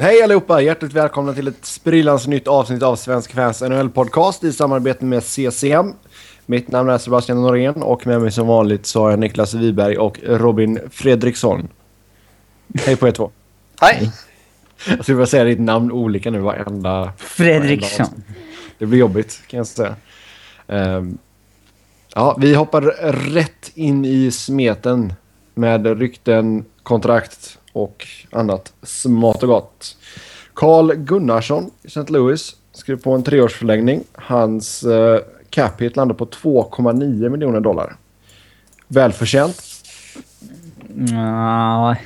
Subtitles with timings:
[0.00, 0.60] Hej allihopa!
[0.60, 5.94] Hjärtligt välkomna till ett sprillans nytt avsnitt av Svensk Fans NHL-podcast i samarbete med CCM.
[6.46, 9.96] Mitt namn är Sebastian Norén och med mig som vanligt så har jag Niklas Wiberg
[9.98, 11.68] och Robin Fredriksson.
[12.74, 13.30] Hej på er två.
[13.80, 14.10] Hej!
[14.88, 17.12] Jag skulle vilja säga ditt namn olika nu varenda...
[17.16, 18.06] Fredriksson.
[18.06, 18.34] varenda
[18.78, 19.96] det blir jobbigt kan jag säga.
[20.66, 21.18] Ehm,
[22.14, 22.82] ja, vi hoppar
[23.32, 25.12] rätt in i smeten
[25.54, 29.96] med rykten, kontrakt och annat smått och gott.
[30.54, 32.12] Carl Gunnarsson i St.
[32.12, 34.04] Louis skrev på en treårsförlängning.
[34.12, 37.96] Hans eh, cap hit landar på 2,9 miljoner dollar.
[38.88, 39.62] Välförtjänt.
[41.10, 41.96] Ja.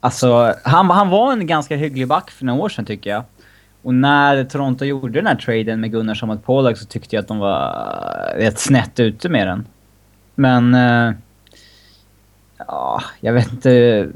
[0.00, 3.22] Alltså, han, han var en ganska hygglig back för några år sedan tycker jag.
[3.82, 7.28] Och när Toronto gjorde den här traden med Gunnarsson mot Polak så tyckte jag att
[7.28, 9.66] de var rätt snett ute med den.
[10.34, 10.74] Men...
[10.74, 11.14] eh,
[12.68, 14.08] ja, jag vet inte.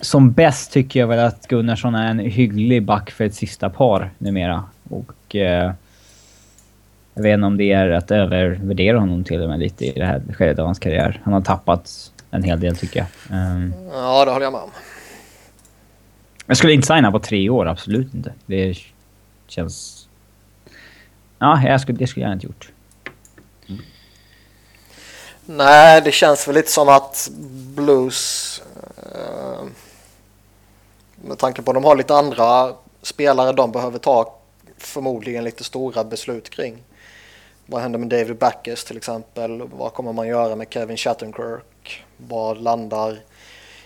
[0.00, 4.10] Som bäst tycker jag väl att Gunnarsson är en hygglig back för ett sista par
[4.18, 4.64] numera.
[4.90, 5.36] Och...
[5.36, 5.72] eh,
[7.14, 10.04] jag vet inte om det är att övervärdera honom till och med lite i det
[10.04, 11.20] här skedet av hans karriär.
[11.24, 13.36] Han har tappat en hel del tycker jag.
[13.38, 14.70] Ehm, Ja, det håller jag med om.
[16.46, 18.32] jag skulle inte signa på tre år, absolut inte.
[18.46, 18.76] Det
[19.48, 20.08] känns...
[21.38, 22.72] Ja, jag skulle, det skulle jag inte gjort.
[25.48, 27.28] Nej, det känns väl lite som att
[27.74, 28.62] Blues...
[29.14, 29.64] Eh,
[31.16, 34.34] med tanke på att de har lite andra spelare de behöver ta
[34.78, 36.82] förmodligen lite stora beslut kring.
[37.66, 39.62] Vad händer med David Backes till exempel?
[39.62, 42.04] Vad kommer man göra med Kevin Shattenkirk?
[42.16, 43.20] Vad landar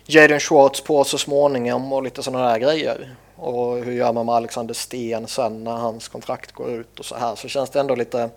[0.07, 3.15] Jaden Schwartz på så småningom och lite sådana där grejer?
[3.37, 7.17] Och hur gör man med Alexander Sten sen när hans kontrakt går ut och så
[7.17, 7.35] här?
[7.35, 8.31] Så känns det ändå lite...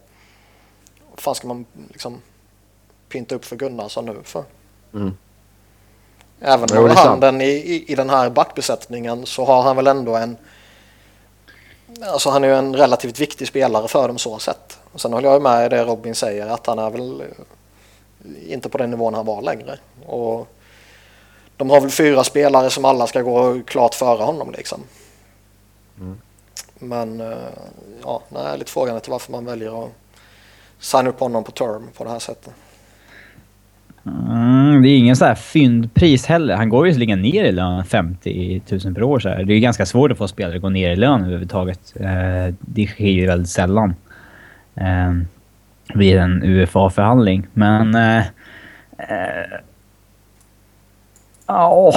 [1.09, 2.21] Vad fan ska man liksom
[3.13, 4.43] pynta upp för Gunnarsson nu för?
[4.93, 5.17] Mm.
[6.39, 9.87] Även om är han den i, i, i den här backbesättningen så har han väl
[9.87, 10.37] ändå en...
[12.01, 14.79] Alltså han är ju en relativt viktig spelare för dem så sett.
[14.93, 18.69] Och sen håller jag med i det Robin säger att han är väl eh, inte
[18.69, 19.77] på den nivån han var längre.
[20.05, 20.47] Och
[21.57, 24.83] de har väl fyra spelare som alla ska gå klart före honom liksom.
[25.99, 26.17] Mm.
[26.73, 27.37] Men eh,
[28.03, 29.91] ja, nej, är lite frågan till varför man väljer att
[30.79, 32.53] signa upp honom på term på det här sättet.
[34.05, 36.55] Mm, det är ingen så här fyndpris heller.
[36.55, 39.19] Han går ju visserligen ner i lön 50 000 per år.
[39.19, 39.43] Så här.
[39.43, 41.93] Det är ganska svårt att få spelare att gå ner i lön överhuvudtaget.
[41.99, 43.95] Eh, det sker ju väldigt sällan.
[44.75, 45.13] Eh,
[45.95, 47.47] vid en UFA-förhandling.
[47.53, 47.95] Men...
[47.95, 48.17] Eh,
[48.97, 49.59] eh,
[51.47, 51.93] Ja...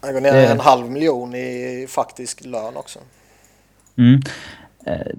[0.00, 2.98] Han går ner Det- en halv miljon i faktisk lön också.
[3.98, 4.20] Mm.
[4.86, 5.12] Eh,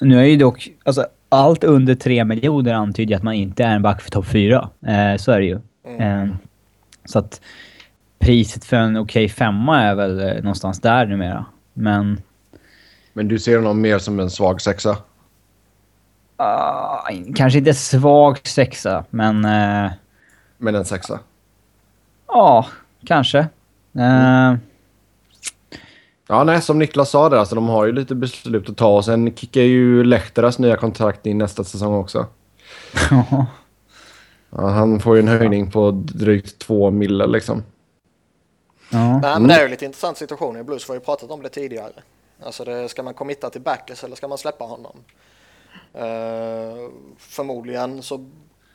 [0.00, 0.68] nu är ju dock...
[0.84, 4.68] Alltså, allt under 3 miljoner antyder att man inte är en back för topp 4.
[4.86, 5.58] Eh, så är det ju.
[5.86, 6.28] Mm.
[6.28, 6.34] Eh,
[7.04, 7.40] så att
[8.18, 11.44] priset för en okej femma är väl eh, någonstans där numera.
[11.72, 12.20] Men...
[13.12, 14.96] Men du ser honom mer som en svag sexa?
[16.36, 19.44] ah, kanske inte svag sexa, men...
[19.44, 19.90] eh,
[20.58, 21.20] Men en sexa?
[22.26, 22.66] Ja,
[23.06, 23.38] kanske.
[23.98, 24.54] Eh,
[26.30, 29.04] Ja, nej, som Niklas sa där, alltså de har ju lite beslut att ta och
[29.04, 32.26] sen kickar ju Lehteras nya kontrakt in nästa säsong också.
[34.50, 37.62] Ja, han får ju en höjning på drygt två mille liksom.
[38.90, 39.18] ja.
[39.18, 40.88] Nej, men det är ju lite intressant situation i Blues.
[40.88, 41.92] Vi har ju pratat om det tidigare.
[42.42, 44.96] Alltså det, ska man committa till backless eller ska man släppa honom?
[45.94, 46.88] Eh,
[47.18, 48.26] förmodligen så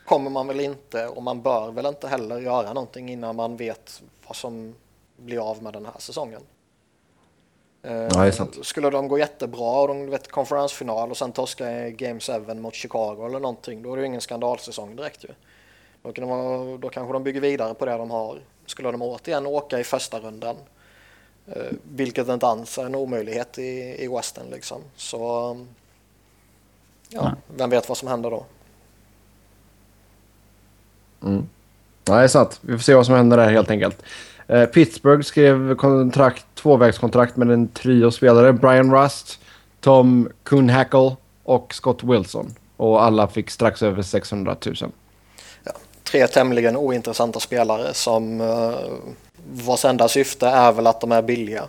[0.05, 4.01] kommer man väl inte och man bör väl inte heller göra någonting innan man vet
[4.27, 4.75] vad som
[5.17, 6.41] blir av med den här säsongen.
[7.85, 8.31] Ja.
[8.61, 13.25] Skulle de gå jättebra och de vet konferensfinal och sen torska Game 7 mot Chicago
[13.25, 15.29] eller någonting, då är det ju ingen skandalsäsong direkt ju.
[16.03, 18.39] Då, kan de då kanske de bygger vidare på det de har.
[18.65, 20.55] Skulle de återigen åka i första rundan,
[21.47, 25.57] eh, vilket inte alls är en omöjlighet i, i Western liksom, så
[27.09, 28.45] ja, vem vet vad som händer då.
[31.23, 31.49] Mm.
[32.09, 32.59] Är sant.
[32.61, 34.03] Vi får se vad som händer där helt enkelt.
[34.47, 38.53] Eh, Pittsburgh skrev kontrakt, tvåvägskontrakt med en trio spelare.
[38.53, 39.39] Brian Rust,
[39.79, 42.55] Tom Kuhnhackle och Scott Wilson.
[42.77, 44.75] Och alla fick strax över 600 000.
[46.03, 48.75] Tre tämligen ointressanta spelare som uh,
[49.51, 51.63] vars enda syfte är väl att de är billiga.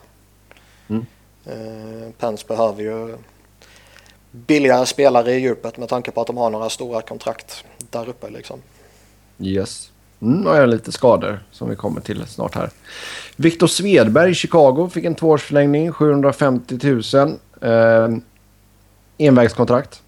[0.88, 1.06] Mm.
[1.47, 3.17] Eh, Pens behöver ju
[4.31, 8.31] billigare spelare i djupet med tanke på att de har några stora kontrakt där uppe
[8.31, 8.62] liksom.
[9.38, 9.91] Yes.
[10.25, 12.71] Mm, och jag har lite skador som vi kommer till snart här.
[13.37, 16.79] Viktor Svedberg i Chicago fick en tvåårsförlängning, 750
[17.15, 17.38] 000.
[17.61, 18.17] Eh,
[19.19, 20.03] envägskontrakt.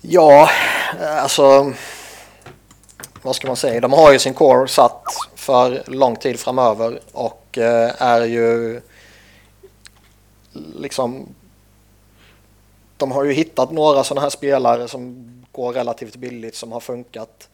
[0.00, 0.50] Ja,
[1.00, 1.72] eh, alltså
[3.22, 5.04] vad ska man säga, de har ju sin core satt
[5.34, 8.80] för lång tid framöver och eh, är ju
[10.76, 11.28] liksom
[12.96, 17.48] de har ju hittat några sådana här spelare som går relativt billigt som har funkat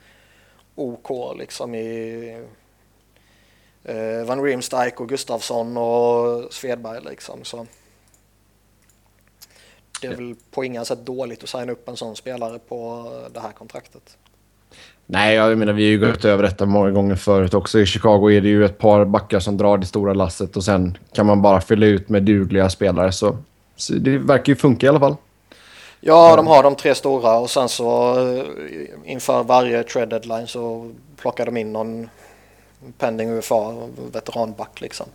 [0.75, 2.37] OK liksom i
[3.85, 7.45] eh, Van Riemsdijk och Gustafsson och Svedberg liksom.
[7.45, 7.67] Så
[10.01, 13.41] det är väl på inga sätt dåligt att signa upp en sån spelare på det
[13.41, 14.17] här kontraktet.
[15.07, 17.81] Nej, jag menar vi har ju gått över detta många gånger förut också.
[17.81, 20.99] I Chicago är det ju ett par backar som drar det stora lasset och sen
[21.13, 23.13] kan man bara fylla ut med dugliga spelare.
[23.13, 23.39] Så,
[23.77, 25.17] så det verkar ju funka i alla fall.
[26.05, 28.45] Ja, de har de tre stora och sen så eh,
[29.05, 32.09] inför varje trade deadline så plockar de in någon
[32.99, 33.75] pending UFA,
[34.13, 35.07] veteranback liksom.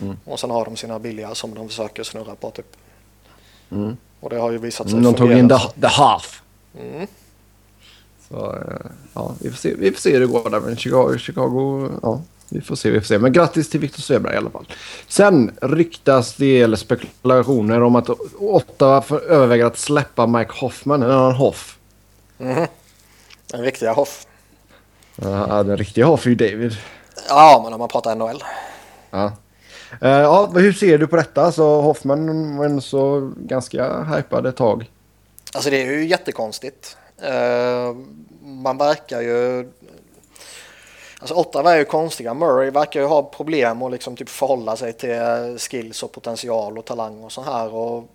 [0.00, 0.16] Mm.
[0.24, 2.76] Och sen har de sina billiga som de försöker snurra på typ.
[3.70, 3.96] Mm.
[4.20, 6.42] Och det har ju visat sig De tog in the, the half.
[6.80, 7.06] Mm.
[8.28, 10.60] Så eh, ja, vi får se, vi får se hur det går där.
[10.60, 12.20] Men Chicago, Chicago ja,
[12.52, 13.18] vi får se, vi får se.
[13.18, 14.66] Men grattis till Victor Svedberg i alla fall.
[15.08, 21.34] Sen ryktas det, eller spekulationer om att Ottawa överväger att släppa Mike Hoffman, en annan
[21.34, 21.78] Hoff.
[22.38, 22.66] Mm.
[23.46, 24.26] Den riktiga Hoff.
[25.16, 26.76] Ja, den riktiga Hoff är ju David.
[27.28, 28.42] Ja, men om man pratar NHL.
[29.10, 29.32] Ja.
[30.02, 31.42] Uh, ja, hur ser du på detta?
[31.42, 34.90] Alltså, Hoffman var så ganska hypad ett tag.
[35.54, 36.96] Alltså det är ju jättekonstigt.
[37.22, 37.96] Uh,
[38.42, 39.68] man verkar ju...
[41.22, 42.34] Alltså Ottawa är ju konstiga.
[42.34, 46.84] Murray verkar ju ha problem att liksom typ förhålla sig till skills och potential och
[46.84, 47.74] talang och så här.
[47.74, 48.08] Och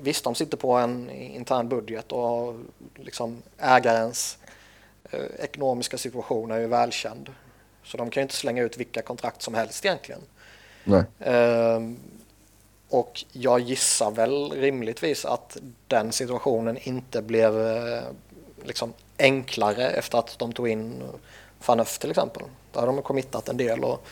[0.00, 2.54] visst, de sitter på en intern budget och
[2.96, 4.38] liksom ägarens
[5.14, 7.32] uh, ekonomiska situation är ju välkänd.
[7.84, 10.20] Så de kan ju inte slänga ut vilka kontrakt som helst egentligen.
[11.26, 11.94] Uh,
[12.88, 15.56] och jag gissar väl rimligtvis att
[15.86, 18.02] den situationen inte blev uh,
[18.64, 21.02] liksom enklare efter att de tog in
[21.60, 22.42] Fanöf till exempel.
[22.72, 23.84] Där har de committat en del.
[23.84, 24.04] Och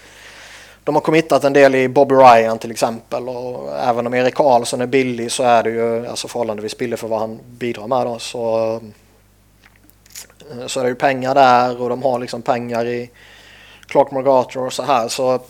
[0.88, 4.80] de har committat en del i Bobby Ryan till exempel och även om Erik Karlsson
[4.80, 8.18] är billig så är det ju alltså förhållandevis billigt för vad han bidrar med då.
[8.18, 8.74] Så,
[10.50, 13.10] eh, så är det ju pengar där och de har liksom pengar i
[13.86, 15.08] Clark Morgator och så här.
[15.08, 15.40] Så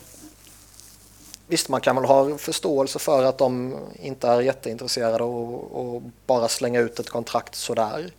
[1.46, 6.48] visst, man kan väl ha förståelse för att de inte är jätteintresserade och, och bara
[6.48, 8.10] slänga ut ett kontrakt sådär.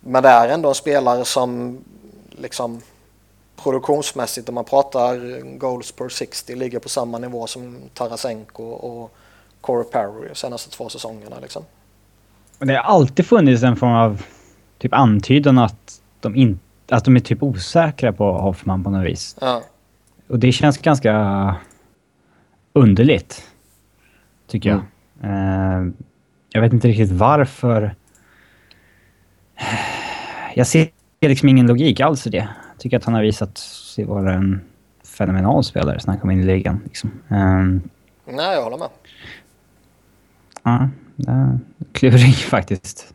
[0.00, 1.78] Men det är ändå en spelare som
[2.38, 2.80] liksom
[3.62, 9.14] produktionsmässigt om man pratar goals per 60 ligger på samma nivå som Tarasenko och
[9.60, 11.36] Corey Perry de senaste två säsongerna.
[11.42, 11.64] Liksom.
[12.58, 14.22] Men det har alltid funnits en form av
[14.78, 19.36] typ antydan att de inte att de är typ osäkra på Hoffman på något vis.
[19.40, 19.62] Ja.
[20.28, 21.56] Och det känns ganska
[22.72, 23.46] underligt.
[24.46, 24.80] Tycker jag.
[25.22, 25.86] Mm.
[25.86, 25.92] Uh,
[26.50, 27.94] jag vet inte riktigt varför.
[30.54, 30.88] Jag ser
[31.28, 32.48] liksom ingen logik alls i det.
[32.72, 34.60] Jag tycker att han har visat sig vara en
[35.04, 36.80] fenomenal spelare sen han kom in i ligan.
[36.84, 37.10] Liksom.
[37.28, 37.82] Um,
[38.24, 38.88] Nej, jag håller med.
[40.62, 40.88] Ja,
[41.28, 41.56] uh,
[41.92, 43.14] kluring faktiskt.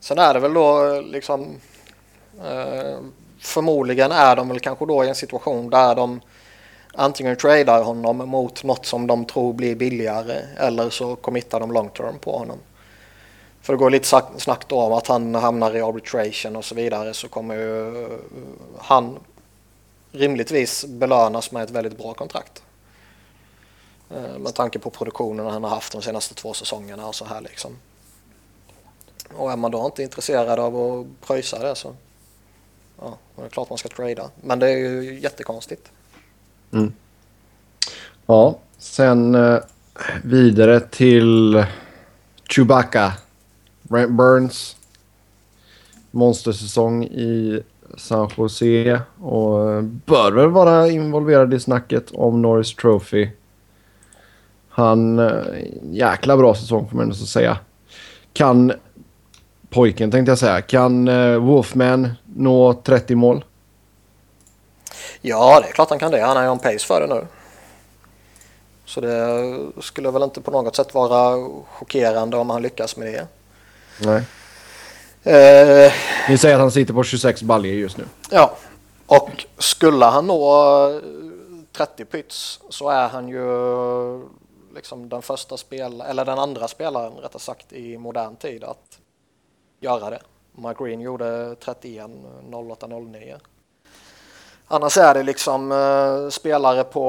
[0.00, 1.56] Sen är det väl då liksom
[2.44, 2.98] Eh,
[3.38, 6.20] förmodligen är de väl kanske då i en situation där de
[6.94, 11.88] antingen tradar honom mot något som de tror blir billigare eller så committar de long
[11.88, 12.58] term på honom.
[13.60, 17.14] För det går lite snack då om att han hamnar i arbitration och så vidare
[17.14, 18.10] så kommer ju eh,
[18.78, 19.18] han
[20.12, 22.62] rimligtvis belönas med ett väldigt bra kontrakt.
[24.10, 27.40] Eh, med tanke på produktionen han har haft de senaste två säsongerna och så här
[27.40, 27.76] liksom.
[29.36, 31.94] Och är man då inte intresserad av att pröjsa det så
[33.00, 34.30] ja, det är klart man ska trada.
[34.42, 35.90] Men det är ju jättekonstigt.
[36.72, 36.92] Mm.
[38.26, 39.58] Ja, sen eh,
[40.22, 41.64] vidare till
[42.48, 43.12] Chewbacca.
[43.90, 44.76] Brent Burns.
[46.10, 47.62] Monstersäsong i
[47.96, 53.28] San Jose och eh, bör väl vara involverad i snacket om Norris Trophy.
[54.68, 55.18] Han...
[55.18, 55.42] Eh,
[55.90, 57.58] jäkla bra säsong får man ändå säga.
[58.32, 58.72] Kan
[59.70, 60.60] pojken tänkte jag säga.
[60.60, 63.44] Kan eh, Wolfman nå 30 mål?
[65.20, 66.20] Ja, det är klart han kan det.
[66.20, 67.26] Han är on pace för det nu.
[68.84, 73.26] Så det skulle väl inte på något sätt vara chockerande om han lyckas med det.
[74.00, 74.22] Nej.
[75.26, 75.92] Uh,
[76.28, 78.04] Ni säger att han sitter på 26 baljor just nu.
[78.30, 78.56] Ja,
[79.06, 81.00] och skulle han nå
[81.72, 84.28] 30 pyts så är han ju
[84.74, 88.98] liksom den första spelaren, eller den andra spelaren rättare sagt i modern tid att
[89.80, 90.20] göra det.
[90.52, 92.10] Mike Green gjorde 31
[92.52, 93.36] 08 09.
[94.66, 97.02] Annars är det liksom uh, spelare på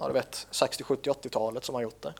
[0.00, 2.14] ja, du vet, 60, 70, 80-talet som har gjort det.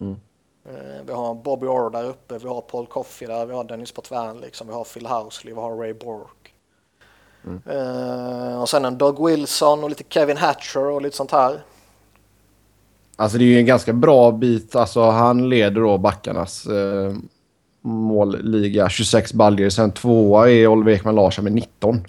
[0.00, 0.20] Mm.
[0.64, 3.92] Eh, Vi har Bobby Orr där uppe, vi har Paul Coffey där, vi har Dennis
[3.92, 6.54] Potvin, liksom, vi har Phil Housley, vi har Ray Bork.
[7.66, 11.62] Eh, och sen en Doug Wilson och lite Kevin Hatcher och lite sånt här.
[13.16, 14.76] Alltså det är ju en ganska bra bit.
[14.76, 17.14] Alltså han leder då backarnas eh,
[17.80, 19.68] målliga 26 baljor.
[19.68, 22.06] Sen tvåa är Oliver Ekman Larsson med 19.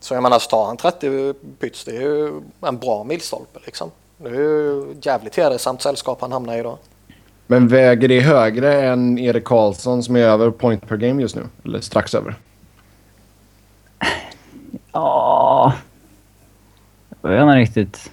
[0.00, 3.90] Så jag menar, så tar han 30 pyts, det är ju en bra milstolpe liksom.
[4.22, 6.78] Det är ju jävligt hedersamt sällskap han hamnar i då.
[7.46, 11.42] Men väger det högre än Erik Karlsson som är över point per game just nu?
[11.64, 12.34] Eller strax över?
[14.92, 15.72] Ja...
[17.22, 18.10] Jag vet inte riktigt.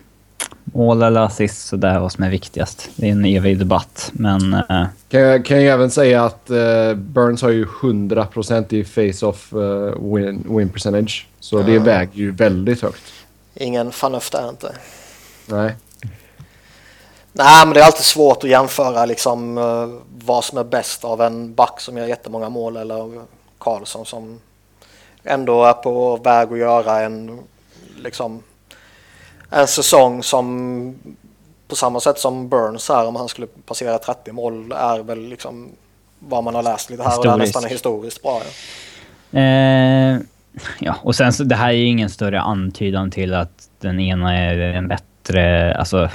[0.64, 2.90] Mål eller assist, så där vad som är viktigast.
[2.96, 4.54] Det är en evig debatt, men...
[4.54, 9.54] eh, Kan jag, kan jag även säga att eh, Burns har ju 100% i face-off
[9.54, 11.28] eh, win, win percentage.
[11.40, 13.14] Så det väger ju väldigt högt.
[13.56, 14.76] Ingen fanuft är inte.
[15.46, 15.76] Nej.
[17.34, 19.88] Nej, men det är alltid svårt att jämföra liksom eh,
[20.26, 23.22] vad som är bäst av en back som gör jättemånga mål eller
[23.58, 24.40] Karlsson som
[25.24, 27.40] ändå är på väg att göra en
[27.98, 28.44] liksom
[29.50, 30.96] en säsong som
[31.68, 35.70] på samma sätt som Burns här om han skulle passera 30 mål är väl liksom
[36.20, 37.56] vad man har läst lite här och där Historiskt.
[37.56, 38.42] nästan historiskt bra.
[39.32, 39.40] Ja.
[39.40, 40.20] Eh,
[40.80, 44.38] ja, och sen så det här är ju ingen större antydan till att den ena
[44.38, 45.76] är en bättre...
[45.76, 46.10] Alltså...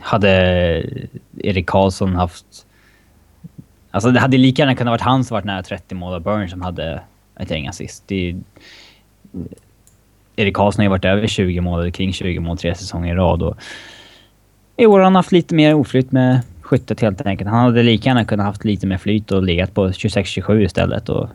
[0.00, 0.30] Hade
[1.38, 2.66] Erik Karlsson haft...
[3.90, 6.48] Alltså det hade lika gärna kunnat varit han som varit nära 30 mål och Burn
[6.48, 7.02] som hade
[7.36, 8.04] ett gäng assist.
[8.06, 8.36] Det är,
[10.36, 13.16] Erik Karlsson har ju varit över 20 mål, eller kring 20 mål tre säsonger i
[13.16, 13.42] rad.
[13.42, 13.56] Och
[14.76, 17.50] I år har han haft lite mer oflyt med skyttet helt enkelt.
[17.50, 21.08] Han hade lika gärna kunnat haft lite mer flyt och legat på 26-27 istället.
[21.08, 21.28] Och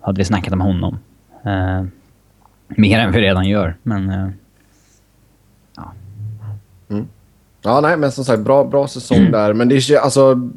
[0.00, 0.98] hade vi snackat om honom.
[1.44, 1.84] Eh,
[2.68, 4.10] mer än vi redan gör, men...
[4.10, 4.28] Eh,
[5.76, 5.92] Ja,
[6.90, 7.08] mm
[7.64, 9.52] nej, men som sagt, bra, bra säsong där.
[9.52, 10.50] Men det är alltså...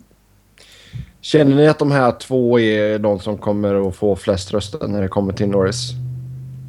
[1.21, 5.01] Känner ni att de här två är de som kommer att få flest röster när
[5.01, 5.91] det kommer till Norris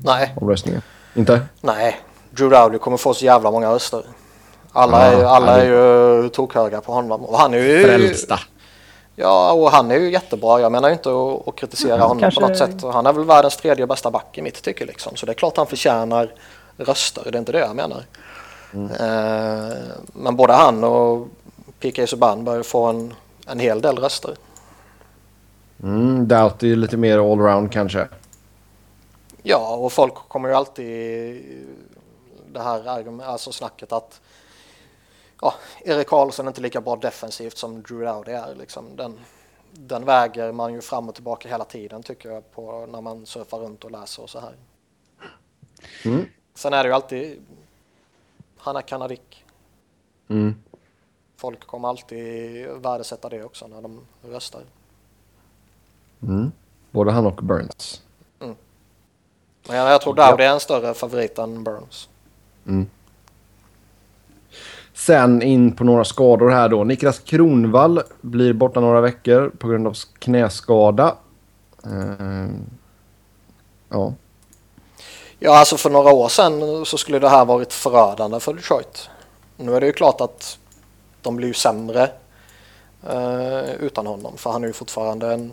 [0.05, 0.83] Nej, omröstningen?
[1.15, 1.41] Inte?
[1.61, 2.01] nej.
[2.31, 4.03] Drew Rowley kommer få så jävla många röster.
[4.73, 5.65] Alla, är, ju- Ja, alla han är
[6.23, 7.25] ju tokhöga på honom.
[7.25, 7.83] Och han är ju...
[7.85, 8.39] Frälsta.
[9.17, 10.61] Ja, och han är ju jättebra.
[10.61, 12.83] Jag menar ju inte att, att kritisera Ja, honom kanske- på något sätt.
[12.93, 15.17] Han är väl världens tredje bästa back i mitt tycke liksom.
[15.17, 16.33] Så det är klart han förtjänar
[16.77, 17.23] röster.
[17.25, 18.03] Det är inte det jag menar.
[18.75, 19.77] Eh,
[20.13, 21.29] men både han och
[21.81, 23.15] PK Subban bör ju få en,
[23.47, 24.37] en hel del röster.
[25.83, 28.09] Mm, Doughty är lite mer allround kanske.
[29.43, 31.43] Ja, och folk kommer ju alltid
[32.53, 34.21] det här alltså snacket att
[35.41, 38.55] ja, Erik Karlsson är inte lika bra defensivt som Drew Dowdy är.
[38.55, 38.97] Liksom.
[38.97, 39.19] Den,
[39.73, 43.59] den väger man ju fram och tillbaka hela tiden tycker jag på när man surfar
[43.59, 44.55] runt och läser och så här.
[46.05, 46.27] Mm.
[46.55, 47.43] Sen är det ju alltid
[48.69, 49.45] han är kanadik.
[50.29, 50.55] Mm.
[51.37, 54.63] Folk kommer alltid värdesätta det också när de röstar.
[56.23, 56.53] Mm.
[56.91, 58.03] Både han och Burns.
[59.69, 62.09] Men jag, tror Dowdy är en större favorit än Burns.
[64.95, 66.85] Sen in på några skador här då.
[66.85, 71.17] Niklas Kronvall blir borta några veckor på grund av knäskada.
[71.85, 72.49] Eh,
[73.89, 74.13] ja.
[75.39, 79.11] Ja, alltså för några år sedan så skulle det här varit förödande för Detroit.
[79.57, 80.59] Nu är det ju klart att
[81.23, 82.11] de blir ju sämre
[83.09, 84.37] eh, utan honom.
[84.37, 85.53] För han är ju fortfarande en,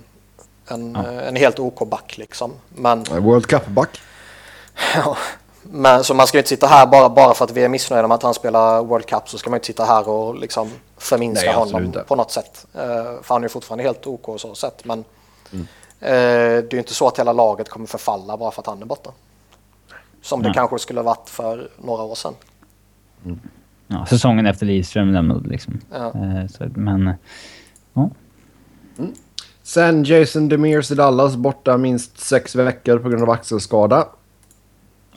[0.68, 2.54] en, eh, en helt OK back liksom.
[2.70, 4.02] Men, World Cup-back.
[4.96, 5.18] ja,
[5.62, 8.08] men så man ska ju inte sitta här bara, bara för att vi är missnöjda
[8.08, 11.46] med att han spelar World Cup så ska man inte sitta här och liksom förminska
[11.46, 12.00] Nej, honom inte.
[12.00, 12.66] på något sätt.
[12.74, 12.82] Eh,
[13.22, 14.86] för han är ju fortfarande helt OK så sätt.
[14.86, 15.00] Men
[15.50, 15.66] eh,
[16.00, 18.86] det är ju inte så att hela laget kommer förfalla bara för att han är
[18.86, 19.12] borta.
[20.26, 20.54] Som det Nej.
[20.54, 22.34] kanske skulle varit för några år sedan.
[23.88, 25.80] ja, säsongen efter Lidström lämnade liksom.
[25.92, 26.08] Ja.
[26.08, 27.14] Eh, så, men...
[27.94, 28.10] Ja.
[29.64, 34.08] Sen Jason Demers i Dallas borta minst sex veckor på grund av axelskada.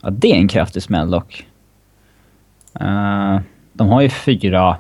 [0.03, 1.47] Ja, det är en kraftig smäll dock.
[2.81, 3.41] Eh,
[3.73, 4.77] de har ju fyra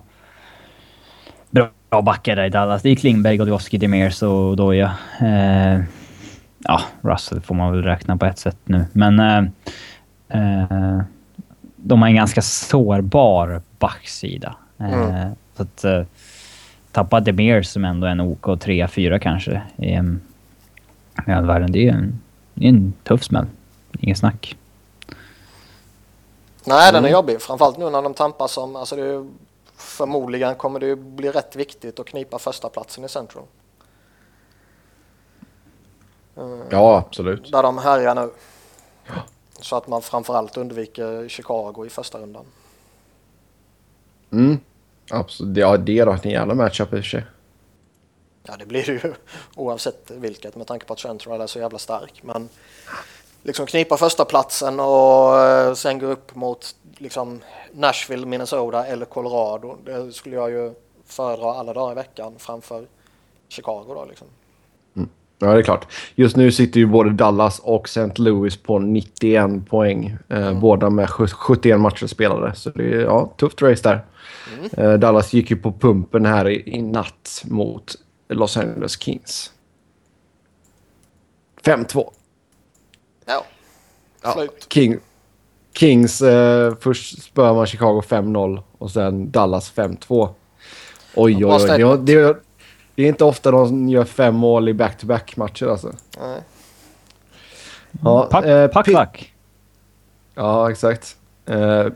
[1.50, 2.82] bra backar där i Dallas.
[2.82, 4.92] Det är Klingberg, Godowski, Demers och Doja.
[5.22, 5.80] Uh,
[6.58, 8.84] ja, Russell får man väl räkna på ett sätt nu.
[8.92, 9.50] Men eh,
[10.28, 11.00] eh,
[11.76, 14.56] de har en ganska sårbar backsida.
[14.78, 15.34] Eh, Mm.
[15.56, 16.06] Så att uh,
[16.92, 20.00] tappa Demers som ändå är en OK 3-4 kanske i
[21.26, 21.72] världen.
[21.72, 22.20] Det är en,
[22.54, 23.46] det är en tuff smäll.
[23.98, 24.56] Inget snack.
[26.64, 27.42] Nej, den är jobbig.
[27.42, 28.76] Framförallt nu när de tampas om...
[28.76, 29.26] Alltså det
[29.76, 33.44] förmodligen kommer det bli rätt viktigt att knipa första platsen i Central.
[36.36, 37.52] Eh, Ja, absolut.
[37.52, 38.30] Där de härjar nu.
[39.60, 42.44] Så att man framförallt undviker Chicago i första rundan.
[44.30, 44.58] Mm.
[45.10, 45.56] Absolut.
[45.56, 47.24] Ja, det är då en jävla matchup i och för sig.
[48.42, 49.14] Ja, det blir det ju
[49.54, 52.22] oavsett vilket med tanke på att Central är så jävla stark.
[52.22, 52.48] Men
[53.42, 57.40] liksom knipa första platsen och eh, sen gå upp mot liksom
[57.72, 59.76] Nashville, Minnesota eller Colorado.
[59.84, 60.74] Det skulle jag ju
[61.06, 62.86] föredra alla dagar i veckan framför
[63.48, 64.26] Chicago då liksom.
[65.38, 65.86] Ja, det är klart.
[66.14, 68.10] Just nu sitter ju både Dallas och St.
[68.22, 70.16] Louis på 91 poäng.
[70.28, 72.54] Eh, Båda med sju- 71 matcher spelade.
[72.54, 74.04] Så det är ja, tufft race där.
[74.72, 77.94] Eh, Dallas gick ju på pumpen här i, i natt mot
[78.28, 79.52] Los Angeles Kings.
[81.64, 82.10] 5-2.
[83.26, 83.44] Ja,
[84.22, 84.66] Ja, slut.
[84.70, 84.98] King,
[85.74, 90.28] Kings, eh, först spöar man Chicago 5-0 och sen Dallas 5-2.
[91.14, 91.78] Oj, oj, oj.
[91.78, 92.36] Det, det,
[92.98, 95.92] det är inte ofta de gör fem mål i back-to-back matcher alltså.
[96.20, 96.40] Nej.
[98.04, 99.32] Ja, Pack, eh, pack.
[100.34, 101.16] Ja, exakt.
[101.46, 101.86] Eh,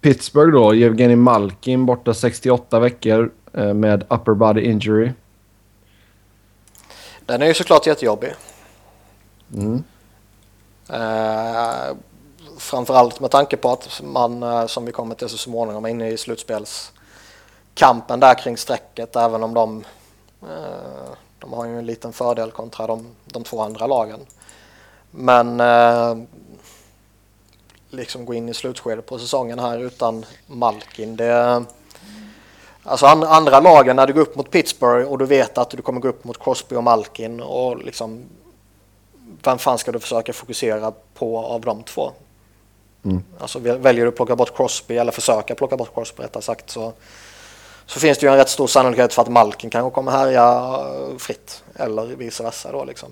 [0.00, 5.12] Pittsburgh då, Evgeni Malkin borta 68 veckor eh, med upper body injury.
[7.26, 8.34] Den är ju såklart jättejobbig.
[9.54, 9.84] Mm.
[10.88, 11.96] Eh,
[12.58, 16.08] framförallt med tanke på att man, eh, som vi kommer till så småningom, är inne
[16.08, 19.16] i slutspelskampen där kring strecket.
[19.16, 19.84] Även om de,
[21.38, 24.20] de har ju en liten fördel kontra de, de två andra lagen.
[25.10, 26.16] Men eh,
[27.90, 31.16] liksom gå in i slutskedet på säsongen här utan Malkin.
[31.16, 31.64] Det,
[32.82, 35.82] alltså an, andra lagen när du går upp mot Pittsburgh och du vet att du
[35.82, 38.24] kommer gå upp mot Crosby och Malkin och liksom
[39.42, 42.12] vem fan ska du försöka fokusera på av de två?
[43.04, 43.22] Mm.
[43.38, 46.70] Alltså väl- väljer du att plocka bort Crosby eller försöka plocka bort Crosby rättare sagt
[46.70, 46.92] så,
[47.88, 50.74] så finns det ju en rätt stor sannolikhet för att Malkin kanske kommer härja
[51.18, 53.08] fritt eller vice versa då liksom.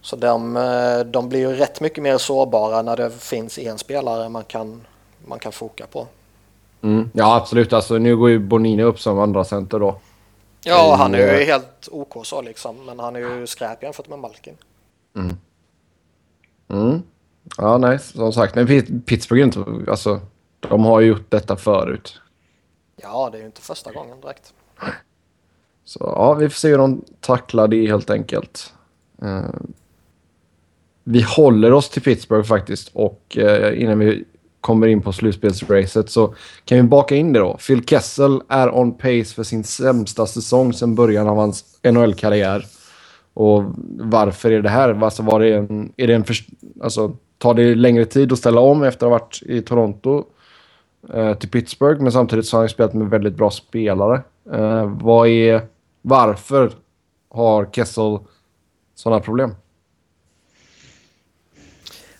[0.00, 4.28] Så de, eh, de blir ju rätt mycket mer sårbara när det finns en spelare
[4.28, 4.86] man kan,
[5.26, 6.06] man kan foka på.
[6.82, 7.10] Mm.
[7.14, 7.72] Ja, absolut.
[7.72, 10.00] Alltså, nu går ju Bonino upp som andra center då.
[10.64, 11.46] Ja, han är ju Eh.
[11.46, 14.54] helt OK så liksom, men han är ju skräp jämfört med Malkin.
[16.68, 17.02] Mm.
[17.58, 18.54] Ja, nej, som sagt.
[18.54, 19.64] Men Pit- Pittsburgh inte...
[19.90, 20.20] Alltså,
[20.60, 22.20] de har ju gjort detta förut.
[23.02, 24.54] Ja, det är ju inte första gången direkt.
[25.84, 28.72] Så ja, vi får se hur de tacklar det helt enkelt.
[29.22, 29.60] Uh,
[31.04, 34.24] vi håller oss till Pittsburgh faktiskt och uh, innan vi
[34.60, 36.34] kommer in på slutspelsracet så
[36.64, 37.56] kan vi baka in det då.
[37.66, 42.66] Phil Kessel är on pace för sin sämsta säsong sedan början av hans NHL-karriär.
[43.34, 43.64] Och
[43.98, 45.04] varför är det här?
[45.04, 46.36] Alltså var det en, är det en för,
[46.82, 50.24] alltså, tar det längre tid att ställa om efter att ha varit i Toronto
[51.14, 54.22] eh, till Pittsburgh men samtidigt så har han ju spelat med väldigt bra spelare.
[54.52, 55.66] Eh, vad är,
[56.02, 56.72] varför
[57.30, 58.18] har Kessel
[58.94, 59.54] sådana problem?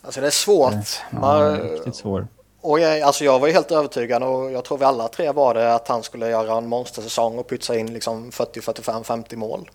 [0.03, 0.73] Alltså det är svårt.
[1.11, 2.27] Ja, Man, riktigt svår.
[2.61, 5.55] och jag, alltså jag var ju helt övertygad och jag tror vi alla tre var
[5.55, 9.71] det att han skulle göra en monstersäsong och pytsa in liksom 40, 45, 50 mål.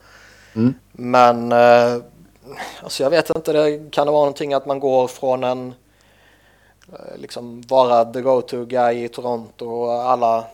[0.54, 0.74] Mm.
[0.92, 2.02] Men eh,
[2.84, 5.74] alltså jag vet inte, det kan det vara någonting att man går från en eh,
[7.18, 10.46] liksom vara the go-to guy i Toronto och alla,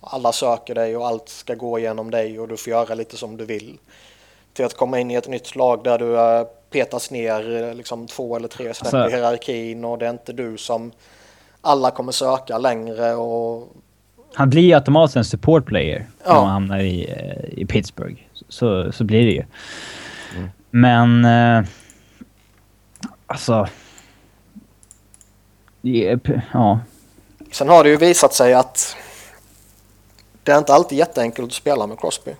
[0.00, 3.36] alla söker dig och allt ska gå igenom dig och du får göra lite som
[3.36, 3.78] du vill.
[4.52, 8.06] Till att komma in i ett nytt lag där du eh, petas ner eh, liksom
[8.06, 10.92] två eller tre snäpp Alltså- i hierarkin och det är inte du som
[11.60, 13.68] alla kommer söka längre och
[14.34, 16.32] Han blir ju automatiskt en support player Ja.
[16.34, 18.20] när man hamnar i, eh, i Pittsburgh.
[18.48, 19.44] Så, så blir det ju.
[20.70, 21.24] Men...
[21.24, 21.64] Eh,
[23.26, 23.66] alltså...
[26.52, 26.80] Ja.
[27.52, 28.96] sen har det ju visat sig att
[30.42, 32.30] det är inte alltid jätteenkelt att spela med Crosby.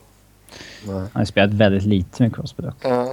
[0.86, 2.84] Han har spelat väldigt lite med Crosby dock.
[2.84, 3.06] Eh,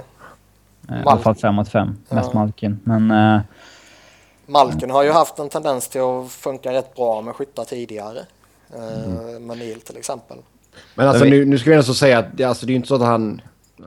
[0.88, 1.96] I alla fall fem mot fem.
[2.08, 2.40] Mest Ja.
[2.40, 2.80] Malkin.
[2.84, 3.10] Men...
[3.10, 3.40] Eh,
[4.46, 8.18] Malkin har ju haft en tendens till att funka rätt bra med skyttar tidigare.
[8.74, 10.36] Eh, Med Neil till exempel.
[10.94, 12.88] Men alltså nu, nu ska vi ändå säga att det, alltså, det är ju inte
[12.88, 13.40] så att han...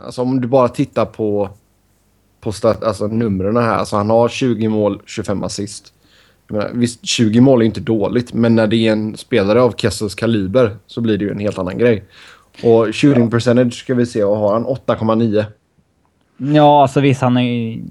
[0.06, 1.50] Alltså om du bara tittar på,
[2.42, 3.76] på stat, alltså, numren här.
[3.76, 5.94] Alltså han har 20 mål, 25 assist.
[6.50, 10.16] Menar, visst, 20 mål är inte dåligt, men när det är en spelare av Kessels
[10.16, 12.04] kaliber så blir det ju en helt annan grej.
[12.64, 15.46] Och shooting percentage ska vi se, och har han 8,9.
[16.38, 17.84] ja, alltså visst, han har ju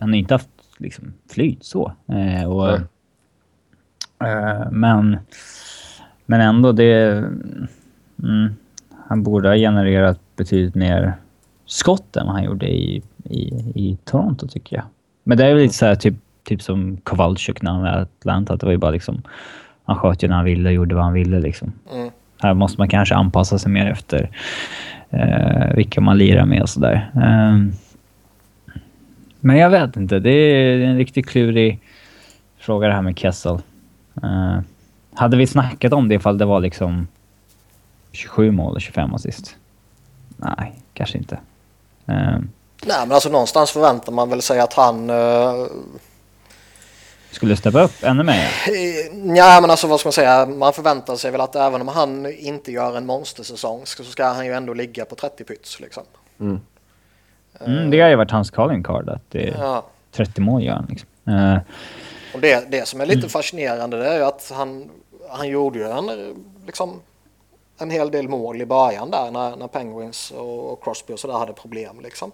[0.00, 1.92] han har inte haft liksom, flyt så.
[2.08, 2.70] Eh, och,
[4.26, 5.18] eh, men,
[6.26, 7.24] men ändå, det...
[8.22, 8.54] Mm,
[9.08, 11.12] han borde ha genererat betydligt mer
[11.66, 13.40] skott än vad han gjorde i, i,
[13.74, 14.84] i Toronto, tycker jag.
[15.24, 16.14] Men det är väl lite så här, typ,
[16.46, 18.54] typ som Kowalczyk när han var i Atlanta.
[18.54, 19.22] att Det var ju bara liksom...
[19.84, 21.72] Han sköt ju när han ville och gjorde vad han ville liksom.
[21.92, 22.10] Mm.
[22.42, 24.30] Här måste man kanske anpassa sig mer efter
[25.10, 27.10] eh, vilka man lirar med och sådär.
[27.22, 27.72] Ehm,
[29.40, 30.18] men jag vet inte.
[30.18, 31.80] Det är en riktigt klurig
[32.58, 33.58] fråga det här med Kessel.
[34.22, 34.58] Eh,
[35.14, 37.08] Hade vi snackat om det ifall det var liksom
[38.12, 39.56] 27 mål och 25 assist?
[40.36, 41.38] Nej, kanske inte.
[42.06, 42.50] Um,
[42.86, 45.10] Nej, men alltså någonstans förväntar man väl sig att han...
[45.10, 45.66] Uh,
[47.36, 48.50] skulle steppa upp ännu mer?
[49.36, 50.46] Ja, men alltså vad ska man säga?
[50.46, 54.46] Man förväntar sig väl att även om han inte gör en monstersäsong så ska han
[54.46, 56.02] ju ändå ligga på 30 pyts liksom.
[56.40, 56.60] Mm.
[57.60, 59.86] Mm, det har ju varit hans calling card att det är ja.
[60.12, 61.08] 30 mål gör han liksom.
[61.28, 61.58] Uh,
[62.34, 64.90] och det, det som är lite fascinerande det är ju att han,
[65.30, 66.34] han gjorde ju en,
[66.66, 67.00] liksom,
[67.78, 71.34] en hel del mål i början där när, när Penguins och, och Crosby och sådär
[71.34, 72.32] hade problem liksom.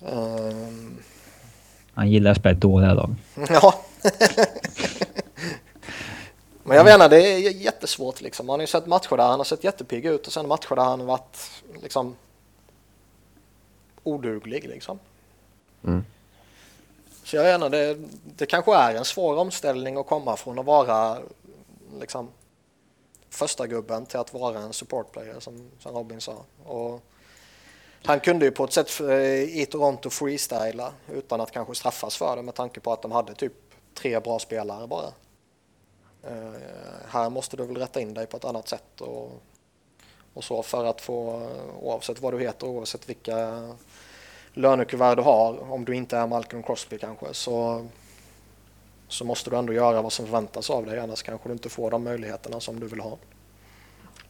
[0.00, 0.98] Um...
[1.94, 3.14] Han gillar att spela dåliga lag.
[3.48, 3.74] Ja.
[6.66, 8.46] Men jag vet inte, det är jättesvårt liksom.
[8.46, 10.82] Man har ju sett matcher där han har sett jättepigg ut och sen matcher där
[10.82, 11.38] han har varit
[11.82, 12.16] liksom
[14.02, 14.98] oduglig liksom.
[15.84, 16.04] Mm.
[17.24, 17.98] Så jag vet inte, det,
[18.36, 21.18] det kanske är en svår omställning att komma från att vara
[22.00, 22.28] liksom
[23.30, 26.36] första gubben till att vara en supportplayer som, som Robin sa.
[26.64, 27.02] Och
[28.06, 32.36] han kunde ju på ett sätt eh, i Toronto freestyla utan att kanske straffas för
[32.36, 33.52] det med tanke på att de hade typ
[33.94, 35.12] tre bra spelare bara.
[36.30, 36.54] Uh,
[37.08, 39.42] här måste du väl rätta in dig på ett annat sätt och,
[40.34, 41.48] och så för att få
[41.80, 43.68] oavsett vad du heter oavsett vilka
[44.54, 47.86] lönekuvert du har om du inte är Malcolm Crosby kanske så,
[49.08, 51.90] så måste du ändå göra vad som förväntas av dig annars kanske du inte får
[51.90, 53.18] de möjligheterna som du vill ha.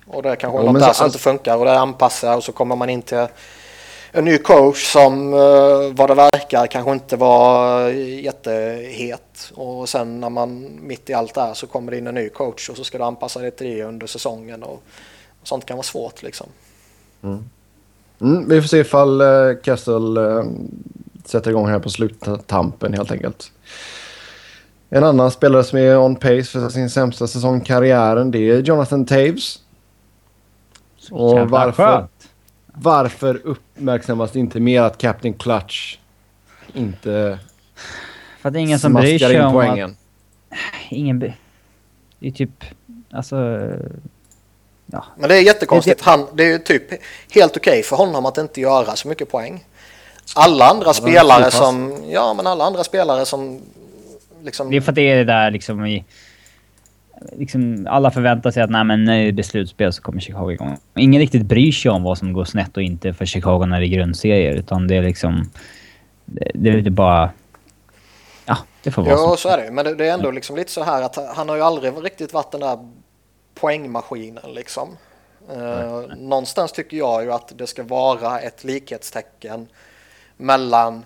[0.06, 2.52] Och det är kanske ja, något där som inte funkar och det anpassar och så
[2.52, 3.26] kommer man in till
[4.16, 10.30] en ny coach som uh, vad det verkar kanske inte var jättehet och sen när
[10.30, 12.84] man mitt i allt det här så kommer det in en ny coach och så
[12.84, 14.82] ska du anpassa dig till det under säsongen och,
[15.40, 16.46] och sånt kan vara svårt liksom.
[17.22, 17.44] Mm.
[18.20, 20.44] Mm, vi får se ifall uh, Castle uh,
[21.24, 23.52] sätter igång här på sluttampen helt enkelt.
[24.90, 28.58] En annan spelare som är on pace för sin sämsta säsong i karriären det är
[28.58, 29.60] Jonathan Taves.
[31.10, 32.06] Och varför,
[32.74, 35.96] varför uppmärksammas det inte mer att Captain Clutch
[36.74, 37.38] inte
[38.40, 39.96] För att det är ingen som bryr sig om poängen?
[40.50, 40.56] Att,
[40.90, 41.18] ingen...
[41.18, 41.34] Det
[42.20, 42.64] är typ...
[43.10, 43.36] Alltså...
[44.86, 45.04] Ja.
[45.18, 46.00] Men det är jättekonstigt.
[46.00, 46.90] Han, det är ju typ
[47.34, 49.64] helt okej okay för honom att inte göra så mycket poäng.
[50.34, 52.02] Alla andra ja, spelare som...
[52.08, 53.60] Ja, men alla andra spelare som...
[54.42, 54.70] Liksom...
[54.70, 56.04] Det är för att det är det där liksom i
[57.32, 60.76] liksom, alla förväntar sig att nej, men när det är slutspel så kommer Chicago igång.
[60.96, 63.86] Ingen riktigt bryr sig om vad som går snett och inte för Chicago när det
[63.86, 64.52] är grundserier.
[64.52, 65.50] Utan det är liksom...
[66.24, 67.30] Det, det är bara...
[68.46, 69.22] Ja, det får vara så.
[69.22, 71.48] Ja, så är det Men det, det, är ändå liksom lite så här att han
[71.48, 72.78] har ju aldrig riktigt varit den där
[73.54, 74.96] poängmaskinen liksom.
[75.52, 79.68] Uh, någonstans tycker jag ju att det ska vara ett likhetstecken
[80.36, 81.04] mellan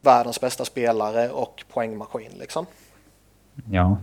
[0.00, 2.66] världens bästa spelare och poängmaskin liksom.
[3.70, 3.98] Ja.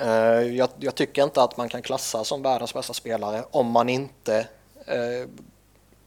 [0.00, 3.88] Eh, jag, jag, tycker inte att man kan klassa som världens bästa spelare om man
[3.88, 4.46] inte
[4.86, 5.28] eh,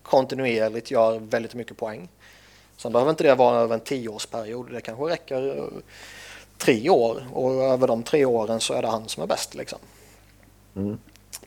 [0.03, 2.09] kontinuerligt gör väldigt mycket poäng.
[2.77, 4.71] Sen behöver inte det vara över en tioårsperiod.
[4.71, 5.63] Det kanske räcker eh,
[6.57, 9.79] tre år och över de tre åren så är det han som är bäst liksom.
[10.75, 10.97] Mm.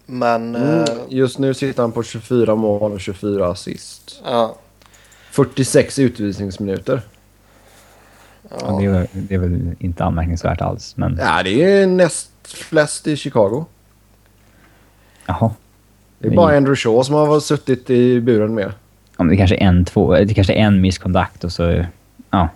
[0.06, 0.56] Men...
[0.56, 4.22] Mm, just nu sitter han på 24 mål och 24 assist.
[4.24, 4.56] Ja.
[5.30, 7.02] 46 utvisningsminuter.
[8.50, 8.78] Ja.
[8.80, 10.96] det, är, det, är, väl inte anmärkningsvärt alls.
[10.96, 11.18] Men...
[11.20, 13.64] Ja, det är näst flest i Chicago.
[15.26, 15.50] Jaha.
[16.18, 18.72] Det är bara Andrew Shaw som har suttit i buren med.
[19.16, 21.84] Ja, men det kanske är en, två, det kanske är en misskontakt och så...
[22.30, 22.48] Ja.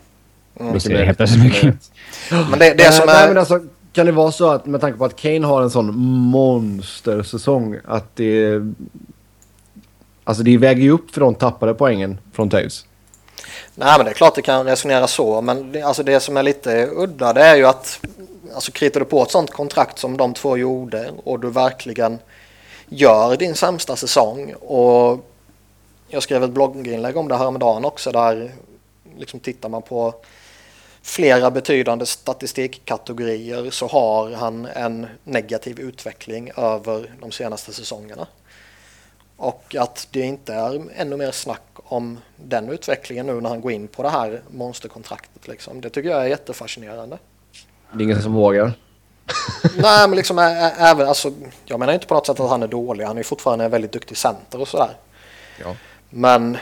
[0.60, 0.72] Mm.
[0.72, 1.90] Då ser det helt plötsligt mycket.
[2.50, 3.12] Men det, det som är...
[3.12, 3.60] Nej, men alltså,
[3.92, 8.16] kan det vara så att med tanke på att Kane har en sån monstersäsong att
[8.16, 8.62] det...
[10.24, 12.86] Alltså det väger ju upp för de tappade poängen från Taves.
[13.74, 16.42] Nej men det är klart det kan resonera så men det, alltså det som är
[16.42, 18.00] lite udda det är ju att
[18.54, 22.18] alltså kritar du på ett sånt kontrakt som de två gjorde och du verkligen
[22.88, 25.26] gör din sämsta säsong och
[26.08, 28.52] jag skrev ett blogginlägg om det häromdagen också där
[29.18, 30.14] liksom tittar man på
[31.02, 38.26] flera betydande statistikkategorier så har han en negativ utveckling över de senaste säsongerna.
[39.36, 43.72] Och att det inte är ännu mer snack om den utvecklingen nu när han går
[43.72, 45.48] in på det här monsterkontraktet.
[45.48, 45.80] Liksom.
[45.80, 47.18] Det tycker jag är jättefascinerande.
[47.92, 48.72] Det är ingen som vågar.
[49.76, 51.32] Nej, men liksom även, alltså,
[51.64, 53.04] jag menar inte på något sätt att han är dålig.
[53.04, 54.96] Han är fortfarande en väldigt duktig center och sådär.
[55.60, 55.76] Ja.
[56.10, 56.54] Men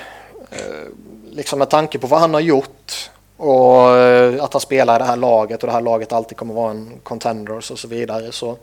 [0.51, 0.89] eh,
[1.31, 5.05] liksom med tanke på vad han har gjort och eh, att han spelar i det
[5.05, 8.57] här laget och det här laget alltid kommer vara en contenders och så vidare så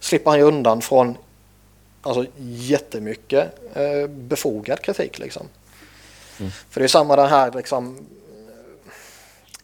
[0.00, 1.16] slipper han ju undan från
[2.06, 5.48] alltså, jättemycket eh, befogad kritik liksom.
[6.40, 6.50] Mm.
[6.50, 8.06] För det är samma den här liksom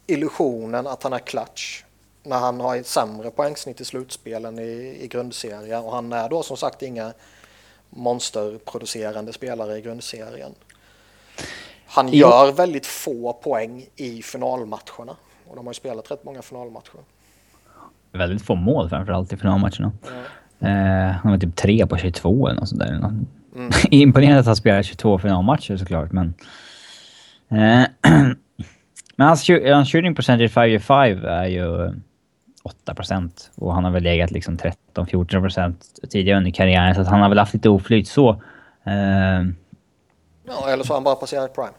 [0.07, 1.83] illusionen att han är clutch
[2.23, 6.43] när han har ett sämre poängsnitt i slutspelen i, i grundserien och han är då
[6.43, 7.13] som sagt inga
[7.91, 10.55] monsterproducerande spelare i grundserien.
[11.87, 12.15] Han Jo.
[12.15, 15.17] gör väldigt få poäng i finalmatcherna
[15.49, 17.01] och de har ju spelat rätt många finalmatcher.
[18.13, 19.93] Väldigt få mål framförallt i finalmatcherna.
[20.03, 20.11] Ja.
[20.63, 22.93] Eh, han var typ tre på 22 eller något sånt där.
[22.95, 23.27] Mm.
[23.91, 26.35] Imponerande att han spelar 22 finalmatcher såklart, men...
[27.49, 27.87] Eh,
[29.17, 31.93] men hans, hans shooting percentage 5 är ju
[32.87, 34.59] 8% och han har väl legat liksom
[34.95, 35.75] 13-14%
[36.11, 38.31] tidigare under karriären, så att han har väl haft lite oflyt så.
[38.85, 39.43] Eh,
[40.47, 41.73] Ja, eller så har han bara passerat prime.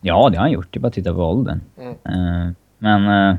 [0.00, 0.68] ja, det har han gjort.
[0.70, 1.60] Det är bara att titta på åldern.
[1.78, 1.92] Mm.
[1.92, 3.30] Eh, men...
[3.30, 3.36] Eh,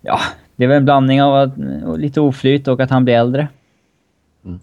[0.00, 0.20] ja,
[0.58, 1.52] det är väl en blandning av att,
[1.98, 3.48] lite oflyt och att han blir äldre.
[4.44, 4.60] Mm.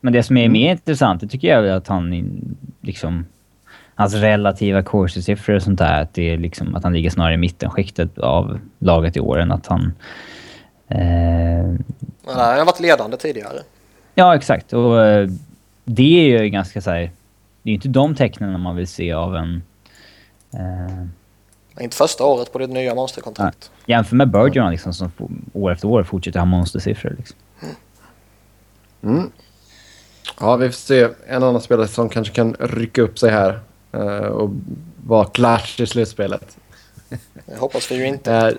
[0.00, 2.30] Men det som är mer intressant, det tycker jag är att han
[2.80, 3.26] liksom...
[3.94, 7.36] Hans relativa course-siffror och sånt där, att, det är liksom, att han ligger snarare i
[7.36, 9.92] mittenskiktet av laget i år än att han...
[10.88, 11.78] Eh, Men
[12.26, 13.58] han har varit ledande tidigare.
[14.14, 14.72] ja, exakt.
[14.72, 15.28] Och eh,
[15.84, 16.98] det är ju ganska så här...
[17.62, 19.62] Det är ju inte de tecknen man vill se av en...
[20.54, 21.06] Eh,
[21.80, 23.70] Inte första året på ditt nya monsterkontrakt.
[23.86, 25.10] Jämför med Bergeron liksom, som
[25.52, 27.14] år efter år fortsätter ha monstersiffror.
[27.18, 27.36] Liksom.
[29.02, 29.30] Mm.
[30.40, 31.08] Ja, vi får se.
[31.26, 33.60] En annan spelare som kanske kan rycka upp sig här
[33.92, 34.50] eh, och
[35.06, 36.56] vara clash i slutspelet.
[37.46, 38.32] Det hoppas vi ju inte.
[38.32, 38.54] Eh,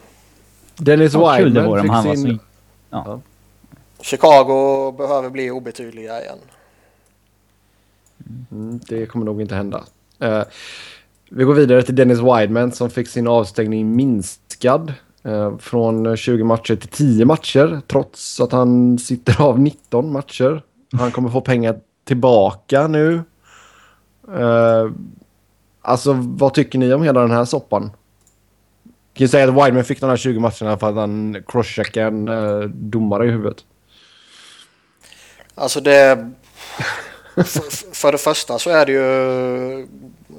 [0.76, 2.38] Dennis Ja, det han fick var sin...
[2.38, 2.44] så...
[2.90, 3.22] Ja.
[4.02, 6.38] Chicago behöver bli obetydliga igen.
[8.52, 9.84] Mm, det kommer nog inte hända.
[10.20, 10.44] Eh,
[11.32, 16.76] vi går vidare till Dennis Wideman som fick sin avstängning minskad eh, från 20 matcher
[16.76, 20.64] till 10 matcher trots att han sitter av 19 matcher.
[20.92, 23.22] Han kommer få pengar tillbaka nu.
[24.36, 24.92] Eh,
[25.82, 27.92] alltså vad tycker ni om hela den här soppan?
[29.14, 32.28] Kan ju säga att Wideman fick de här 20 matcherna för att han crosscheckade en
[32.28, 33.58] eh, domare i huvudet.
[35.56, 36.32] Alltså det...
[37.36, 39.88] För, för det första så är det ju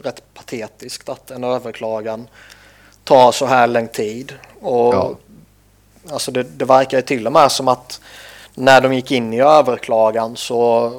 [0.03, 2.29] rätt patetiskt att en överklagan
[3.05, 4.33] tar så här lång tid.
[4.61, 5.17] Och Ja.
[6.11, 8.01] alltså det, det verkar ju till och med som att
[8.55, 10.93] när de gick in i överklagan så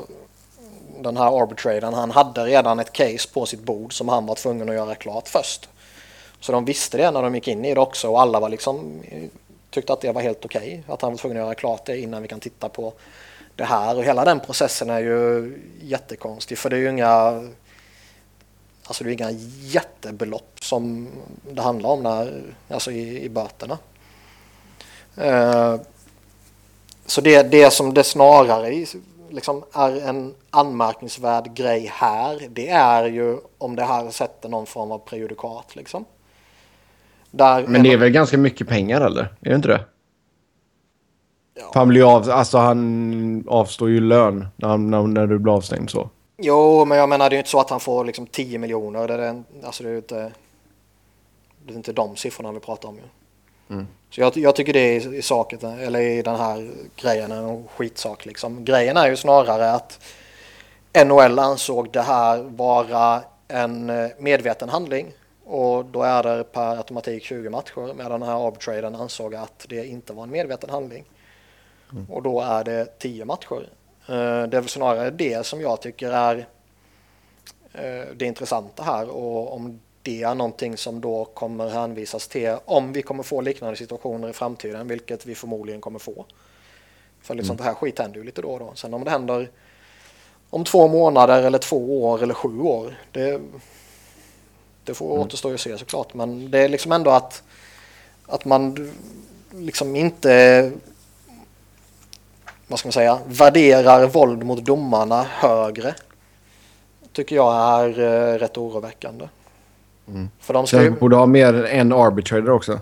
[0.99, 4.69] den här arbitratorn han hade redan ett case på sitt bord som han var tvungen
[4.69, 5.69] att göra klart först.
[6.39, 9.01] Så de visste det när de gick in i det också och alla var liksom
[9.69, 12.21] tyckte att det var helt okej att han var tvungen att göra klart det innan
[12.21, 12.93] vi kan titta på
[13.55, 17.43] det här och hela den processen är ju jättekonstig för det är ju inga
[18.85, 21.07] alltså det är inga jättebelopp som
[21.51, 23.77] det handlar om när, alltså i, i böterna.
[25.15, 25.75] Eh,
[27.05, 28.85] så det, det som det snarare
[29.29, 34.91] liksom är en anmärkningsvärd grej här det är ju om det här sätter någon form
[34.91, 36.05] av prejudikat liksom.
[37.31, 39.21] Där Men det är väl ganska mycket pengar eller?
[39.21, 39.85] Är det inte det?
[41.53, 41.71] Ja.
[41.73, 46.09] Han blir av, alltså han avstår ju lön när, när, när du blir avstängd så.
[46.43, 49.07] Jo, men jag menar det är ju inte så att han får liksom 10 miljoner.
[49.07, 50.31] Det är, en- alltså det är inte,
[51.65, 53.01] det är inte de siffrorna vi pratar om ju.
[53.69, 53.87] Mm.
[54.09, 58.25] Så jag, jag tycker det är i, saket, eller i den här grejen en skitsak
[58.25, 58.65] liksom.
[58.65, 59.99] Grejen är ju snarare att
[61.05, 65.11] NHL ansåg det här vara en eh, medveten handling
[65.45, 69.85] och då är det per automatik 20 matcher medan den här arbitratorn ansåg att det
[69.85, 71.03] inte var en medveten handling.
[72.09, 73.69] Och då är det 10 matcher.
[74.11, 76.47] Eh, Det är väl snarare det som jag tycker är
[77.73, 82.93] eh, det intressanta här och om det är någonting som då kommer hänvisas till om
[82.93, 86.25] vi kommer få liknande situationer i framtiden, vilket vi förmodligen kommer få.
[87.21, 88.71] För liksom det här skit händer ju lite då och då.
[88.75, 89.49] Sen om det händer
[90.49, 93.41] om två månader eller två år eller sju år, det,
[94.83, 96.13] det får återstå att se såklart.
[96.13, 97.43] Men det är liksom ändå att,
[98.25, 98.91] att man
[99.51, 100.71] liksom inte
[102.71, 105.95] vad ska man säga, värderar våld mot domarna högre.
[107.13, 109.27] Tycker jag är eh, rätt oroväckande.
[110.07, 110.29] Mm.
[110.39, 112.79] För de ska ju, borde ha mer än en arbitrator också.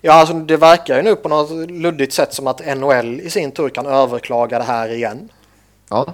[0.00, 3.50] ja, alltså det verkar ju nu på något luddigt sätt som att NHL i sin
[3.50, 5.28] tur kan överklaga det här igen.
[5.88, 6.06] Ja.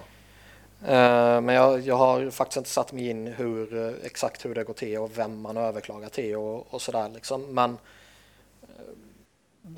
[0.86, 4.64] Eh, Men jag, jag har faktiskt inte satt mig in hur, eh, exakt hur det
[4.64, 7.54] går till och vem man överklagar till och, och sådär liksom.
[7.54, 7.78] Men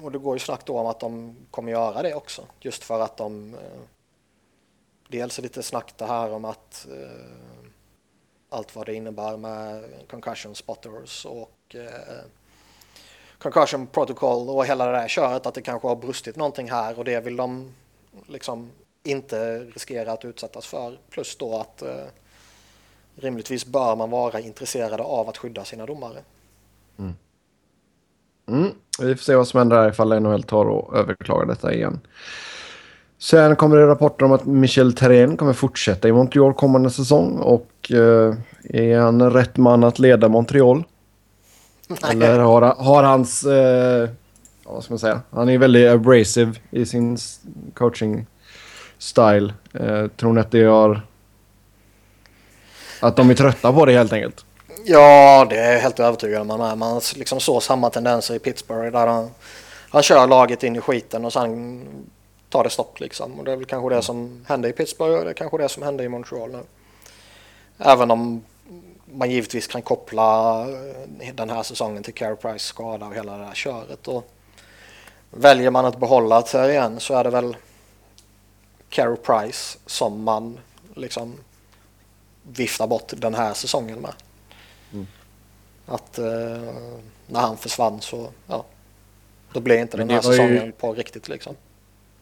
[0.03, 2.46] och det går ju snack då om att de kommer göra det också.
[2.61, 3.81] Just för att de eh,
[5.09, 7.26] dels är lite snack det här om att eh,
[8.48, 12.24] allt vad det innebär med concussion spotters och eh,
[13.38, 17.05] concussion protocol och hela det där köret att det kanske har brustit någonting här och
[17.05, 17.74] det vill de
[18.26, 18.70] liksom
[19.03, 20.98] inte riskera att utsättas för.
[21.11, 22.07] Plus då att eh,
[23.14, 26.22] rimligtvis bör man vara intresserade av att skydda sina domare.
[26.98, 27.14] Mm.
[29.01, 32.01] Vi får se vad som händer här ifall NHL tar och överklagar detta igen.
[33.19, 37.39] Sen kommer det rapporter om att Michel Therrien kommer fortsätta i Montreal kommande säsong.
[37.39, 40.85] Och eh, är han rätt man att leda Montreal?
[42.11, 43.45] Eller har, har hans...
[43.45, 44.09] Eh,
[44.65, 45.21] vad ska man säga?
[45.31, 47.19] Han är väldigt abrasive i sin
[47.75, 48.27] coaching
[48.99, 49.55] style.
[49.73, 51.01] Eh, tror ni att det har...
[53.01, 54.45] Att de är trötta på det helt enkelt?
[54.85, 56.47] Ja, det är jag helt övertygad om.
[56.47, 56.77] Man, är.
[56.77, 59.31] man liksom såg samma tendenser i Pittsburgh där han,
[59.90, 61.85] han kör laget in i skiten och sen
[62.49, 63.38] tar det stopp liksom.
[63.38, 65.69] Och det är väl kanske det som hände i Pittsburgh och det är kanske det
[65.69, 66.62] som hände i Montreal nu.
[67.79, 68.45] Även om
[69.05, 70.61] man givetvis kan koppla
[71.21, 74.09] eh, den här säsongen till Carey Price skada och hela det här köret.
[74.09, 74.31] Och
[75.31, 77.57] väljer man att behålla igen så är det väl
[78.88, 80.59] Carey Price som man
[80.95, 81.35] liksom
[82.43, 84.12] viftar bort den här säsongen med.
[85.87, 86.25] Att eh,
[87.27, 88.64] när han försvann så, ja,
[89.53, 91.55] då blev inte Men den här var ju- säsongen på riktigt liksom.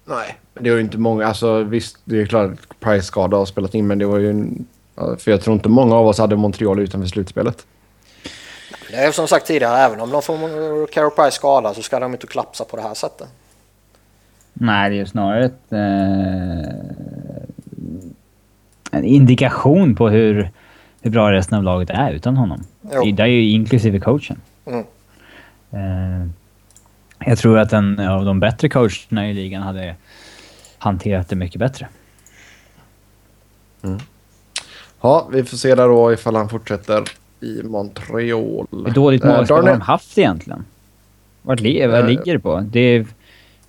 [0.04, 1.26] Nej, men det var ju inte många.
[1.26, 4.30] Alltså visst, det är klart att Price skada har spelat in, men det var ju...
[4.30, 4.66] En,
[5.18, 7.66] för jag tror inte många av oss hade Montreal utanför slutspelet.
[8.90, 12.12] Det är som sagt tidigare, även om de får Carey Price skada så ska de
[12.12, 13.28] inte klapsa på det här sättet.
[14.52, 15.78] Nej, det är ju snarare ett, eh,
[18.90, 20.50] en indikation på hur,
[21.00, 22.64] hur bra resten av laget är utan honom.
[22.92, 23.12] Jo.
[23.12, 24.40] Det är ju inklusive coachen.
[24.66, 24.84] Mm.
[25.70, 26.28] Eh,
[27.28, 29.94] jag tror att en av de bättre coacherna i ligan hade
[30.78, 31.88] hanterat det mycket bättre.
[35.00, 37.04] Ja, vi får se där då ifall han fortsätter
[37.40, 38.66] i Montreal.
[38.70, 40.64] Hur dåligt Eh, målspel har de haft egentligen?
[41.42, 42.60] Vart li vad Eh, ligger det på?
[42.70, 43.06] Det är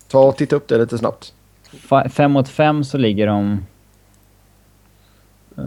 [0.08, 1.34] Ta och titta upp det lite snabbt.
[1.72, 3.66] fa- fem mot fem så ligger de...
[5.58, 5.64] Uh,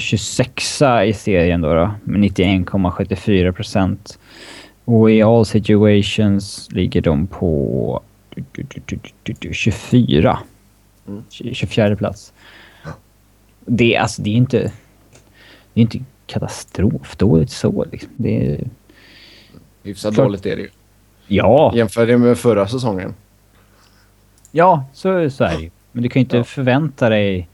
[0.00, 4.18] 26 i serien då, då med 91,74 procent.
[4.84, 8.00] Och i all situations ligger de på
[8.34, 10.38] du, du, du, du, du, du, 24.
[11.08, 11.22] Mm.
[11.30, 12.32] 24 plats.
[13.66, 14.58] Det, är- alltså, det är inte...
[15.74, 18.10] Det är inte katastrofdåligt så liksom.
[18.16, 18.60] Det är...
[19.82, 20.26] Hyfsat Klart.
[20.26, 20.68] dåligt är det ju.
[21.26, 23.14] Ja, Jämför det med förra säsongen.
[24.50, 25.70] ja så, så är det ju.
[25.92, 26.44] Men du kan ju inte Ja.
[26.44, 27.48] förvänta dig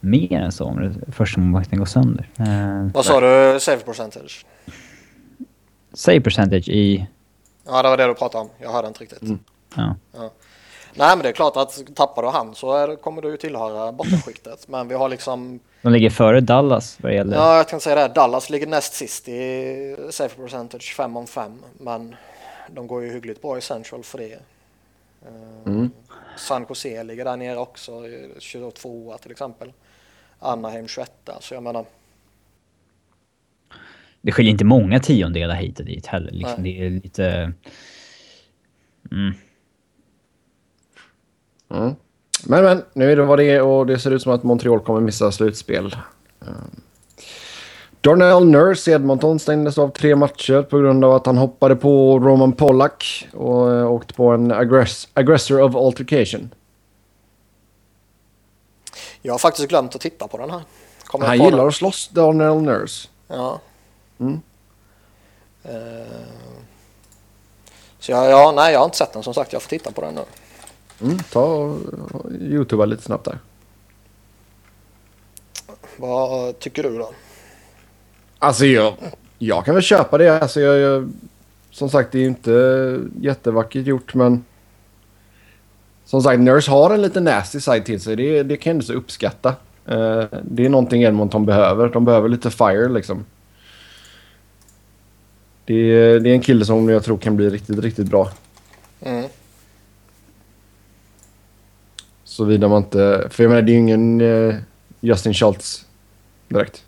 [0.00, 2.28] mer än så om det första målvakten går sönder.
[2.40, 4.46] Uh, Vad sa du, save percentage?
[5.92, 7.06] save percentage i...
[7.66, 8.50] Ja, det var det du pratade om.
[8.58, 9.22] Jag hörde inte riktigt.
[9.22, 9.38] Mm.
[9.76, 9.94] Ja.
[10.94, 13.92] Nej, men det är klart att tappar du han så är, kommer du ju tillhöra
[13.92, 14.68] bottenskiktet.
[14.68, 17.36] Men vi har liksom, De ligger före Dallas vad gäller...
[17.36, 21.52] ja jag kan säga det, Dallas ligger näst sist i save percentage 5 om 5.
[21.78, 22.16] Men
[22.68, 24.32] de går ju hyggligt bra i central för det.
[24.32, 24.38] Eh,
[25.66, 25.90] Mm.
[26.36, 28.02] San Jose ligger där nere också,
[28.38, 29.72] 22 till exempel.
[30.38, 31.84] Anaheim 21 så jag menar,
[34.20, 36.30] Det skiljer inte många tiondelar hit och dit heller.
[36.32, 36.62] Liksom.
[36.62, 37.52] Det är lite...
[39.12, 39.34] Mm.
[41.70, 41.94] Mm.
[42.46, 44.80] Men men, nu är det vad det är och det ser ut som att Montreal
[44.80, 45.96] kommer missa slutspel.
[46.40, 46.80] Um,
[48.00, 52.18] Darnell Nurse i Edmonton stängdes av tre matcher på grund av att han hoppade på
[52.18, 56.50] Roman Pollack och uh, åkte på en aggress aggressor of altercation.
[59.22, 60.62] Jag har faktiskt glömt att titta på den här.
[61.04, 61.68] Kommer Han gillar den?
[61.68, 63.08] att slåss, Darnell Nurse.
[63.28, 63.60] Ja.
[64.20, 64.40] Mm.
[65.62, 65.72] Eh,
[67.98, 69.52] så jag, ja, nej, jag har inte sett den som sagt.
[69.52, 70.24] Jag får titta på den nu.
[71.00, 71.78] Mm, ta och
[72.40, 73.38] youtuba lite snabbt där.
[75.96, 77.10] Vad tycker du då?
[78.38, 78.94] Alltså jag,
[79.38, 80.42] jag kan väl köpa det.
[80.42, 81.12] Alltså jag, jag,
[81.70, 84.44] som sagt, det är inte jättevackert gjort men...
[86.08, 88.16] Som sagt, Nurse har en lite nasty side till sig.
[88.16, 89.48] Det, det kan jag ändå så uppskatta.
[89.86, 91.88] Eh, det är någonting Edmonton behöver.
[91.88, 93.24] De behöver lite fire liksom.
[95.64, 98.30] Det, är- det är en kille som jag tror kan bli riktigt, riktigt bra.
[99.00, 99.28] Mm.
[102.24, 103.28] Såvida man inte...
[103.30, 104.54] För jag menar, det är ju ingen eh,
[105.00, 105.86] Justin Schultz
[106.48, 106.84] direkt.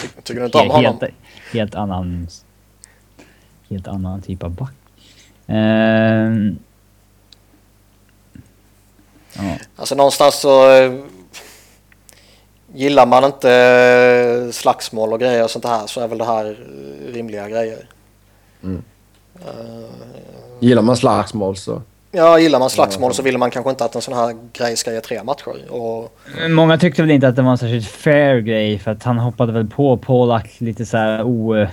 [0.00, 0.98] Ty, tycker du inte om honom?
[1.00, 1.14] helt,
[1.52, 2.28] helt annan...
[3.68, 4.72] Helt annan typ av back.
[5.46, 6.58] Ehm.
[9.36, 9.42] Ja.
[9.76, 10.92] Alltså någonstans så eh,
[12.74, 16.44] gillar man inte eh, slagsmål och grejer och sånt här så är väl det här
[16.46, 17.88] eh, rimliga grejer.
[18.62, 18.82] Mm.
[19.40, 19.50] Eh,
[20.60, 21.82] Gillar man slagsmål så...
[22.10, 24.92] ja, gillar man slagsmål så vill man kanske inte att en sån här grej ska
[24.92, 25.70] ge tre matcher.
[25.72, 26.18] Och,
[26.48, 29.52] Många tyckte väl inte att det var en särskilt fair grej för att han hoppade
[29.52, 31.66] väl på Polak lite så här o,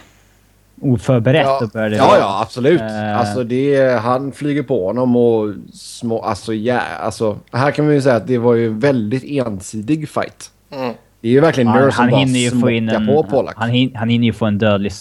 [0.82, 1.96] oförberett Ja, och började...
[1.96, 2.82] ja, ja, absolut.
[2.82, 3.20] Eh.
[3.20, 6.22] Alltså det, är- han flyger på honom och små...
[6.22, 10.10] Alltså, ja, alltså, här kan man ju säga att det var ju en väldigt ensidig
[10.10, 10.52] fight.
[10.72, 13.08] mm, Det är ju verkligen Han, Nurse som han hinner ju få in en...
[13.08, 13.54] på Polak.
[13.58, 14.92] Han, hin, han hinner ju få en dödlig,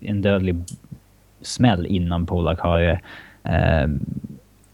[0.00, 0.56] en dödlig
[1.42, 2.80] smäll innan Polak har
[3.44, 3.88] eh,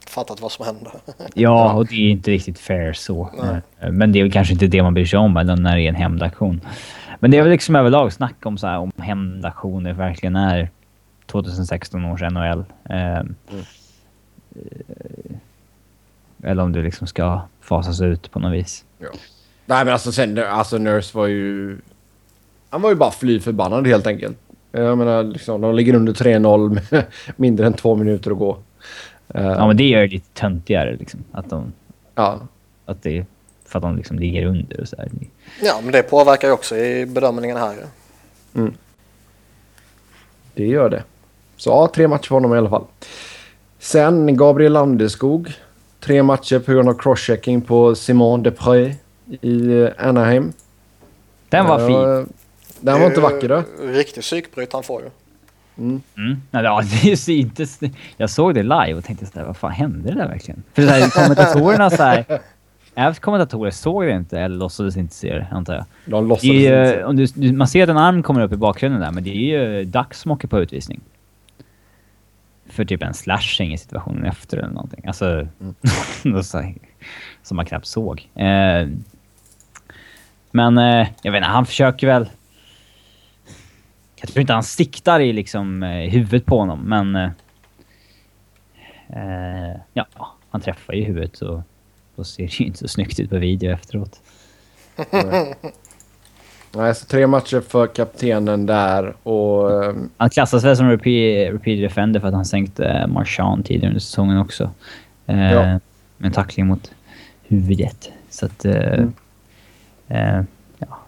[0.09, 0.91] Fattat vad som hände.
[1.35, 3.31] Ja, och det är inte riktigt fair så.
[3.43, 3.61] Nej.
[3.81, 5.89] Eh, Men det är väl kanske inte det man bryr sig om när det är
[5.89, 6.61] en hämndaktion.
[7.23, 10.71] Men det är väl liksom överlag snack om så här, om hämndaktioner verkligen är
[11.27, 12.65] 2016 års NHL.
[12.85, 13.25] Eh, eh,
[16.43, 18.85] Eller om det liksom ska fasas ut på något vis.
[19.67, 21.79] Nej men alltså sen, alltså Nurse var ju...
[22.71, 24.39] Han var ju bara fly förbannad helt enkelt.
[24.73, 27.05] Jag menar liksom, de ligger under 3-0 med
[27.37, 28.59] mindre än två minuter att gå.
[29.27, 31.21] Ja, men det gör det lite töntigare liksom.
[31.33, 31.73] Att de...
[32.15, 32.41] ja.
[32.87, 33.27] Att det...
[33.73, 35.09] För att de liksom ligger under och så här.
[35.63, 37.77] Ja, men det påverkar ju också i bedömningen här.
[40.55, 41.03] Det gör det.
[41.57, 42.85] Så ja, tre matcher för honom i alla fall.
[43.79, 45.53] Sen Gabriel Landeskog.
[46.01, 48.95] Tre matcher på grund av crosschecking på Simon Depré
[49.41, 50.53] i eh, Anaheim.
[51.49, 52.33] Den var fin.
[52.81, 53.63] Den var inte vacker då.
[53.81, 55.11] Riktig psykbryt han får ju.
[55.79, 56.03] Mm.
[56.51, 57.67] Nej, Ja, det är så inte...
[58.17, 60.63] Jag såg det live och tänkte såhär, vad fan hände det där verkligen?
[60.73, 62.41] För så här, kommentatorerna såhär...
[62.95, 65.85] Även kommentatorer såg det inte eller låtsades inte se det, antar jag.
[66.05, 67.05] De Det låtsades är, ju, inte.
[67.05, 69.61] om du, man ser att en arm kommer upp i bakgrunden där, men det är
[69.61, 71.01] ju Duck som åker på utvisning.
[72.67, 75.05] För typ en slashing i situationen efter eller någonting.
[75.07, 75.25] Alltså,
[76.25, 76.75] här,
[77.43, 78.29] som man knappt såg.
[78.35, 78.89] Eh,
[80.51, 82.29] men eh, jag vet inte, han försöker väl...
[84.21, 87.17] Jag tror inte han siktar i liksom eh, huvudet på honom, men...
[87.17, 87.31] Eh,
[89.09, 90.07] eh, ja,
[90.51, 91.63] han träffar ju huvudet så
[92.17, 94.21] då ser det ju inte så snyggt ut på video efteråt.
[96.75, 99.85] Nej, så tre matcher för kaptenen där och...
[99.85, 103.89] eh, Han klassas väl som repeat, repeat defender för att han sänkte eh, Marchand tidigare
[103.89, 104.71] under säsongen också.
[105.27, 105.63] Eh, Ja.
[106.17, 106.91] Med en tackling mot
[107.43, 108.11] huvudet.
[108.31, 108.65] Så att...
[108.65, 109.13] Eh, Mm.
[110.39, 110.45] eh,
[110.79, 110.99] ja.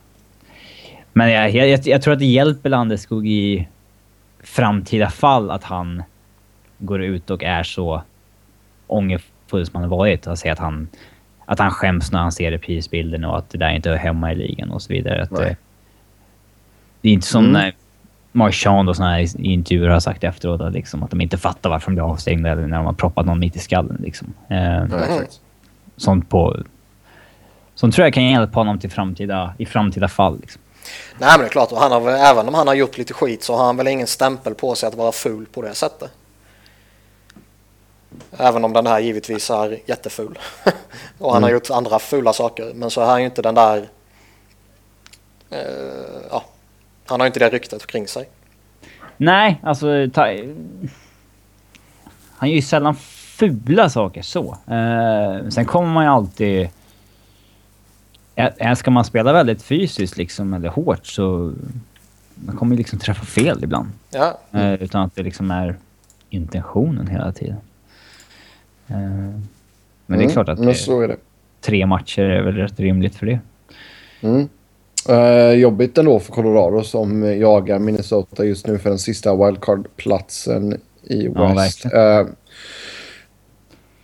[1.13, 3.69] Men jag, jag, jag, tror att det hjälper Landeskog i
[4.43, 6.03] framtida fall att han
[6.79, 8.03] går ut och är så
[9.55, 10.27] ångerfull som han har varit.
[10.27, 10.89] Och säger att han,
[11.47, 14.35] att han skäms när han ser reprisbilden och att det där inte hör hemma i
[14.35, 15.23] ligan och så vidare.
[15.23, 15.49] Att, Nej.
[15.51, 15.57] eh,
[17.01, 17.53] det är inte som Mm.
[17.53, 17.75] när
[18.33, 21.91] Marchand och såna här intervjuer har sagt efteråt att, liksom, att de inte fattar varför
[21.91, 23.97] de blir avstängda eller när de har proppat någon mitt i skallen.
[24.03, 24.35] Liksom.
[24.49, 24.85] Eh,
[25.97, 26.57] sånt på...
[27.77, 30.41] Sånt tror jag kan hjälpa honom till framtida, i framtida fall.
[30.41, 30.63] Liksom.
[31.19, 33.43] Nej men det är klart, och han har, även om han har gjort lite skit
[33.43, 36.11] så har han väl ingen stämpel på sig att vara ful på det sättet.
[38.39, 40.39] Även om den här givetvis är jätteful.
[41.19, 42.73] och han har gjort andra fula saker.
[42.75, 43.89] Men så är han ju inte den där...
[45.51, 45.59] Eh,
[46.31, 46.45] ja,
[47.07, 48.29] han har ju inte det ryktet kring sig.
[49.17, 49.87] Nej, alltså...
[50.15, 50.27] Ta,
[52.37, 52.95] han gör ju sällan
[53.39, 54.59] fula saker så.
[54.67, 56.69] Eh, sen kommer man ju alltid...
[58.77, 61.53] Ska man spela väldigt fysiskt liksom, eller hårt så...
[62.35, 63.89] Man kommer ju liksom träffa fel ibland.
[64.11, 65.77] Ja, Eh, utan att det liksom är
[66.31, 67.57] intentionen hela tiden.
[68.89, 68.97] Eh,
[70.07, 71.17] men det är klart att Mm, det, så är det.
[71.61, 73.39] tre matcher är väl rätt rimligt för det.
[74.21, 74.49] Mm.
[75.09, 81.25] Eh, jobbigt ändå för Colorado som jagar Minnesota just nu för den sista wildcard-platsen i
[81.35, 81.85] Ja, West.
[81.85, 82.21] verkligen.
[82.21, 82.27] Eh,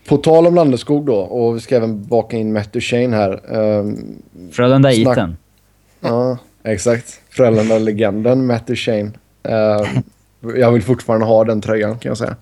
[0.09, 3.31] på tal om Landeskog då, och vi ska även baka in Matt Duchene här.
[3.33, 3.85] Eh,
[4.53, 5.37] Frölunda Iten.
[6.01, 7.21] ja, exakt.
[7.31, 9.11] Frölunda-legenden Matt Duchene.
[9.43, 9.87] Eh,
[10.57, 12.37] jag vill fortfarande ha den tröjan kan jag säga.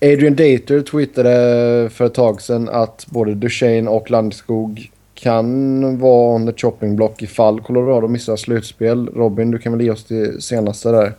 [0.00, 6.46] Adrian Dater twittrade för ett tag sedan att både Duchene och Landskog kan vara on
[6.46, 9.08] the chopping block ifall Colorado missar slutspel.
[9.08, 11.12] Robin, du kan väl ge oss det senaste där?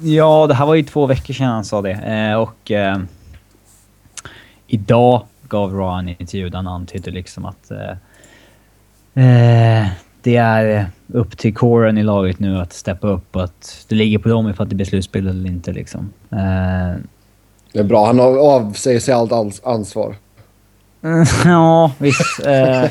[0.00, 1.92] Ja, det här var ju två veckor sedan han sa det.
[1.92, 2.98] Eh, och eh,
[4.66, 7.90] idag gav Ra en intervju där han antydde liksom att eh,
[9.24, 9.88] eh,
[10.22, 14.18] det är upp till coren i laget nu att steppa upp och att det ligger
[14.18, 16.12] på dem ifall det blir slutspel eller inte liksom.
[16.30, 17.00] Eh,
[17.72, 18.06] det är bra.
[18.06, 20.16] Han har- avsäger sig allt ans- ansvar.
[21.44, 22.40] ja, visst.
[22.46, 22.82] Eh,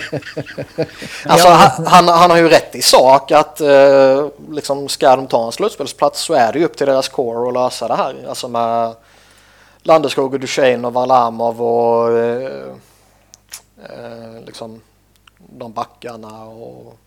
[1.25, 5.45] Alltså han, han, han har ju rätt i sak att eh, liksom ska de ta
[5.45, 8.15] en slutspelsplats så är det ju upp till deras core att lösa det här.
[8.29, 8.93] Alltså med
[9.83, 12.51] Landeskog och Duchene och Varlamov och eh,
[13.83, 14.81] eh, liksom
[15.37, 16.97] de backarna och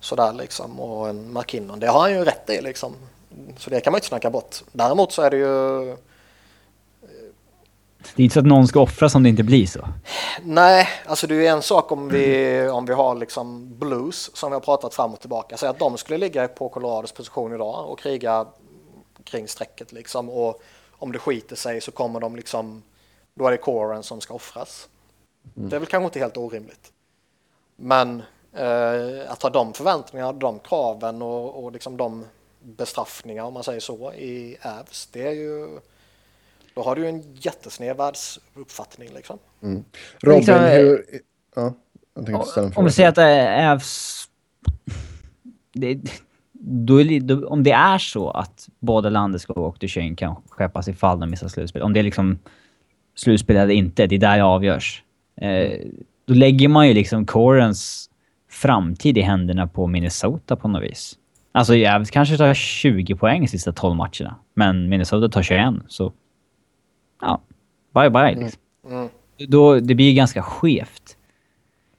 [0.00, 1.80] sådär liksom och en McKinnon.
[1.80, 2.94] Det har han ju rätt i liksom.
[3.58, 4.56] Så det kan man inte snacka bort.
[4.72, 5.96] Däremot så är det ju
[8.14, 9.88] det är inte så att någon ska offras om det inte blir så.
[10.42, 14.54] Nej, alltså det är en sak om vi, om vi har liksom blues som vi
[14.54, 15.56] har pratat fram och tillbaka.
[15.56, 18.46] Säg att de skulle ligga på Colorados position idag och kriga
[19.24, 20.30] kring strecket liksom.
[20.30, 22.82] Och om det skiter sig så kommer de liksom,
[23.34, 24.88] då är det coren som ska offras.
[25.42, 26.92] Det är väl kanske inte helt orimligt.
[27.76, 32.24] Men eh, att ha de förväntningarna, de kraven och, och liksom de
[32.62, 35.08] bestraffningar om man säger så i Avs.
[35.12, 35.78] Det är ju...
[36.74, 39.38] Då har du ju en jättesned världsuppfattning liksom.
[39.62, 39.84] Mm.
[40.22, 41.04] Robin, Liksom, eh, hur...
[41.56, 41.74] Ja,
[42.14, 42.86] jag tänkte ställa en Om fråga.
[42.86, 44.28] vi säger att Avs...
[45.72, 45.98] Det,
[46.66, 51.30] då då, om det är så att både Landeskog och Duchene kan skeppas ifall de
[51.30, 51.82] missar slutspel.
[51.82, 52.38] Om det är liksom
[53.14, 55.02] slutspel eller inte, det är där det avgörs.
[55.40, 55.80] Eh,
[56.26, 58.10] då lägger man ju liksom Corens
[58.50, 61.18] framtid i händerna på Minnesota på något vis.
[61.52, 66.12] Alltså Avs kanske tar 20 poäng i sista 12 matcherna, men Minnesota tar 21, så...
[67.24, 67.40] Ja,
[67.94, 68.60] bye bye liksom.
[68.90, 69.08] Mm.
[69.48, 71.16] Då, det blir ju ganska skevt.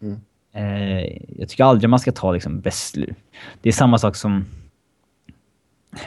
[0.01, 0.21] Mm.
[0.53, 3.17] Eh, jag tycker aldrig man ska ta liksom beslut.
[3.61, 4.45] Det är samma sak som...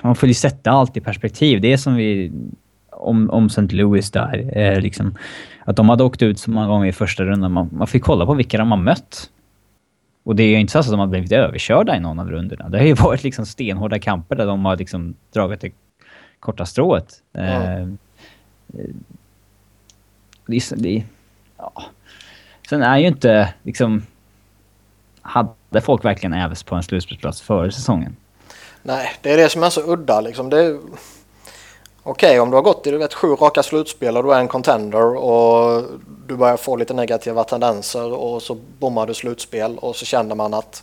[0.03, 1.61] Man får ju sätta allt i perspektiv.
[1.61, 2.33] Det är som vi...
[2.91, 3.63] Om, om St.
[3.63, 4.59] Louis där.
[4.59, 5.15] Eh, liksom,
[5.65, 7.53] att de hade åkt ut så många gånger i första rundan.
[7.53, 9.31] Man, man fick kolla på vilka de har mött.
[10.25, 12.69] Och det är ju inte så att de har blivit överkörda i någon av rundorna.
[12.69, 15.73] Det har ju varit liksom stenhårda kamper där de har liksom dragit det
[16.41, 17.23] korta strået.
[17.33, 17.89] Eh,
[20.47, 21.07] det, så- det, är-
[21.59, 21.73] ja.
[22.69, 24.07] Sen är ju inte liksom...
[25.23, 28.17] Hade folk verkligen Äves på en slutspelsplats före säsongen?
[28.83, 30.51] Nej, det är det som är så udda liksom.
[30.51, 30.79] Det är...
[32.03, 34.49] Okej, om du har gått i du vet, sju raka slutspel och du är en
[34.49, 35.83] contender och
[36.27, 40.55] du börjar få lite negativa tendenser och så bommar du slutspel och så känner man
[40.55, 40.83] att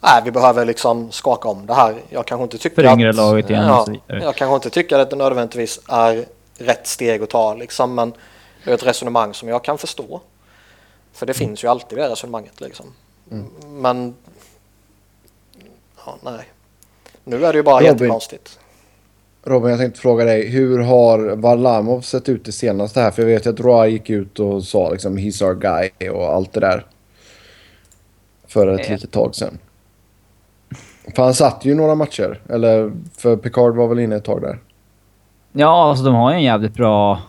[0.00, 1.94] nej, vi behöver liksom skaka om det här.
[2.10, 3.14] Jag kanske inte tycker att...
[3.16, 6.24] laget igen Ja, jag kanske inte tycker att det nödvändigtvis är
[6.58, 8.12] rätt steg att ta liksom, men
[8.64, 10.20] det är ett resonemang som jag kan förstå.
[11.12, 12.86] För det finns ju alltid det resonemanget liksom.
[13.66, 14.14] Men...
[16.06, 16.44] Ja, nej.
[17.24, 17.92] Nu är det ju bara Robin.
[17.92, 18.58] jättekonstigt.
[19.42, 20.48] Robin, jag tänkte fråga dig.
[20.48, 23.10] Hur har Varlamov sett ut det senaste här?
[23.10, 26.24] För jag vet ju att Roy gick ut och sa liksom he's our guy och
[26.32, 26.86] allt det där.
[28.46, 28.92] För ett Eh.
[28.92, 29.58] litet tag sedan.
[31.16, 32.40] För han satt ju några matcher.
[32.48, 34.58] Eller för Picard var väl inne ett tag där.
[35.56, 37.20] Ja, alltså de har ju en jävligt bra...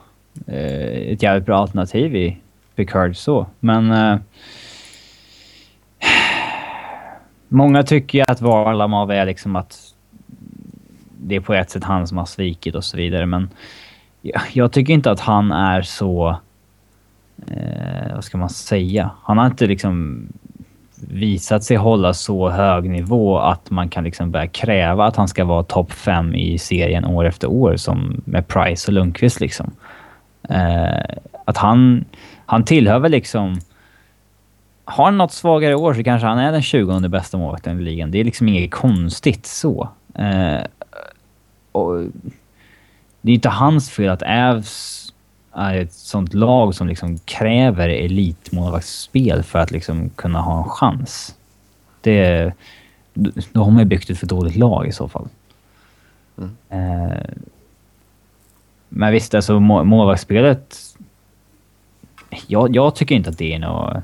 [0.48, 2.38] Eh, ett jävligt bra alternativ i
[2.76, 3.48] Picard så.
[3.60, 3.92] Men...
[3.92, 4.18] Eh,
[7.48, 9.94] många tycker ju att Varlamov är liksom att...
[11.18, 13.50] Det är på ett sätt han som har svikit och så vidare, men...
[14.22, 16.38] Jag, jag tycker inte att han är så...
[17.48, 19.12] Eh, vad ska man säga?
[19.24, 20.28] Han har inte liksom
[20.96, 25.46] visat sig hålla så hög nivå att man kan liksom börja kräva att han ska
[25.46, 29.72] vara topp fem i serien år efter år som med Price och Lundqvist liksom.
[30.50, 32.06] Eh, att han,
[32.46, 33.60] han tillhör väl liksom...
[34.88, 38.12] Har han något svagare år så kanske han är den 20 bästa målvakten i ligan.
[38.12, 39.90] Det är liksom inget konstigt så.
[40.16, 40.62] Eh,
[41.72, 42.04] och
[43.22, 45.05] det är inte hans fel att Ävs
[45.56, 51.36] ett sånt lag som liksom kräver elitmålvaktsspel för att liksom kunna ha en chans.
[52.02, 52.54] Det...
[53.52, 55.28] Då har man ju byggt ett för dåligt lag i så fall.
[56.70, 57.36] Eh,
[58.90, 60.78] men visst, alltså må- målvaktsspelet...
[62.48, 64.04] Jag, jag tycker inte att det är något,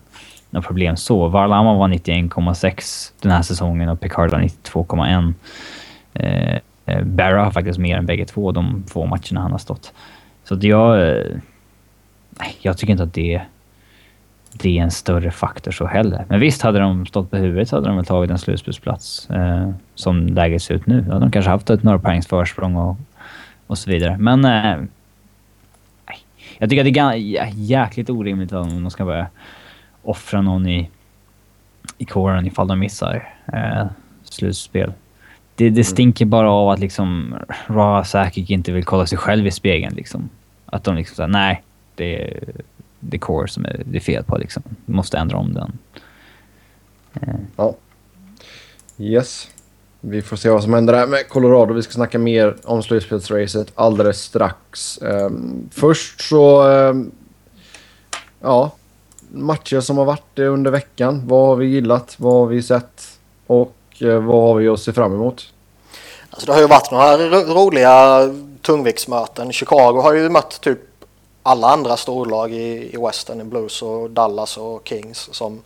[0.49, 1.27] något problem så.
[1.27, 5.33] Varlamov var 91,6 den här säsongen och Picard var 92,1.
[6.13, 9.93] Eh, eh, Barra har faktiskt mer än bägge två de två matcherna han har stått.
[10.51, 11.09] Så att jag...
[11.09, 11.25] Eh,
[12.29, 13.41] nej, jag tycker inte att det,
[14.51, 16.25] det är en större faktor så heller.
[16.29, 19.29] Men visst, hade de stått på huvudet så hade de väl tagit en slutspelsplats.
[19.29, 21.01] Eh, som läget ser ut nu.
[21.01, 22.97] Då hade de kanske haft ett några poängs försprång och,
[23.67, 24.17] och så vidare.
[24.17, 24.45] Men...
[24.45, 24.77] Eh,
[26.57, 29.27] jag tycker att det är jäkligt orimligt om de ska börja
[30.03, 30.89] offra någon i,
[31.97, 33.85] i kåren ifall de missar eh,
[34.23, 34.93] slutspel.
[35.55, 37.35] Det, det stinker bara av att liksom
[37.67, 40.29] Ra Sakic inte vill kolla sig själv i spegeln liksom.
[40.73, 41.63] Att de liksom säger nej,
[41.95, 42.43] det är,
[42.99, 44.63] det är core som är, det är fel på liksom.
[44.85, 45.77] Måste ändra om den.
[47.55, 47.75] Ja.
[48.97, 49.47] Yes.
[50.01, 51.73] Vi får se vad som händer där med Colorado.
[51.73, 54.97] Vi ska snacka mer om slutspelsracet alldeles strax.
[55.01, 56.69] Ehm, först så...
[56.69, 57.11] ehm,
[58.39, 58.71] ja.
[59.33, 61.27] Matcher som har varit eh, under veckan.
[61.27, 62.15] Vad har vi gillat?
[62.17, 63.19] Vad har vi sett?
[63.47, 65.53] Och eh, vad har vi att se fram emot?
[66.29, 68.21] Alltså det har ju varit några ro- roliga
[68.61, 69.51] tungviktsmöten.
[69.53, 70.79] Chicago har ju mött typ
[71.43, 75.61] alla andra storlag i, i Western, i Blues och Dallas och Kings som,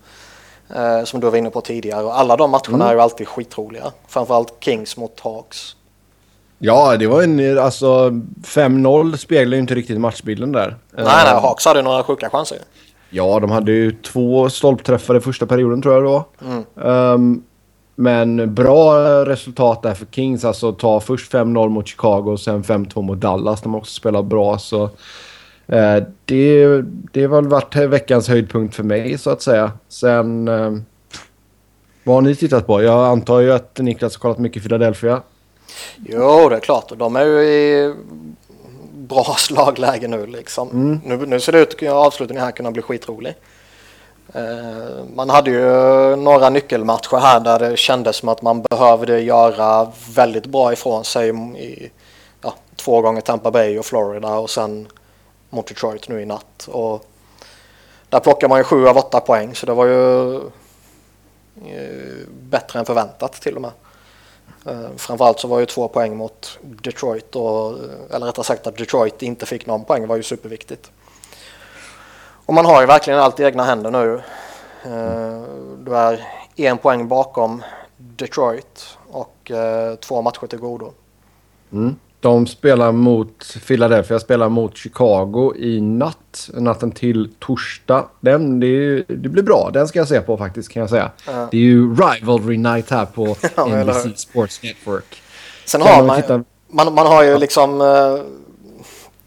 [0.75, 2.03] eh, som du var inne på tidigare.
[2.03, 3.91] Och alla de matcherna är ju alltid skitroliga.
[4.07, 5.75] Framförallt Kings mot Hawks.
[6.59, 7.57] Ja, det var en...
[7.59, 8.09] Alltså
[8.43, 10.77] 5-0 speglar ju inte riktigt matchbilden där.
[10.91, 12.57] Nej, nej, Ehm, Hawks hade några sjuka chanser.
[13.09, 17.13] Ja, de hade ju två stolpträffar i första perioden tror jag det var.
[17.13, 17.43] Ehm,
[17.95, 20.45] men bra resultat där för Kings.
[20.45, 23.61] Alltså ta först 5-0 mot Chicago och sen 5-2 mot Dallas.
[23.61, 24.57] De har också spelat bra.
[24.57, 24.83] Så,
[25.67, 26.81] eh, det,
[27.11, 29.71] det har väl varit veckans höjdpunkt för mig så att säga.
[29.89, 30.47] Sen...
[30.47, 30.85] ehm,
[32.05, 32.83] vad har ni tittat på?
[32.83, 35.21] Jag antar ju att Niklas har kollat mycket Philadelphia.
[35.97, 36.91] Jo, det är klart.
[36.97, 37.93] De är ju i
[38.93, 40.69] bra slagläge nu liksom.
[40.69, 40.99] Mm.
[41.03, 43.35] Nu, nu ser det ut att avslutningen här kunna bli skitrolig.
[44.33, 49.91] Eh, man hade ju några nyckelmatcher här där det kändes som att man behövde göra
[50.15, 51.91] väldigt bra ifrån sig i
[52.41, 54.87] ja, två gånger Tampa Bay och Florida och sen
[55.49, 56.67] mot Detroit nu i natt.
[56.71, 57.05] Och
[58.09, 60.35] där plockar man ju sju av åtta poäng så det var ju
[61.65, 63.71] eh, bättre än förväntat till och med.
[64.65, 67.77] Eh, framförallt så var ju två poäng mot Detroit och,
[68.13, 70.91] eller rättare sagt att Detroit inte fick någon poäng var ju superviktigt.
[72.45, 74.21] Och man har ju verkligen allt i egna händer nu.
[74.83, 75.41] Eh,
[75.85, 76.19] du är
[76.55, 77.63] en poäng bakom
[77.97, 80.91] Detroit och eh, två matcher till godo.
[81.73, 81.95] Mm.
[82.19, 86.49] De spelar mot Philadelphia, spelar mot Chicago i natt.
[86.53, 88.05] Natten till torsdag.
[88.19, 89.69] Den, det, är- det blir bra.
[89.73, 91.11] Den ska jag se på faktiskt kan jag säga.
[91.27, 91.47] Ja.
[91.51, 94.17] Det är ju Rivalry Night här på Ja, NBC?
[94.19, 95.21] Sports Network.
[95.65, 96.45] Sen Kan har man man,
[96.85, 98.17] man, man har ju liksom eh,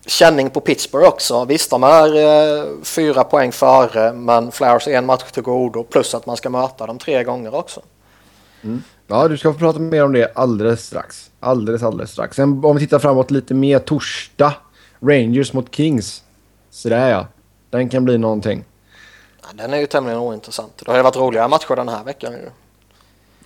[0.08, 1.44] känning på Pittsburgh också.
[1.44, 5.84] Visst, de är eh, fyra poäng före, men Flyers är en match till godo.
[5.84, 7.80] Plus att man ska möta dem tre gånger också.
[9.06, 11.30] Ja, du ska få prata mer om det alldeles strax.
[11.40, 12.36] Alldeles, alldeles strax.
[12.36, 14.54] Sen om vi tittar framåt lite mer torsdag.
[15.00, 16.22] Rangers mot Kings.
[16.70, 17.26] Så där ja.
[17.70, 18.64] Den kan bli någonting.
[19.42, 20.82] Ja, den är ju tämligen ointressant.
[20.84, 22.50] Det har ju varit roligare matcher den här veckan ju.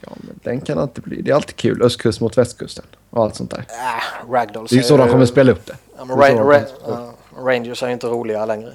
[0.06, 1.22] Ja, men den kan alltid bli.
[1.22, 1.82] Det är alltid kul.
[1.82, 2.84] Östkust mot västkusten.
[3.10, 3.58] Och allt sånt där.
[3.68, 5.76] Äh, Ragdolls Det är ju så de kommer spela upp det.
[5.98, 8.72] Ja, men Det Ra- Ra- ja, Rangers är ju inte roliga längre.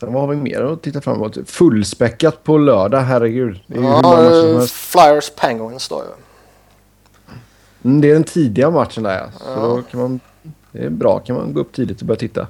[0.00, 1.38] Sen vad har vi mer att titta fram emot?
[1.50, 3.60] Fullspäckat på lördag, herregud.
[3.66, 4.66] Det är Ja.
[4.66, 6.10] Flyers Penguins då ju.
[7.90, 9.26] Mm, det är den tidiga matchen där ja.
[9.38, 9.54] Så Ja.
[9.66, 10.20] då kan man...
[10.72, 12.46] Det är bra, kan man gå upp tidigt och börja titta.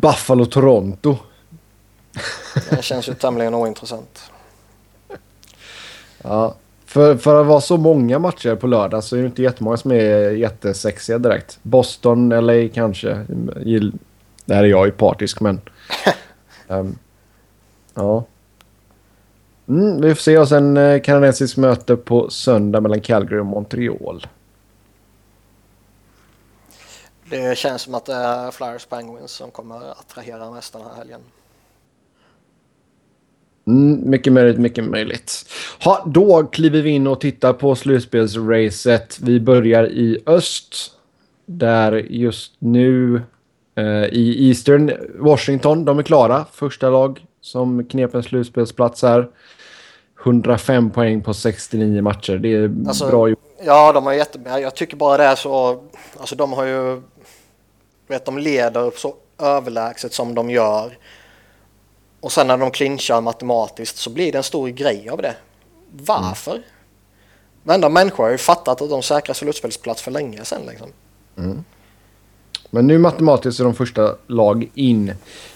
[0.00, 1.16] Buffalo-Toronto.
[2.70, 4.30] Den känns ju tämligen ointressant.
[6.22, 6.54] Ja.
[6.86, 9.92] För, för att vara så många matcher på lördag så är det inte jättemånga som
[9.92, 11.58] är jättesexiga direkt.
[11.62, 13.26] Boston, LA kanske.
[14.44, 15.60] Där är jag ju partisk men...
[16.68, 16.98] Ehm,
[17.94, 18.24] ja.
[19.68, 24.26] Mm, vi får se och sen eh, kanadensisk möte på söndag mellan Calgary och Montreal.
[27.24, 31.20] Det känns som att det är Flyers Penguins som kommer attrahera mest den här helgen.
[33.66, 35.44] Mm, mycket möjligt, mycket möjligt.
[35.84, 39.18] Ha, då kliver vi in och tittar på slutspelsracet.
[39.22, 40.90] Vi börjar i öst.
[41.46, 43.22] Där just nu
[43.76, 46.44] eh, i Eastern, Washington, de är klara.
[46.52, 49.28] Första lag som knep en slutspelsplats här.
[50.24, 52.38] 105 poäng på 69 matcher.
[52.38, 53.38] Det är Alltså- bra gjort.
[53.64, 54.60] Ja, de har jättebra.
[54.60, 55.82] Jag tycker bara det är så.
[56.16, 57.02] Alltså de har ju.
[58.08, 60.96] Vet de leder så överlägset som de gör.
[62.24, 65.34] Och sen när de clinchar matematiskt så blir det en stor grej av det.
[65.90, 66.62] Varför?
[67.62, 70.88] Varenda människa har ju fattat att de säkrar slutspelsplats för länge sedan liksom.
[72.70, 75.12] Men nu matematiskt är de första lag in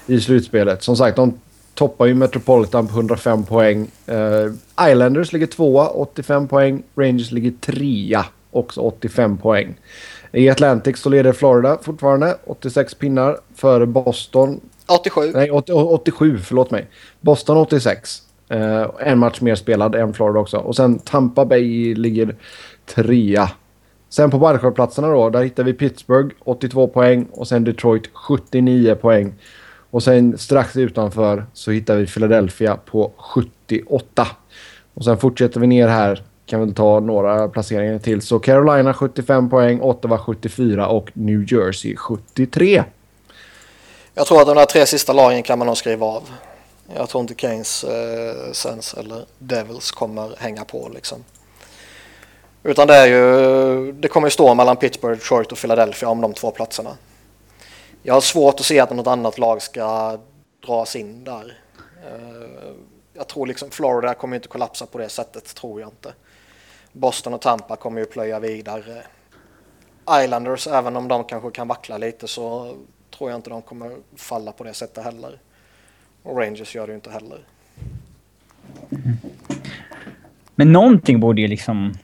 [0.06, 0.82] i slutspelet.
[0.82, 1.40] Som sagt, de
[1.74, 3.90] toppar ju Metropolitan på 105 poäng.
[4.06, 6.82] Eh, Islanders ligger tvåa, 85 poäng.
[6.96, 9.74] Rangers ligger trea, också 85 poäng.
[10.32, 13.38] I Atlantic så leder Florida fortfarande, 86 pinnar.
[13.54, 15.32] Före Boston, 87.
[15.34, 16.86] nej 80, 87, förlåt mig.
[17.20, 18.22] Boston 86.
[18.48, 20.56] Eh, en match mer spelad än Florida också.
[20.56, 22.36] Och sen Tampa Bay ligger
[22.86, 23.50] trea.
[24.08, 29.34] Sen på wildcard-platserna då, där hittar vi Pittsburgh 82 poäng och sen Detroit 79 poäng.
[29.90, 34.26] Och sen strax utanför så hittar vi Philadelphia på 78.
[34.94, 38.22] Och sen fortsätter vi ner här, kan väl ta några placeringar till.
[38.22, 42.84] Så Carolina 75 poäng, Ottawa 74 och New Jersey 73.
[44.18, 46.30] Jag tror att de där tre sista lagen kan man nog skriva av.
[46.96, 51.24] Jag tror inte Keynes, eh, Sens eller Devils kommer hänga på liksom.
[52.62, 56.32] Utan det är ju, det kommer ju stå mellan Pittsburgh, Detroit och Philadelphia om de
[56.32, 56.96] två platserna.
[58.02, 60.18] Jag har svårt att se att något annat lag ska
[60.66, 61.58] dras in där.
[62.06, 62.72] Eh,
[63.14, 66.12] jag tror liksom Florida kommer inte kollapsa på det sättet, tror jag inte.
[66.92, 69.02] Boston och Tampa kommer ju plöja vidare.
[70.24, 72.76] Islanders, även om de kanske kan vackla lite så
[73.18, 75.38] tror jag inte de kommer falla på det sättet heller.
[76.22, 77.38] Och Rangers gör det ju inte heller.
[80.54, 81.94] Men någonting borde ju liksom...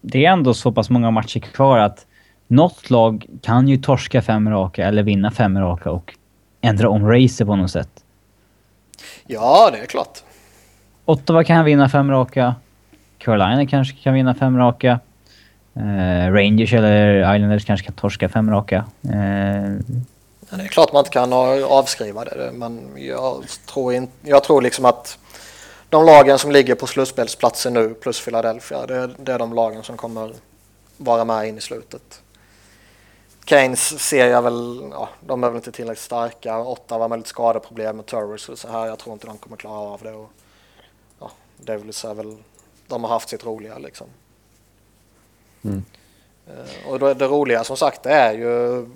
[0.00, 2.06] Det är ändå så pass många matcher kvar att
[2.46, 6.14] något lag kan ju torska fem raka eller vinna fem raka och
[6.60, 8.04] ändra om racet på något sätt.
[9.26, 10.18] Ja, det är klart.
[11.04, 12.54] Ottawa kan vinna fem raka.
[13.18, 15.00] Carolina kanske kan vinna fem raka.
[15.74, 18.84] Eh, Rangers eller Islanders kanske kan torska fem raka.
[19.02, 19.96] Eh,
[20.50, 24.62] Ja, det är klart man inte kan avskriva det, men jag tror, in, jag tror
[24.62, 25.18] liksom att
[25.88, 29.96] de lagen som ligger på slutspelsplatsen nu plus Philadelphia, det, det är de lagen som
[29.96, 30.34] kommer
[30.96, 32.22] vara med in i slutet.
[33.44, 36.58] Keynes ser jag väl, ja, de är väl inte tillräckligt starka.
[36.58, 38.86] Ottawa med lite skadeproblem med Turris och så här.
[38.86, 40.12] Jag tror inte de kommer klara av det.
[40.12, 40.30] Och,
[41.20, 42.36] ja, Devils är väl,
[42.86, 44.06] de har haft sitt roliga liksom.
[45.62, 45.84] Mm.
[46.46, 48.86] Eh, och det, det roliga som sagt det är ju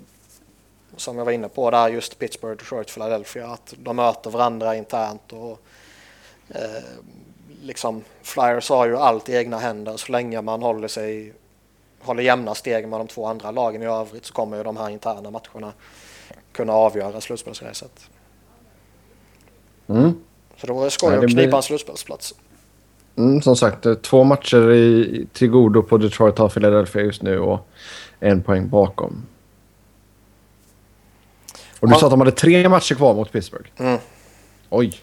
[0.97, 5.33] som jag var inne på där just Pittsburgh, Detroit, Philadelphia att de möter varandra internt
[5.33, 5.61] och
[6.49, 6.83] eh,
[7.61, 11.33] liksom Flyers har ju allt i egna händer så länge man håller sig
[11.99, 14.89] håller jämna steg med de två andra lagen i övrigt så kommer ju de här
[14.89, 15.73] interna matcherna
[16.51, 18.09] kunna avgöra slutspelsracet.
[19.87, 20.13] Mm.
[20.57, 22.33] Så det skoj Ja, det att knipa blir- en slutspelsplats.
[23.15, 27.39] Mm, som sagt, eh, två matcher i, till godo på Detroit har Philadelphia just nu
[27.39, 27.67] och
[28.19, 29.25] en poäng bakom.
[31.81, 33.69] Och du Man- sa att de hade tre matcher kvar mot Pittsburgh.
[33.77, 33.99] Mm.
[34.69, 34.99] Oj.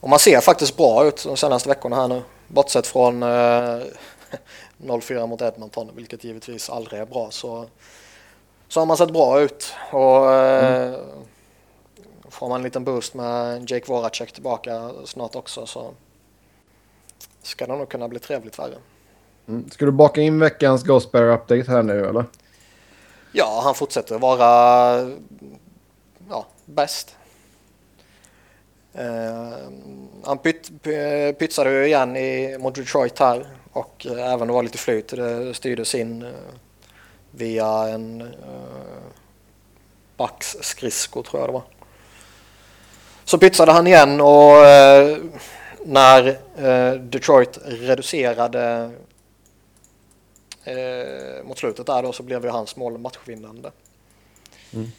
[0.00, 2.22] Och man ser faktiskt bra ut de senaste veckorna här nu.
[2.48, 3.28] Bortsett från eh,
[4.78, 7.66] 0-4 mot Edmonton, vilket givetvis aldrig är bra, så,
[8.68, 9.72] så har man sett bra ut.
[9.92, 10.94] Och eh,
[12.28, 15.94] får man en liten boost med Jake Voracek tillbaka snart också så
[17.42, 18.74] ska det nog kunna bli trevligt värre.
[19.48, 19.70] Mm.
[19.70, 22.24] Ska du baka in veckans Ghostbear Update här nu eller?
[23.32, 25.10] Ja, han fortsätter vara
[26.30, 27.16] ja, bäst.
[28.94, 29.52] Eh,
[30.24, 34.62] han pyt, py- pytsade ju igen i, mot Detroit här och eh, även det var
[34.62, 35.08] lite flyt.
[35.08, 36.30] Det styrdes in eh,
[37.30, 38.28] via en eh,
[40.16, 41.62] backs skridsko tror jag det var.
[43.24, 44.52] Så pytsade han igen och
[45.84, 46.38] när
[46.98, 48.90] Detroit reducerade
[51.44, 53.70] mot slutet där då så blev ju hans mål matchvinnande.
[54.72, 54.90] Mm.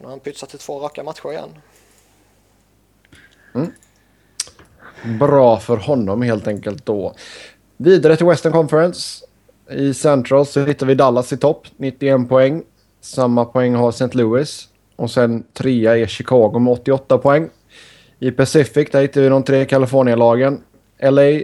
[0.00, 1.48] Så nu har han pytsat till två raka matcher igen.
[3.54, 3.72] Mm.
[5.18, 7.14] Bra för honom helt enkelt då.
[7.76, 9.24] Vidare till Western Conference.
[9.70, 12.62] I Central så hittar vi Dallas i topp, 91 poäng.
[13.00, 14.08] Samma poäng har St.
[14.12, 14.68] Louis.
[14.96, 17.50] Och sen trea är Chicago med 88 poäng.
[18.18, 20.62] I Pacific där hittar vi de tre Kalifornienlagen.
[21.02, 21.40] LA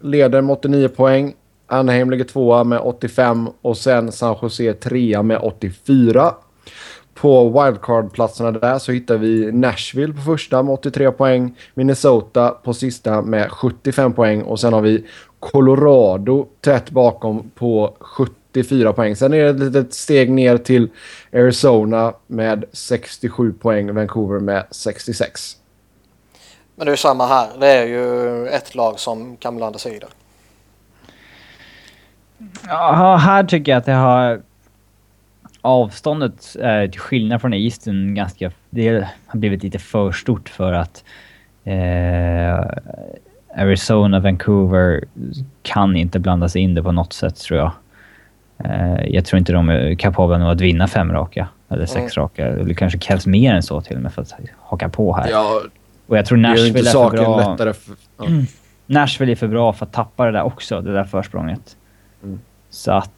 [0.00, 1.34] leder med 89 poäng.
[1.66, 6.34] Anaheim ligger tvåa med 85 och sen San Jose trea med 84.
[7.20, 11.56] På wildcard-platserna där så hittar vi Nashville på första med 83 poäng.
[11.74, 14.42] Minnesota på sista med 75 poäng.
[14.42, 15.06] Och sen har vi
[15.40, 19.16] Colorado tätt bakom på 74 poäng.
[19.16, 20.88] Sen är det ett litet steg ner till
[21.32, 23.94] Arizona med 67 poäng.
[23.94, 25.56] Vancouver med 66.
[26.74, 27.48] Men det är ju samma här.
[27.60, 30.06] Det är ju ett lag som kan blanda sig i det.
[32.68, 34.42] Ja, här tycker jag att det har...
[35.66, 38.50] Avståndet är till skillnad från Eastern ganska...
[38.70, 41.04] Det har blivit lite för stort för att
[41.64, 42.64] eh,
[43.56, 45.04] Arizona, Vancouver
[45.62, 47.72] kan inte blanda sig in det på något sätt tror jag.
[48.64, 51.48] Eh, jag tror inte de är kapabla nog att vinna fem raka.
[51.68, 52.24] Eller sex Mm.
[52.24, 52.50] raka.
[52.50, 55.28] Det kanske krävs mer än så till och med för att haka på här.
[55.30, 55.60] Ja,
[56.06, 57.50] Och jag tror Nashville är för bra.
[57.50, 57.72] lättare.
[57.72, 58.24] För, ja.
[58.86, 61.76] Nashville är för bra för att tappa det där också, det där försprånget.
[62.22, 62.40] Mm.
[62.70, 63.10] Så att...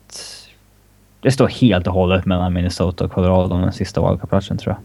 [1.21, 4.83] Det står helt och hållet mellan Minnesota och Colorado om den sista wildcard-platsen tror jag.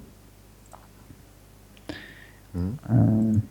[2.62, 2.78] Mm.
[2.90, 3.42] Mm.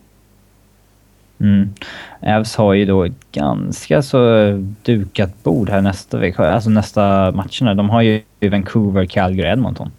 [1.39, 1.73] Mm.
[2.21, 4.51] Avs har ju då ett ganska så
[4.83, 7.73] dukat bord här nästa vecka, alltså nästa matcherna.
[7.73, 8.21] De har ju
[8.51, 9.91] Vancouver, Calgary, Edmonton.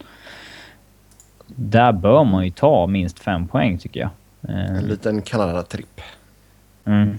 [1.47, 4.11] Där bör man ju ta minst fem poäng tycker jag.
[4.49, 6.01] Eh, En liten Kanada-tripp.
[6.85, 7.19] Mm.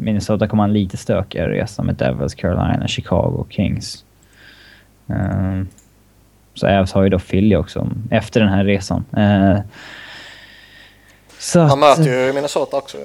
[0.00, 4.04] Minnesota kommer ha en lite stökigare resa med Devils, Carolina, Chicago Kings.
[5.08, 5.68] Ehm,
[6.54, 9.04] så Avs har ju då Philly också efter den här resan.
[9.16, 9.60] Uh,
[11.38, 12.98] så Han möter ju Minnesota också.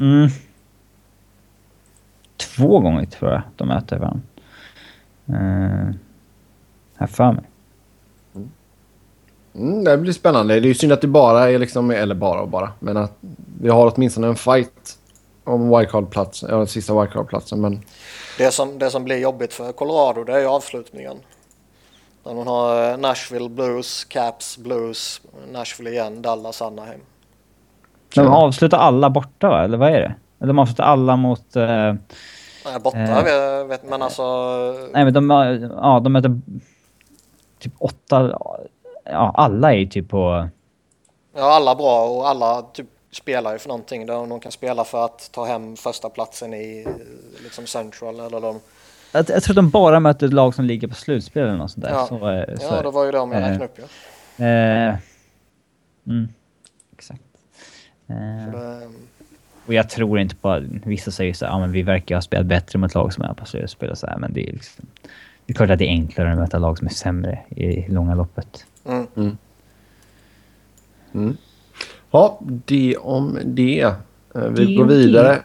[0.00, 0.28] Mm,
[2.36, 4.22] två gånger tror jag de möter varandra.
[5.28, 5.94] Uh,
[6.96, 7.44] här för mig.
[9.54, 10.60] Mm, det blir spännande.
[10.60, 13.18] Det är ju synd att det bara är liksom, eller bara och bara, men att
[13.60, 14.97] vi har åtminstone en fight
[15.48, 17.60] om wildcard-plats, ja, den sista wildcard-platsen.
[17.60, 17.82] Men
[18.38, 21.16] Det som, det som blir jobbigt för Colorado det är ju avslutningen.
[22.24, 25.20] Där man har eh, Nashville Blues, Caps Blues,
[25.52, 27.00] Nashville igen, Dallas, Anaheim.
[28.14, 29.64] De avslutar alla borta va?
[29.64, 30.14] Eller vad är det?
[30.40, 31.56] Eller De avslutar alla mot...
[31.56, 31.94] eh,
[32.64, 33.24] Nej, borta Eh.
[33.24, 34.22] vet, vet, men alltså...
[34.92, 35.30] Nej men de,
[35.82, 36.40] ja, de möter
[37.58, 38.38] typ åtta...
[39.04, 40.48] Ja, alla är ju typ på...
[41.36, 44.06] Ja, alla bra och alla typ spelar ju för någonting.
[44.06, 46.86] De, de kan spela för att ta hem första platsen i
[47.42, 48.60] liksom Central eller de...
[49.12, 51.84] Jag, jag tror de bara möter ett lag som ligger på slutspel eller något sånt
[51.84, 51.92] där.
[51.92, 52.06] Ja.
[52.06, 53.84] Så, eh, så, Ja, det var ju de jag räknade upp ju.
[54.44, 54.96] eh,
[56.06, 56.28] mm,
[56.96, 57.22] exakt.
[58.08, 58.88] Eh, Så det,
[59.66, 60.62] och jag tror inte på...
[60.84, 63.34] Vissa säger så här, ja men vi verkar ha spelat bättre mot lag som är
[63.34, 64.86] på slutspel och så här, men det är liksom...
[65.46, 68.14] Det är klart att det är enklare att möta lag som är sämre i långa
[68.14, 68.66] loppet.
[71.14, 71.36] mm.
[72.10, 73.80] Ja, det om det.
[73.80, 73.92] Eh,
[74.42, 75.42] Vi Det går vidare.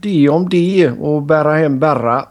[0.00, 2.26] Det om det och bära hem bära.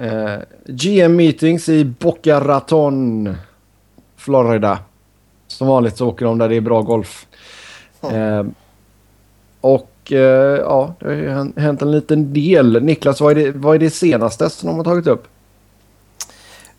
[0.00, 0.34] Eh,
[0.66, 3.34] GM meetings i Boca Raton,
[4.16, 4.78] Florida.
[5.46, 7.26] Som vanligt så åker de där det är bra golf.
[8.02, 8.44] Eh,
[9.60, 10.18] och eh,
[10.58, 12.82] ja, det har ju hän- hänt en liten del.
[12.82, 15.24] Niklas, vad är det, vad är det senaste som de har tagit upp?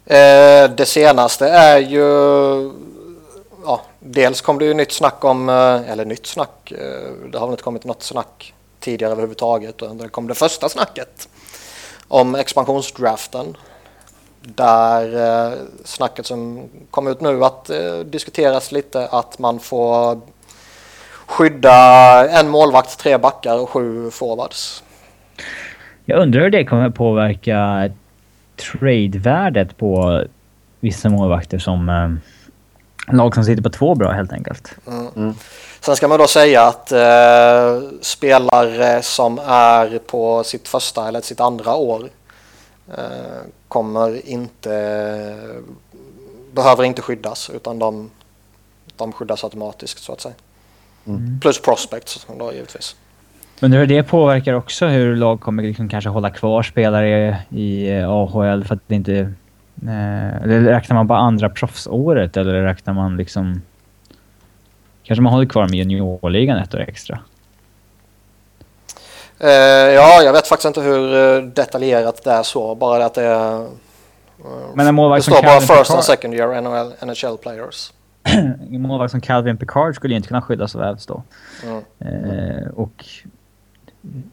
[0.06, 2.04] Eh, det senaste är ju...
[4.00, 5.50] Dels kom det ju nytt snack om...
[5.50, 6.72] Eh, eller nytt snack.
[6.72, 9.82] Eh, det har väl inte kommit något snack tidigare överhuvudtaget.
[9.82, 11.30] Och Det kom det första snacket
[12.08, 13.58] om expansionsdraften.
[14.42, 15.16] Där
[15.48, 17.70] eh, snacket som kom ut nu att
[18.06, 20.22] diskuteras lite att man får
[21.26, 24.84] skydda en målvakt, tre backar och sju forwards.
[26.06, 27.90] Jag undrar hur det kommer påverka
[28.56, 30.24] trade-värdet på
[30.80, 32.10] vissa målvakter som eh,
[33.12, 34.76] lag som sitter på två bra helt enkelt.
[35.80, 41.40] Sen ska man då säga att eh, spelare som är på sitt första eller sitt
[41.40, 42.10] andra år
[42.98, 43.04] eh,
[43.68, 45.36] kommer inte
[46.52, 48.10] behöver inte skyddas utan de,
[48.96, 50.36] de skyddas automatiskt så att säga.
[51.42, 52.96] Plus prospects då givetvis.
[53.62, 58.64] Undrar hur det påverkar också hur lag kommer liksom kanske hålla kvar spelare i AHL
[58.64, 59.34] för att det inte...
[59.84, 63.62] Eh, eller räknar man bara andra proffsåret eller räknar man liksom...
[65.04, 67.20] Kanske man håller kvar med juniorligan ett år extra?
[69.40, 69.50] Eh,
[69.94, 72.76] ja, jag vet faktiskt inte hur eh, detaljerat det är så.
[72.76, 73.68] Bara det att det är...
[74.74, 77.92] Men en det målvakt som står bara Calvin first and second year NHL, NHL players.
[78.72, 81.24] en målvakt som Calvin Picard skulle ju inte kunna skyddas av Avs då.
[81.64, 81.84] Mm.
[82.00, 83.06] Eh, och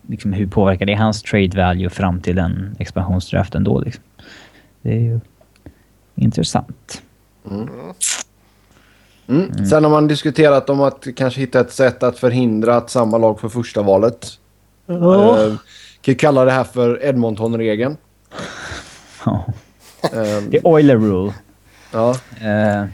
[0.09, 4.05] liksom hur påverkar det hans trade value fram till den expansionsdraften då liksom?
[4.83, 5.21] Det är ju
[6.17, 7.03] intressant.
[9.29, 9.67] Mm.
[9.71, 13.41] Sen har man diskuterat om att kanske hitta ett sätt att förhindra att samma lag
[13.41, 14.27] får första valet.
[14.89, 15.55] Eh,
[16.01, 17.97] kan kalla det här för Edmonton-regeln.
[19.25, 19.45] Ja.
[20.03, 21.33] Eh, Det är Oiler rule.
[21.93, 22.11] ja.
[22.41, 22.85] Eh,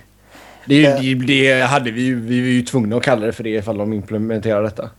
[0.66, 3.50] Det, det, det hade vi ju, vi var ju tvungna att kalla det för det
[3.50, 4.90] ifall de implementerar detta.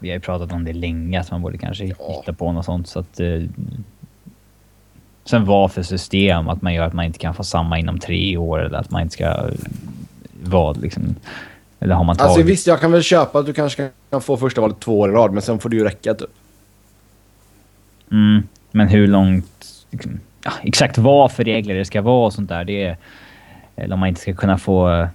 [0.00, 2.88] vi har ju pratat om det länge, att man borde kanske hitta på något sånt
[2.88, 3.20] så att...
[3.20, 3.42] Eh,
[5.26, 8.36] sen vad för system, att man gör att man inte kan få samma inom tre
[8.36, 9.50] år eller att man inte ska...
[10.42, 11.14] Vad liksom...
[11.80, 12.28] Eller har man tagit...
[12.28, 15.10] Alltså visst, jag kan väl köpa att du kanske kan få första valet två år
[15.10, 16.30] i rad, men sen får det ju räcka typ.
[18.10, 19.66] Mm, men hur långt...
[19.90, 22.64] Liksom, ja, exakt vad för regler det ska vara och sånt där.
[22.64, 22.96] Det är,
[23.76, 25.08] eller om man inte ska kunna få...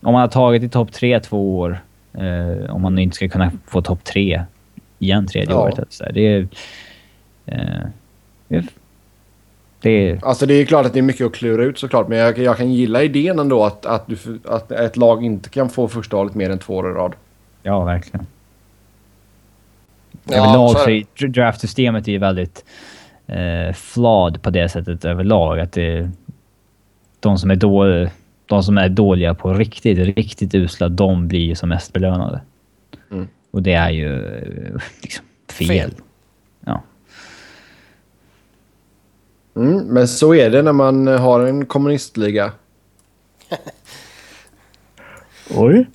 [0.00, 1.80] Om man har tagit i topp tre två år.
[2.12, 4.42] Eh, om man inte ska kunna få topp tre
[4.98, 5.60] igen tredje Ja.
[5.60, 5.86] året.
[5.88, 6.48] Så där, det är...
[7.46, 8.64] Eh,
[9.80, 10.20] det, är...
[10.22, 12.56] Alltså det är klart att det är mycket att klura ut såklart, men jag, jag
[12.56, 16.34] kan gilla idén ändå att, att, du, att ett lag inte kan få första valet
[16.34, 17.12] mer än två år i rad.
[17.62, 18.26] Ja, verkligen.
[20.24, 22.64] Ja, överlag så är så är draftsystemet är ju väldigt
[23.26, 25.60] eh, flawed på det sättet överlag.
[25.60, 26.10] Att det,
[27.20, 28.06] de, som är då,
[28.46, 32.40] de som är dåliga på riktigt, riktigt usla, de blir ju som mest belönade.
[33.10, 33.28] Mm.
[33.50, 35.66] Och det är ju eh, liksom fel.
[35.68, 35.90] Fel.
[39.58, 42.52] Mm, men så är det när man har en kommunistliga.
[45.56, 45.90] Oj.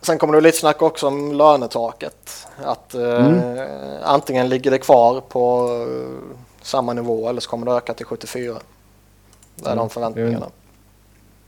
[0.00, 2.46] Sen kommer det lite snack också om lönetaket.
[2.64, 3.34] Att eh,
[4.02, 8.54] antingen ligger det kvar på eh, samma nivå eller så kommer det öka till 74.
[9.56, 10.46] Det är Mm, de förväntningarna.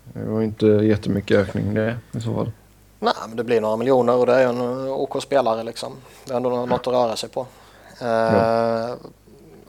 [0.05, 2.51] Det var inte jättemycket ökning det i så fall.
[2.99, 5.93] Nej, men det blir några miljoner och det är ju en eh, OK-spelare liksom.
[6.25, 7.47] Det är ändå något att röra sig på.
[8.01, 8.95] Eh,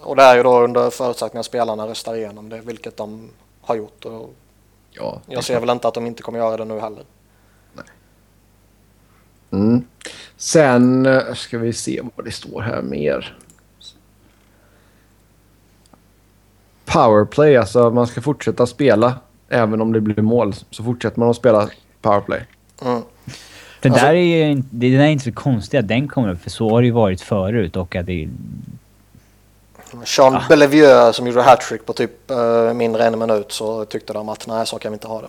[0.03, 3.29] Och det är ju då under förutsättning att spelarna röstar igenom det, vilket de
[3.61, 4.05] har gjort.
[4.05, 4.33] Och
[4.91, 7.03] Ja, jag ser väl inte att de inte kommer göra det nu heller.
[9.51, 9.83] Mm.
[10.37, 13.37] Sen eh, ska vi se vad det står här mer.
[16.85, 19.13] Powerplay, alltså man ska fortsätta spela
[19.49, 20.53] även om det blir mål.
[20.69, 21.69] Så fortsätter man att spela
[22.01, 22.45] powerplay.
[22.81, 23.01] Mm.
[23.81, 26.29] Det Alltså- där är ju inte, det där är inte så konstigt att den kommer
[26.31, 28.29] upp, för så har det ju varit förut och att det...
[30.05, 30.41] Sean Ah.
[30.49, 34.47] Bellevue som gjorde hattrick på typ eh, mindre än en minut så tyckte de att
[34.47, 35.27] nej, så kan vi inte ha det.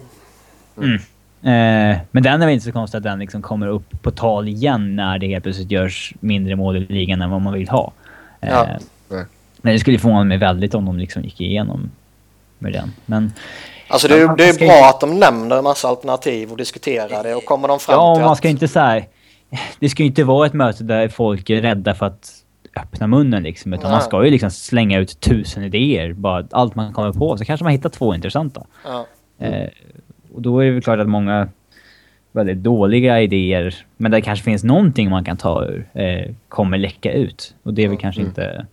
[1.51, 4.49] Eh, men den är väl inte så konstigt att den liksom kommer upp på tal
[4.49, 7.93] igen när det helt plötsligt görs mindre mål i ligan än vad man vill ha.
[8.41, 8.67] Eh, Ja.
[9.57, 11.91] Men det skulle förvåna mig väldigt om de liksom gick igenom
[12.59, 12.93] med den.
[13.07, 13.33] Men
[13.89, 16.51] Alltså det är, Ja, man det är ska bra att de nämner en massa alternativ
[16.51, 18.39] och diskuterar det och kommer de fram ja, till man att...
[18.39, 19.07] ska inte så här
[19.79, 22.33] Det ska ju inte vara ett möte där folk är rädda för att
[22.77, 23.73] öppna munnen liksom.
[23.73, 26.13] Utan man ska ju liksom slänga ut tusen idéer.
[26.13, 27.37] Bara allt man kommer på.
[27.37, 28.67] Så kanske man hittar två intressanta.
[29.39, 29.69] Eh,
[30.35, 31.49] och då är det klart att många
[32.33, 37.13] väldigt dåliga idéer, men där kanske finns någonting man kan ta ur, eh, kommer läcka
[37.13, 37.55] ut.
[37.63, 38.67] Och det är väl kanske inte...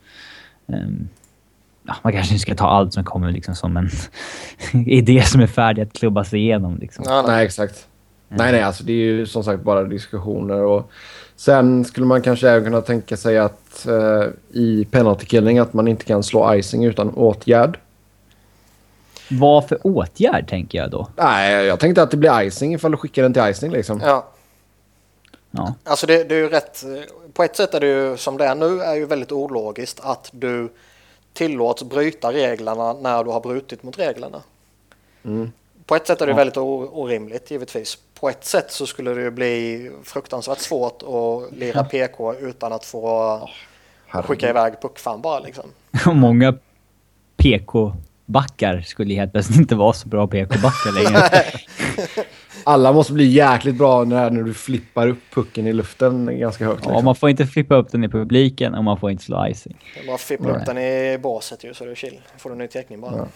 [1.88, 3.90] ja, man kanske inte ska ta allt som kommer liksom som en
[4.88, 6.78] idé som är färdig att klubbas igenom.
[6.78, 7.06] Liksom.
[7.08, 7.46] Ja, nej.
[7.46, 7.88] Exakt.
[8.34, 10.62] Nej, nej, alltså det är ju som sagt bara diskussioner.
[10.62, 10.92] Och
[11.42, 15.88] sen skulle man kanske även kunna tänka sig att eh, i penalty killing att man
[15.88, 17.80] inte kan slå icing utan åtgärd.
[19.30, 21.08] Vad för åtgärd, tänker jag då?
[21.16, 24.02] Nej, jag tänkte att det blir icing ifall du skickar den till icing liksom.
[24.06, 24.28] Ja.
[25.52, 25.74] Ja.
[25.84, 26.84] Alltså det, det är ju rätt.
[27.34, 30.30] På ett sätt är det ju som det är nu är ju väldigt ologiskt att
[30.34, 30.70] du
[31.34, 34.42] tillåts bryta reglerna när du har brutit mot reglerna.
[35.26, 35.52] Mm.
[35.86, 36.36] På ett sätt är det Ja.
[36.38, 37.98] väldigt orimligt givetvis.
[38.22, 42.86] På ett sätt så skulle det ju bli fruktansvärt svårt att lira PK utan att
[42.86, 43.38] få
[44.08, 44.28] Herregud.
[44.30, 45.64] skicka iväg puckfan bara liksom.
[46.20, 46.54] Många
[47.38, 51.30] PK-backar skulle helt plötsligt inte vara så bra PK-backar längre.
[52.64, 56.82] Alla måste bli jäkligt bra när, när du flippar upp pucken i luften ganska högt.
[56.86, 57.06] Ja, Liksom.
[57.06, 59.78] man får inte flippa upp den i publiken och man får inte slå icing.
[60.08, 60.54] Är att fippa Nej.
[60.54, 62.20] upp den i båset ju så är det chill.
[62.38, 63.18] Får du en ny teckning bara.
[63.18, 63.28] Ja.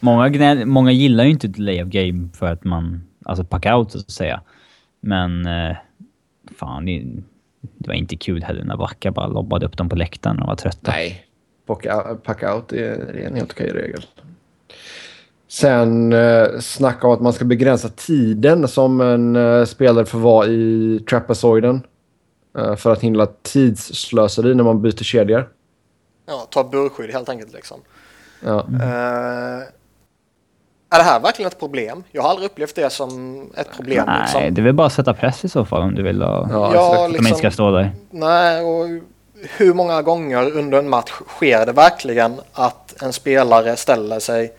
[0.00, 3.02] Många, många gillar ju inte delay of game för att man...
[3.26, 4.40] Alltså packa out så att säga.
[5.00, 5.46] Men...
[5.46, 5.76] Eh,
[6.58, 7.04] fan, det,
[7.60, 10.56] det var inte kul heller när backar bara lobbade upp dem på läktaren och var
[10.56, 10.90] trötta.
[10.90, 11.26] Nej.
[12.22, 14.06] Packa, out är en helt okej regel.
[15.48, 20.46] Sen eh, snacka om att man ska begränsa tiden som en eh, spelare får vara
[20.46, 21.82] i trapezoiden.
[22.58, 25.48] Eh, för att hindra tidsslöseri när man byter kedjor.
[26.26, 27.80] Ja, ta burskydd helt enkelt liksom.
[28.44, 28.58] Ja.
[28.58, 29.62] Eh,
[30.90, 32.04] är det här verkligen ett problem?
[32.12, 34.04] Jag har aldrig upplevt det som ett problem.
[34.06, 34.54] Nej, liksom.
[34.54, 36.66] det är väl bara att sätta press i så fall om du vill ha, Ja,
[36.66, 37.90] att de liksom- inte ska stå där.
[38.10, 38.86] Nej, och
[39.56, 44.52] hur många gånger under en match sker det verkligen att en spelare ställer sig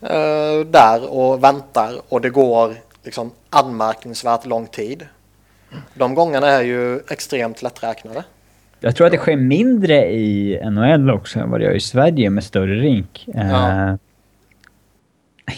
[0.00, 2.74] eh, där och väntar och det går
[3.04, 5.06] liksom anmärkningsvärt lång tid?
[5.94, 8.24] De gångerna är ju extremt lätträknade.
[8.80, 12.30] Jag tror att det sker mindre i NHL också än vad det gör i Sverige
[12.30, 13.24] med större rink.
[13.26, 13.98] Ja.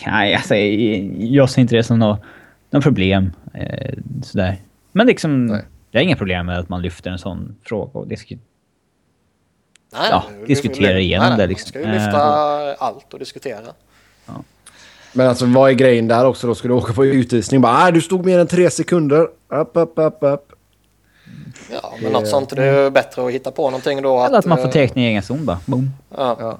[0.06, 2.20] Nej, alltså, jag ser inte det som något,
[2.70, 3.32] något problem.
[3.54, 4.56] Eh, sådär.
[4.92, 5.64] Men liksom, Nej.
[5.90, 8.42] jag har inga problem med att man lyfter en sån fråga och diskuterar.
[9.92, 11.68] Nej, Ja, nej, diskutera nej, igenom nej, det, Man liksom.
[11.68, 13.60] ska ju lyfta Eh, allt och diskutera.
[15.12, 16.46] Men alltså vad är grejen där också?
[16.46, 17.60] Då ska du åka på utvisning.
[17.60, 19.22] Bara, nej, du stod mer än tre sekunder.
[19.48, 20.52] Upp, upp, upp, upp.
[21.72, 24.24] Ja, men något sånt det är bättre att hitta på någonting då.
[24.24, 25.58] Eller att man får eh, teckna i egen zon bara.
[25.66, 25.90] Boom.
[26.16, 26.36] Ja.
[26.40, 26.58] Ja.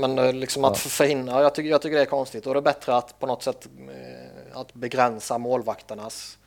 [0.00, 2.62] Men eh, liksom att förhindra, jag tycker, jag tycker det är konstigt och det är
[2.62, 6.38] bättre att på något sätt eh, att begränsa målvakternas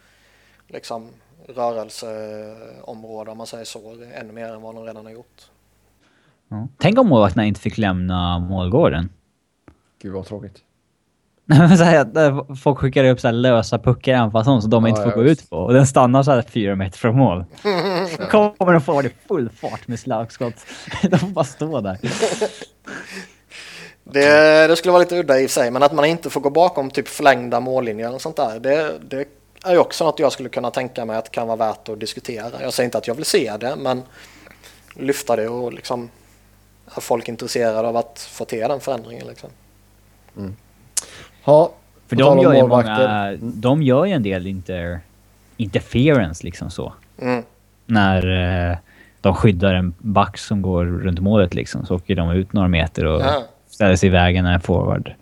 [0.67, 1.07] liksom
[1.47, 3.79] rörelseområde om man säger så,
[4.13, 5.41] ännu mer än vad de redan har gjort.
[6.49, 6.67] Ja.
[6.77, 9.09] Tänk om målvakterna inte fick lämna målgården.
[10.01, 10.61] Gud vad tråkigt.
[11.77, 14.89] så här, eh, folk skickar upp så här lösa puckar i anfallszon som de Ja,
[14.89, 15.43] inte får ja, gå visst.
[15.43, 15.57] ut på.
[15.57, 17.45] Och den stannar så här fyra meter från mål.
[18.17, 20.53] Kommer de få det full fart med slagskott.
[21.01, 21.97] De får bara stå där.
[24.03, 26.49] Det, det skulle vara lite udda i för sig, men att man inte får gå
[26.49, 29.27] bakom typ förlängda mållinjer och sånt där, det, det
[29.63, 32.61] är ju också något jag skulle kunna tänka mig att kan vara värt att diskutera.
[32.61, 34.03] Jag säger inte att jag vill se det, men
[34.93, 36.09] lyfta det och liksom
[36.95, 39.49] är folk intresserade av att få till den förändringen liksom.
[41.45, 41.71] Ja,
[42.07, 44.99] För på tal de gör, ju många, de gör ju en del inter,
[45.57, 46.93] interference liksom så.
[47.21, 47.43] Mm.
[47.85, 48.77] När eh,
[49.21, 51.85] de skyddar en back som går runt målet liksom.
[51.85, 53.43] Så åker de ut några meter och Ja.
[53.69, 55.13] ställer sig i vägen när en forward.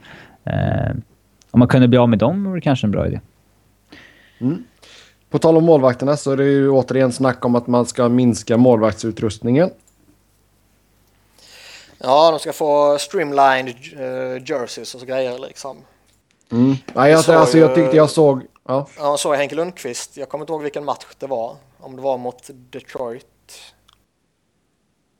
[0.43, 0.91] Eh,
[1.51, 3.19] om man kunde bli av med dem vore det kanske en bra idé.
[5.29, 8.57] På tal om målvakterna så är det ju återigen snack om att man ska minska
[8.57, 9.69] målvaktsutrustningen.
[11.97, 15.77] Ja, de ska få streamlined uh, jerseys och så grejer liksom.
[16.51, 16.75] Mm.
[16.93, 18.41] Nej, jag, såg alltså, jag tyckte jag såg...
[18.63, 18.87] Ja.
[18.97, 21.57] Ja, så Henke Lundqvist, jag kommer inte ihåg vilken match det var.
[21.79, 23.27] Om det var mot Detroit.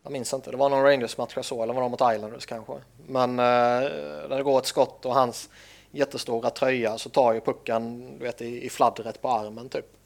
[0.03, 2.73] Jag minns inte, det var någon Rangers-match jag såg, eller var det mot Islanders kanske.
[3.07, 3.89] Men eh,
[4.29, 5.49] när det går ett skott och hans
[5.91, 9.97] jättestora tröja så tar ju pucken du vet, i, i fladdret på armen typ.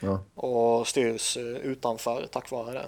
[0.00, 0.20] Ja.
[0.34, 2.86] Och styrs eh, utanför tack vare det.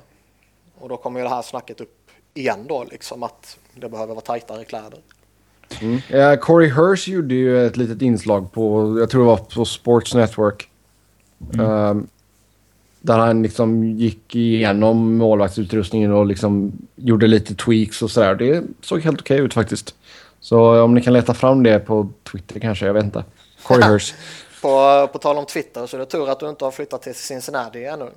[0.80, 4.24] Och då kommer ju det här snacket upp igen då, liksom att det behöver vara
[4.24, 5.00] tajtare kläder.
[6.08, 10.14] Eh, Corey Hirsch gjorde ju ett litet inslag på, jag tror det var på Sports
[10.14, 10.68] Network.
[11.60, 12.06] Ehm,
[13.00, 18.34] där han liksom gick igenom målvaktsutrustningen och liksom gjorde lite tweaks och sådär.
[18.34, 19.94] Det såg helt okej ut faktiskt.
[20.40, 23.24] Så om ni kan leta fram det på Twitter kanske, jag vet inte.
[23.62, 24.14] Corey Hirsch.
[24.62, 27.14] På, på tal om Twitter så är det tur att du inte har flyttat till
[27.14, 28.08] Cincinnati ännu.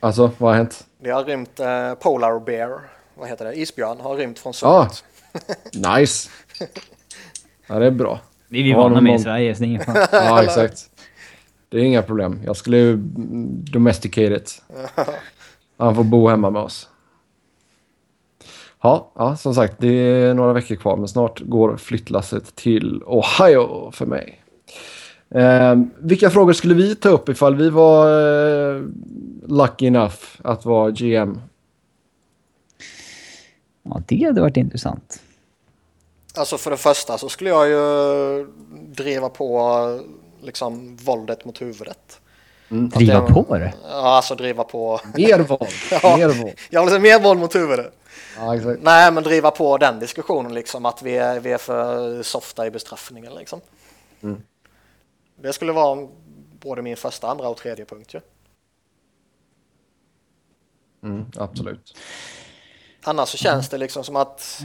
[0.00, 0.84] Alltså, vad har hänt?
[1.00, 2.80] Det har rymt eh, Polar Bear,
[3.14, 4.88] vad heter det, isbjörn, har rymt från Ja.
[4.90, 5.04] Summit.
[5.98, 6.30] Nice!
[7.66, 8.20] Ja, det är bra.
[8.48, 10.08] Det är vi Ja, vana med i Sverige, så det är.
[10.12, 10.90] Ja, exakt.
[11.68, 12.40] Det är inga problem.
[12.44, 12.96] Jag skulle ju
[13.72, 14.62] domesticate it.
[15.76, 16.88] Han får bo hemma med oss.
[18.82, 23.90] Ja, ja, som sagt, det är några veckor kvar, men snart går flyttlasset till Ohio
[23.90, 24.42] för mig.
[25.30, 28.06] Eh, vilka frågor skulle vi ta upp ifall vi var
[28.76, 28.82] eh,
[29.46, 31.40] lucky enough att vara GM?
[33.82, 35.22] Ja, det hade varit intressant.
[36.34, 38.44] Alltså för det första så skulle jag ju
[38.86, 40.00] driva på
[40.40, 42.20] liksom våldet mot huvudet.
[42.68, 43.74] Driva det- på det.
[43.82, 45.00] Ja, alltså driva på...
[45.16, 45.70] Mer våld!
[46.02, 46.16] Ja.
[46.16, 46.54] Mer våld!
[46.70, 47.92] Jag vill se mer våld mot huvudet.
[48.36, 48.82] Ja, exakt.
[48.82, 52.70] Nej, men driva på den diskussionen liksom att vi är, vi är för softa i
[52.70, 53.60] bestraffningen liksom.
[54.22, 54.42] Mm.
[55.42, 56.08] Det skulle vara
[56.60, 58.20] både min första, andra och tredje punkt ju.
[61.02, 61.98] Mm, absolut.
[63.02, 64.60] Annars så känns det liksom som att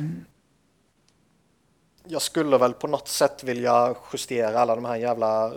[2.08, 5.51] jag skulle väl på något sätt vilja justera alla de här jävla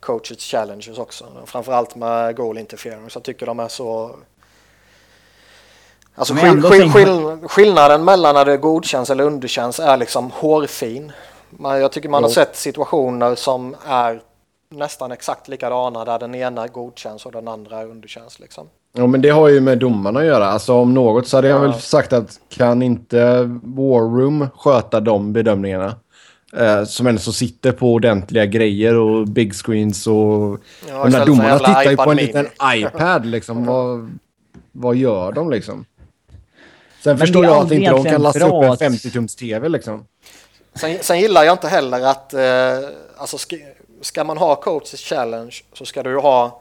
[0.00, 1.26] coaches challenges också.
[1.46, 3.16] Framförallt med goal interference.
[3.16, 4.16] Jag tycker de är så...
[6.14, 11.12] Alltså skill skill skill skillnaden mellan när det godkänns eller underkänns är liksom hårfin.
[11.50, 12.34] Man, jag tycker man har Jo.
[12.34, 14.22] sett situationer som är
[14.68, 18.68] nästan exakt likadana där den ena godkänns och den andra underkänns liksom.
[18.96, 20.46] Ja, men det har ju med domarna att göra.
[20.46, 21.60] Alltså om något så hade jag Ja.
[21.62, 25.94] väl sagt att kan inte War Room sköta de bedömningarna?
[26.56, 30.14] Eh, som ändå så sitter på ordentliga grejer och big screens och...
[30.88, 33.64] Ja, de där domarna tittar ju på en liten iPad liksom.
[33.66, 34.18] vad,
[34.72, 35.84] vad gör de liksom?
[37.02, 39.68] Sen Men förstår jag att inte de kan lasta bra upp en att- 50-tums TV
[39.68, 40.04] liksom.
[40.74, 43.56] Sen, sen gillar jag inte heller att eh, alltså ska,
[44.00, 46.60] ska man ha coaches challenge så ska du ju ha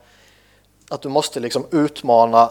[0.89, 2.49] att du måste liksom utmana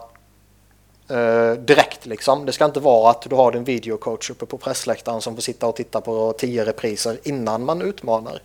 [1.08, 2.46] eh, direkt liksom.
[2.46, 5.66] Det ska inte vara att du har din videocoach uppe på pressläktaren som får sitta
[5.66, 8.42] och titta på tio repriser innan man utmanar.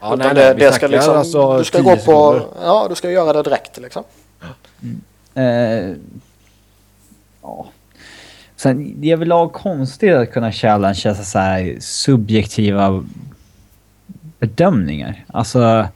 [0.00, 3.32] Ja, Utan det, det ska liksom, alltså du ska gå på, ja du ska göra
[3.32, 4.04] det direkt liksom.
[5.34, 5.94] Eh,
[7.42, 7.66] ja.
[8.56, 13.04] Sen, det är överlag konstigt att kunna challengea så här subjektiva
[14.38, 15.24] bedömningar.
[15.28, 15.86] Alltså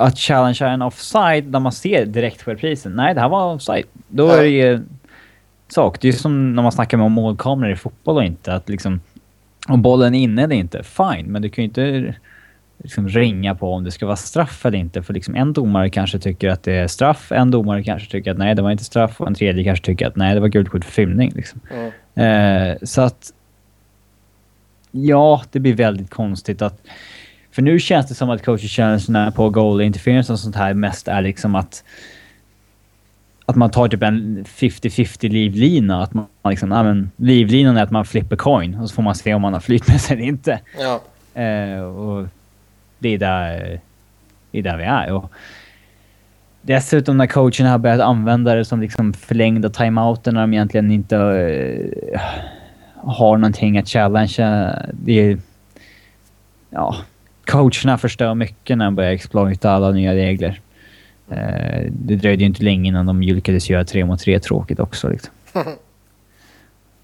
[0.00, 2.92] att challengea en offside där man ser direkt på reprisen.
[2.92, 3.84] Nej, det här var offside.
[4.08, 4.36] Då Ja.
[4.36, 4.80] är det ju
[5.68, 6.00] sak.
[6.00, 8.54] Det är som när man snackar med målkameror i fotboll och inte.
[8.54, 9.00] Att liksom,
[9.68, 11.26] om bollen är inne eller inte, fine.
[11.26, 12.14] Men du kan ju inte
[12.78, 15.02] liksom ringa på om det ska vara straff eller inte.
[15.02, 18.38] För liksom en domare kanske tycker att det är straff, en domare kanske tycker att
[18.38, 20.68] nej, det var inte straff och en tredje kanske tycker att nej, det var gult
[20.68, 21.32] kort för filmning.
[21.34, 21.60] Liksom.
[22.16, 22.70] Mm.
[22.72, 23.32] Eh, så att...
[24.92, 26.82] Ja, det blir väldigt konstigt att...
[27.52, 31.22] För nu känns det som att coaching på goal interference och sånt här mest är
[31.22, 31.84] liksom att...
[33.46, 36.02] Att man tar typ en 50-50 livlina.
[36.02, 39.14] Att man liksom, ja, men, livlinan är att man flipper coin och så får man
[39.14, 40.60] se om man har flyt med sig eller inte.
[40.78, 41.00] Ja.
[41.42, 42.28] Eh, och
[42.98, 43.80] det är där,
[44.50, 45.12] det är där vi är.
[45.12, 45.32] Och
[46.62, 51.16] dessutom när coacherna har börjat använda det som liksom förlängda timeouter när de egentligen inte
[51.16, 52.20] eh,
[52.96, 54.82] har någonting att challengea.
[54.92, 55.38] Det är,
[56.70, 56.96] ja,
[57.50, 60.60] coacherna förstör mycket när de börjar exploita alla nya regler.
[61.30, 65.08] Eh, det dröjde ju inte länge innan de lyckades göra tre mot tre tråkigt också.
[65.08, 65.32] Liksom.
[65.54, 65.62] Eh,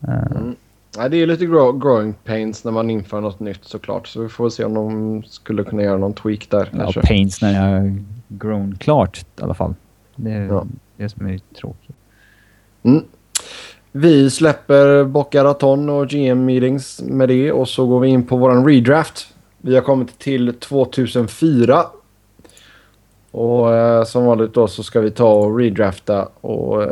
[0.98, 4.06] Ja, det är lite grow growing pains när man inför något nytt såklart.
[4.09, 7.01] Så vi får se om de skulle kunna göra någon tweak där ja, kanske.
[7.01, 7.98] Pains när jag har
[8.28, 9.74] grown klart i alla fall.
[10.16, 10.66] Det är Ja.
[10.97, 11.97] det som är tråkigt.
[12.82, 13.05] Mm.
[13.93, 18.36] Vi släpper Boca Raton och GM meetings med det och så går vi in på
[18.36, 19.35] våran redraft.
[19.66, 21.86] Vi har kommit till 2004.
[23.30, 26.88] Och eh, som vanligt då så ska vi ta och redrafta och eh,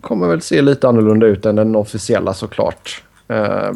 [0.00, 3.02] kommer väl se lite annorlunda ut än den officiella såklart.
[3.28, 3.68] Eh,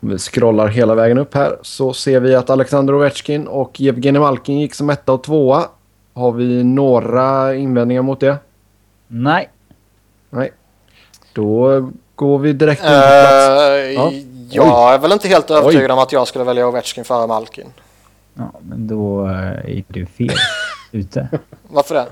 [0.00, 4.20] om vi scrollar hela vägen upp här så ser vi att Alexander Ovechkin och Evgenij
[4.20, 5.64] Malkin gick som etta och tvåa.
[6.14, 8.36] Har vi några invändningar mot det?
[9.06, 9.50] Nej.
[10.30, 10.52] Nej.
[11.32, 13.48] Då går vi direkt in på plats.
[13.48, 14.12] Uh, Ja.
[14.50, 17.72] Jag är väl inte helt övertygad om att jag skulle välja Ovechkin före Malkin.
[18.34, 20.36] Ja, men då eh, är du fel
[20.92, 21.28] ute.
[21.68, 22.06] Varför det?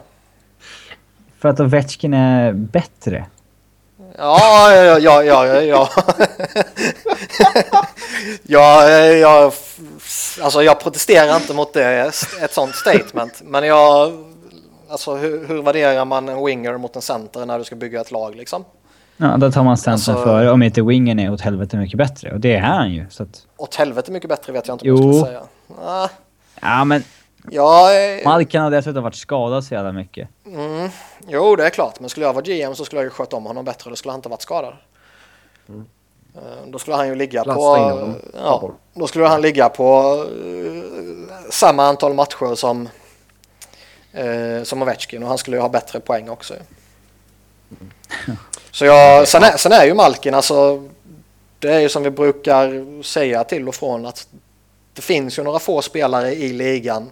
[1.39, 3.27] För att Ovechkin är bättre.
[4.19, 5.63] Ja, ja, ja, ja, ja.
[5.63, 5.89] ja.
[8.43, 9.53] ja, jag,
[10.41, 13.43] alltså jag protesterar inte mot det, ett sånt statement.
[13.45, 14.13] Men jag,
[14.89, 18.11] alltså hur, hur värderar man en winger mot en center när du ska bygga ett
[18.11, 18.65] lag liksom?
[19.17, 22.33] Ja, då tar man centern Alltså- före om inte wingen är åt helvete mycket bättre.
[22.33, 23.07] Och det är han ju.
[23.11, 25.43] Så att, Åt helvete mycket bättre vet jag inte om jag skulle säga.
[25.85, 26.09] Ah,
[26.61, 27.03] ja, men
[27.51, 30.29] Ja, eh, Malkin har dessutom varit skadad så jävla mycket.
[30.47, 30.91] mm,
[31.29, 32.01] jo det är klart.
[32.01, 33.91] Men skulle jag vara GM så skulle jag ju sköta om honom bättre.
[33.91, 34.75] Då skulle han inte varit skadad.
[35.69, 38.13] Eh, Då skulle han ju ligga Lasta på...
[38.35, 40.03] Ja, då skulle han ligga på
[40.45, 42.89] eh, samma antal matcher som,
[44.13, 46.55] eh, som Ovechkin och han skulle ju ha bättre poäng också.
[48.77, 50.89] Så jag, sen, är, sen är ju Malkin alltså,
[51.59, 54.29] det är ju som vi brukar säga till och från att
[54.93, 57.11] det finns ju några få spelare i ligan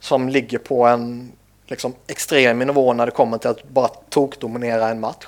[0.00, 1.32] som ligger på en
[1.66, 5.26] liksom, extrem nivå när det kommer till att bara tokdominera en match.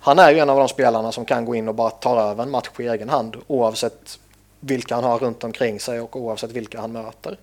[0.00, 2.42] Han är ju en av de spelarna som kan gå in och bara ta över
[2.42, 4.18] en match på egen hand oavsett
[4.60, 7.38] vilka han har runt omkring sig och oavsett vilka han möter.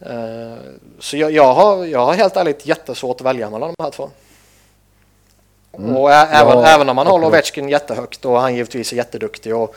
[0.00, 0.58] Eh,
[0.98, 4.10] Så jag, jag, har, jag har helt ärligt jättesvårt att välja mellan de här två.
[5.78, 5.96] Mm.
[5.96, 7.26] Och även, Ja, även om man håller.
[7.26, 9.76] Ovechkin jättehögt och han givetvis är jätteduktig och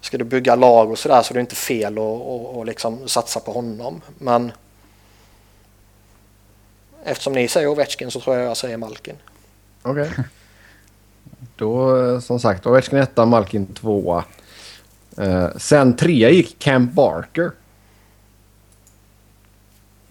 [0.00, 3.08] ska du bygga lag och sådär så är det inte fel att och, och liksom
[3.08, 4.00] satsa på honom.
[4.18, 4.52] Men
[7.04, 9.16] eftersom ni säger Ovechkin så tror jag jag säger Malkin.
[9.82, 10.10] Okej.
[11.56, 14.24] Då, eh, som sagt, Ovechkin etta, Malkin tvåa.
[15.18, 17.50] Eh, sen trea gick Camp Barker.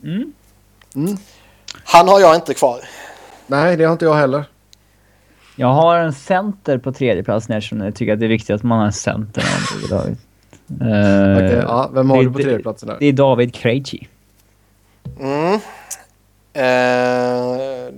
[0.04, 0.34] Mm.
[0.96, 1.18] Mm.
[1.84, 2.86] Han har jag inte kvar.
[3.48, 4.46] Nej, det har inte jag heller.
[5.56, 8.64] Jag har en center på tredje plats eftersom jag tycker att det är viktigt att
[8.64, 10.18] man har en center överhuvudtaget.
[10.82, 12.98] Uh, Okej, ja, vem har det- du på tredje platsen där?
[13.00, 14.08] Det är David Krejci.
[15.20, 15.60] Mm.
[16.54, 17.94] Eh,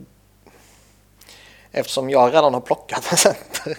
[1.72, 3.78] eftersom jag redan har plockat en center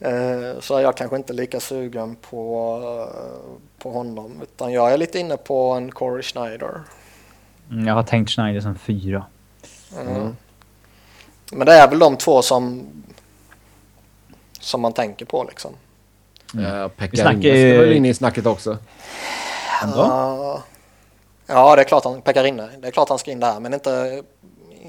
[0.54, 2.80] eh, så är jag kanske inte lika sugen på,
[3.78, 4.32] på honom.
[4.42, 6.80] Utan jag är lite inne på en Corey Schneider.
[7.70, 9.24] Mm, Jag har tänkt Schneider som fyra.
[10.00, 10.36] Mm.
[11.52, 12.86] Men det är väl de två som,
[14.60, 15.74] som man tänker på liksom.
[16.54, 18.78] Uh, Pekka Vi snackar Rinne ju- ska väl in i snacket också.
[19.82, 19.96] Ändå?
[19.98, 20.62] Ja,
[21.46, 22.70] ja, det är klart han pekar in det.
[22.82, 24.22] Är klart han ska in där, men inte,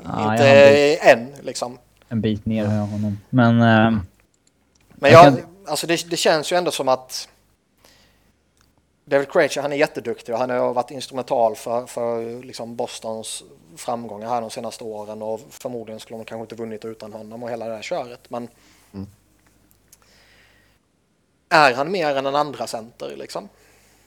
[0.05, 1.77] Ja, inte än liksom.
[2.09, 3.19] En bit ner har jag honom.
[3.29, 3.61] Men...
[3.61, 3.99] eh,
[5.01, 7.27] Men Jag jag, kan- alltså det, det känns ju ändå som att
[9.09, 13.43] David Krejci, han är jätteduktig och han har varit instrumental för, för liksom Bostons
[13.75, 17.49] framgångar här de senaste åren och förmodligen skulle de kanske inte vunnit utan honom och
[17.49, 18.29] hela det här köret.
[18.29, 18.47] Men
[21.49, 23.49] är han mer än en andra center liksom?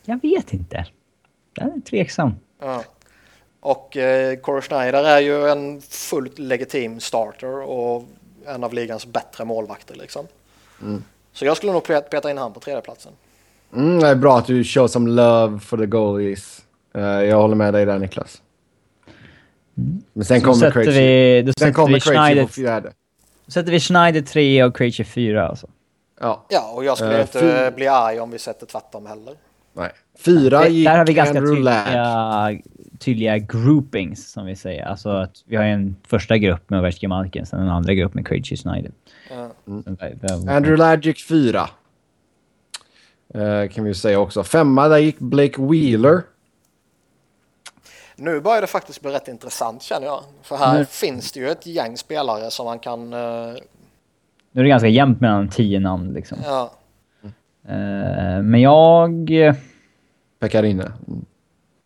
[0.05, 0.87] jag vet inte.
[1.55, 2.35] Jag är tveksam.
[2.59, 2.85] Ja.
[3.61, 8.05] Och eh, Corey Schneider är ju en fullt legitim starter och
[8.47, 10.27] en av ligans bättre målvakter liksom.
[11.33, 13.13] Så jag skulle nog peta in han på tredjeplatsen.
[13.75, 16.63] Mm, det är bra att du show some love for the goalies.
[16.95, 18.43] Eh, jag håller med dig där Niklas.
[20.13, 20.91] Men sen Så kommer Krejci.
[20.93, 22.93] vi, då Sen kommer vi Krejci Schneider, på fjärde.
[23.49, 25.67] sätter vi Schneider 3 och Krejci 4 alltså.
[26.21, 29.35] Ja, Ja, och jag skulle Eh, inte bli arg om vi sätter tvärtom heller.
[29.73, 29.91] nej.
[30.19, 32.59] Fyra Det, gick där har vi ganska tydliga,
[32.99, 34.85] tydliga groupings som vi säger.
[34.85, 38.27] Alltså att vi har en första grupp med Ovechkin Malkin, sen en andra grupp med
[38.27, 38.91] Krejci Schneider.
[39.65, 41.61] Vi- Andrew fyra.
[41.61, 41.69] Eh,
[43.69, 44.45] kan vi ju säga också.
[44.45, 46.23] Femma, där gick Blake Wheeler.
[48.17, 50.23] Nu börjar det faktiskt bli rätt intressant känner jag.
[50.43, 53.13] För här Nu- finns det ju ett gäng spelare som man kan...
[53.13, 53.19] eh,
[54.53, 56.39] Nu är det ganska jämnt mellan tio namn liksom.
[56.45, 56.73] ja,
[57.69, 59.31] Eh, men jag...
[60.39, 60.93] Pekarinne.
[61.09, 61.25] Mm.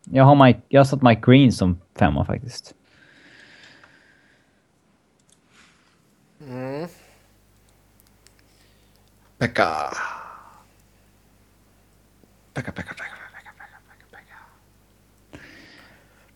[0.04, 2.74] Jag har, Mike, jag har satt Mike Green som femma faktiskt.
[6.48, 6.88] mm,
[9.38, 9.66] Pekka.
[12.56, 13.04] Pekka, Pekka, Pekka,
[13.34, 15.40] Pekka, Pekka, Pekka.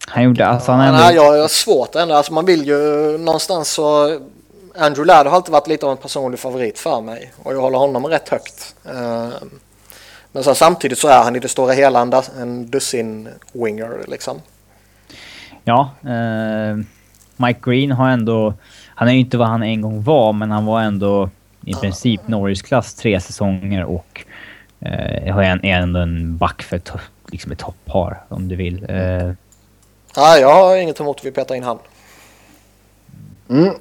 [0.09, 0.47] Han gjorde...
[0.47, 1.01] Alltså han ja, ändå...
[1.01, 2.15] nej, jag har svårt ändå.
[2.15, 2.79] Alltså man vill ju
[3.19, 4.19] någonstans så...
[4.79, 7.33] Andrew Ladd har alltid varit lite av en personlig favorit för mig.
[7.43, 8.75] Och jag håller honom rätt högt.
[8.85, 9.29] Eh,
[10.33, 14.05] Men sen samtidigt så är han i det stora hela en, das- en dussin winger
[14.09, 14.41] liksom.
[15.65, 15.91] Ja.
[16.05, 16.77] Eh,
[17.37, 18.55] Mike Green har ändå...
[18.95, 21.31] Han är ju inte vad han en gång var, men han var ändå
[21.67, 24.25] i princip Norris-klass tre säsonger och
[24.81, 28.87] eh, har en, ändå en back för to, liksom ett toppar, om du vill.
[28.89, 29.33] Eh,
[30.17, 31.79] Nej, jag har inget emot att vi petar in han.
[33.49, 33.75] Mm.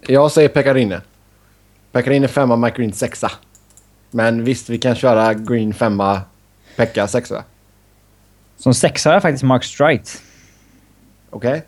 [0.00, 1.00] Jag säger Pekarinne.
[1.92, 3.30] Pekarinne femma, Mike Green sexa.
[4.10, 6.20] Men visst, vi kan köra Green femma,
[6.76, 7.44] Pekka sexa.
[8.56, 10.10] som sexa har jag faktiskt Mark Strite.
[11.30, 11.62] Okej.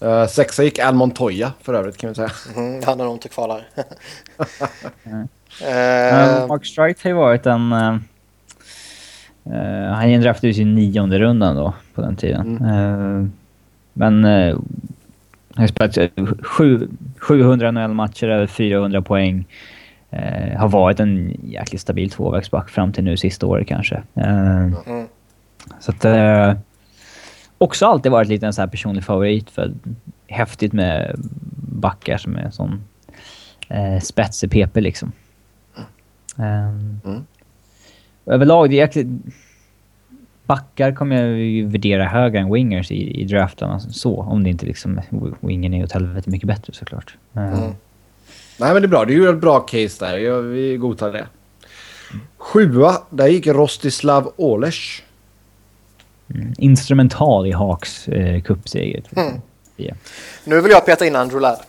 [0.00, 2.32] Eh, sexa gick Al Montoya för övrigt kan vi säga.
[2.56, 3.84] Mm, han är nog inte kvar där.
[5.62, 7.72] Eh, Mark Strite har ju varit en...
[7.72, 7.96] eh,
[9.44, 12.64] eh, han draftades i nionde rundan då, på den tiden.
[12.64, 13.28] Eh,
[13.92, 14.24] men...
[14.24, 14.58] Uh,
[15.56, 16.08] han har spelat eh,
[16.42, 19.44] sju, 700 NHL-matcher, över 400 poäng.
[20.56, 24.02] Har varit en jäkligt stabil tvåvägsback fram till nu sista året kanske.
[24.14, 25.06] Eh, mm.
[25.80, 26.06] Så att...
[27.58, 29.72] Också alltid varit lite en så här personlig favorit för
[30.28, 31.14] häftigt med
[31.56, 32.84] backar som är sån
[33.68, 35.12] eh, spets i PP liksom.
[36.36, 37.26] Um, Mm.
[38.26, 39.06] Överlag, det är jäkligt...
[40.46, 43.70] Backar kommer jag ju värdera högre än wingers i, i draften.
[43.70, 45.00] Alltså, så, om det inte liksom...
[45.40, 47.16] Wingen är åt helvete mycket bättre såklart.
[47.34, 47.72] Eh, Mm.
[48.58, 49.04] Nej men det är bra.
[49.04, 50.18] Det är ju ett bra case där.
[50.18, 51.26] Jag, vi godtar det.
[52.38, 55.02] Sjua, där gick Rostislav Olesh.
[56.34, 56.52] mm.
[56.58, 59.02] Instrumental i Hawks eh, cupseger.
[59.16, 59.40] Mm.
[59.76, 59.94] Ja.
[60.44, 61.60] Nu vill jag peta in Andrew Ladd.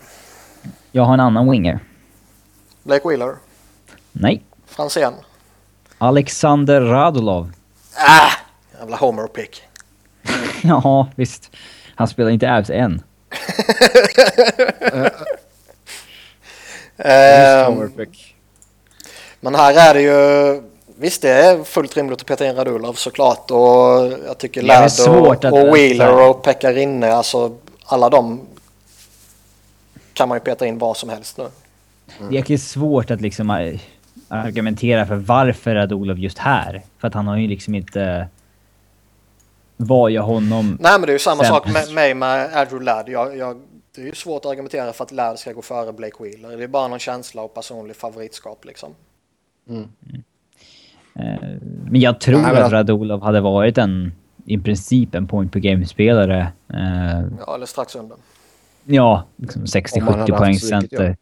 [0.92, 1.80] Jag har en annan winger.
[2.84, 3.36] Blake Wheeler.
[4.12, 4.44] Nej.
[4.76, 5.14] Franzén.
[5.98, 7.52] Alexander Radulov.
[7.96, 8.32] Ah!
[8.80, 9.64] Jävla homer pick.
[10.64, 11.52] ja, visst.
[11.96, 13.02] Han spelar inte Avs än.
[17.68, 18.36] Powerpick.
[19.40, 20.62] men här är det ju...
[20.98, 23.52] Visst, det är fullt rimligt att peta in Radulov såklart.
[23.52, 23.60] Och
[24.26, 28.42] jag tycker svårt och, och Wheeler och Pekarinne, alltså alla de
[30.14, 31.48] kan man ju peta in var som helst nu.
[32.30, 33.80] Det är svårt att liksom eh,
[34.28, 36.82] argumentera för varför Radulov just här.
[36.98, 38.28] För att han har ju liksom inte...
[39.78, 40.78] Vad gör honom...
[40.82, 43.10] Nej men det är ju samma Sen- sak med mig med Andrew Ladd.
[43.10, 43.62] Jag, jag,
[43.96, 46.58] det är ju svårt att argumentera för att Ladd ska gå före Blake Wheeler.
[46.58, 48.90] Det är bara någon känsla och personlig favoritskap liksom.
[51.16, 51.50] Eh,
[51.90, 54.12] men jag tror Nej, men att Radulov hade varit en...
[54.48, 56.40] I princip en point per game-spelare.
[56.74, 58.18] Eh, Ja, eller strax under.
[58.84, 61.18] ja, liksom Om man 60-70 hade haft poäng center.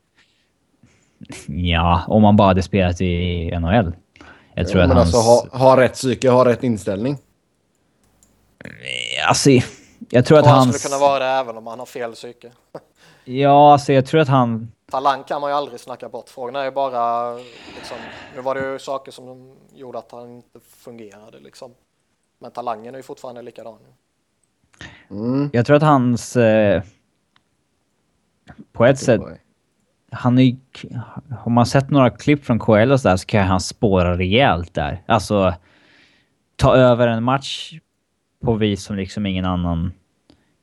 [1.47, 3.95] Ja, om man bara hade spelat i NHL.
[4.53, 5.15] Jag tror Ja, att men hans...
[5.15, 7.17] alltså ha, ha rätt psyke, ha rätt inställning.
[9.27, 9.49] Alltså,
[10.09, 10.79] jag tror att han hans...
[10.79, 12.51] skulle kunna vara det även om han har fel psyke.
[13.25, 14.71] Ja, alltså jag tror att han...
[14.91, 16.29] Talang kan man ju aldrig snacka bort.
[16.29, 17.33] Frågan är ju bara,
[17.75, 17.97] liksom,
[18.35, 21.71] nu var det ju saker som gjorde att han inte fungerade liksom.
[22.39, 23.77] Men talangen är ju fortfarande likadan.
[25.09, 25.49] Mm.
[25.53, 26.35] Jag tror att hans...
[26.35, 26.83] Eh,
[28.71, 29.21] på ett sätt...
[30.13, 30.55] Han är ju...
[31.39, 34.73] Har man sett några klipp från KL och så där så kan han spåra rejält
[34.73, 35.01] där.
[35.05, 35.53] Alltså...
[36.55, 37.73] Ta över en match
[38.43, 39.91] på vis som liksom ingen annan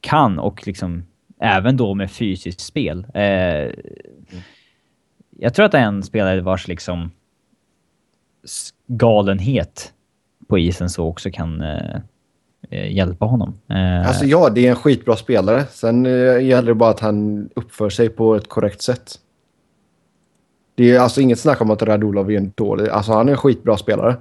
[0.01, 1.05] kan och liksom
[1.41, 3.07] även då med fysiskt spel.
[3.15, 3.71] Eh,
[5.39, 7.11] jag tror att det är en spelare vars liksom
[8.87, 9.93] galenhet
[10.49, 11.97] på isen så också kan eh,
[12.71, 13.59] eh, hjälpa honom.
[13.69, 15.65] Eh, Alltså ja, det är en skitbra spelare.
[15.71, 19.19] Sen eh, gäller det bara att han uppför sig på ett korrekt sätt.
[20.81, 22.89] Det är alltså inget snack om att Radulov är en dålig...
[22.89, 24.17] Alltså han är en skitbra spelare.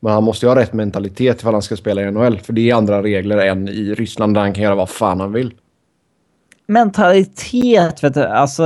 [0.00, 2.38] Men han måste ju ha rätt mentalitet ifall han ska spela i NHL.
[2.38, 5.32] För det är andra regler än i Ryssland där han kan göra vad fan han
[5.32, 5.54] vill.
[6.66, 8.22] mentalitet, vet du.
[8.24, 8.62] Alltså,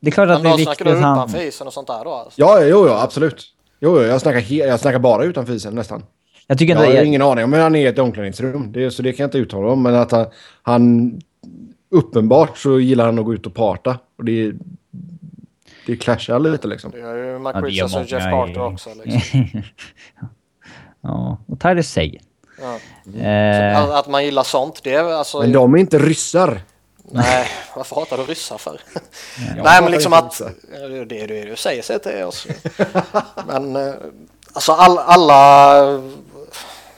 [0.00, 1.18] det är klart att Men det är viktigt snackar du han...
[1.18, 2.40] utanför isen och sånt där då alltså?
[2.40, 3.44] Ja, jo, jo, absolut.
[3.80, 6.02] Jo, jo, jag snackar, he- jag snackar bara utanför isen nästan.
[6.46, 8.72] Jag tycker Jag har Jag, ingen aning om hur han är i ett omklädningsrum.
[8.72, 9.82] Det, så det kan jag inte uttala om.
[9.82, 10.26] Men att han,
[10.62, 11.12] han...
[11.90, 13.98] Uppenbart så gillar han att gå ut och parta.
[14.18, 14.52] Och det...
[15.86, 16.90] Det clashar lite liksom.
[16.90, 18.90] Det gör ju Ja, det gör Richards och Jeff Carter också.
[19.04, 19.40] Liksom.
[21.00, 22.22] ja, och Tyler Seguin.
[22.60, 22.78] Ja.
[23.20, 25.40] Eh, Att, att man gillar sånt, det är alltså...
[25.40, 26.60] Men de är inte ryssar.
[27.10, 28.80] Nej, varför hatar du ryssar för?
[29.56, 30.40] Nej, men liksom att...
[31.08, 32.46] Det är det du säger sig till oss.
[33.46, 33.94] Men eh,
[34.52, 35.82] alltså all, alla...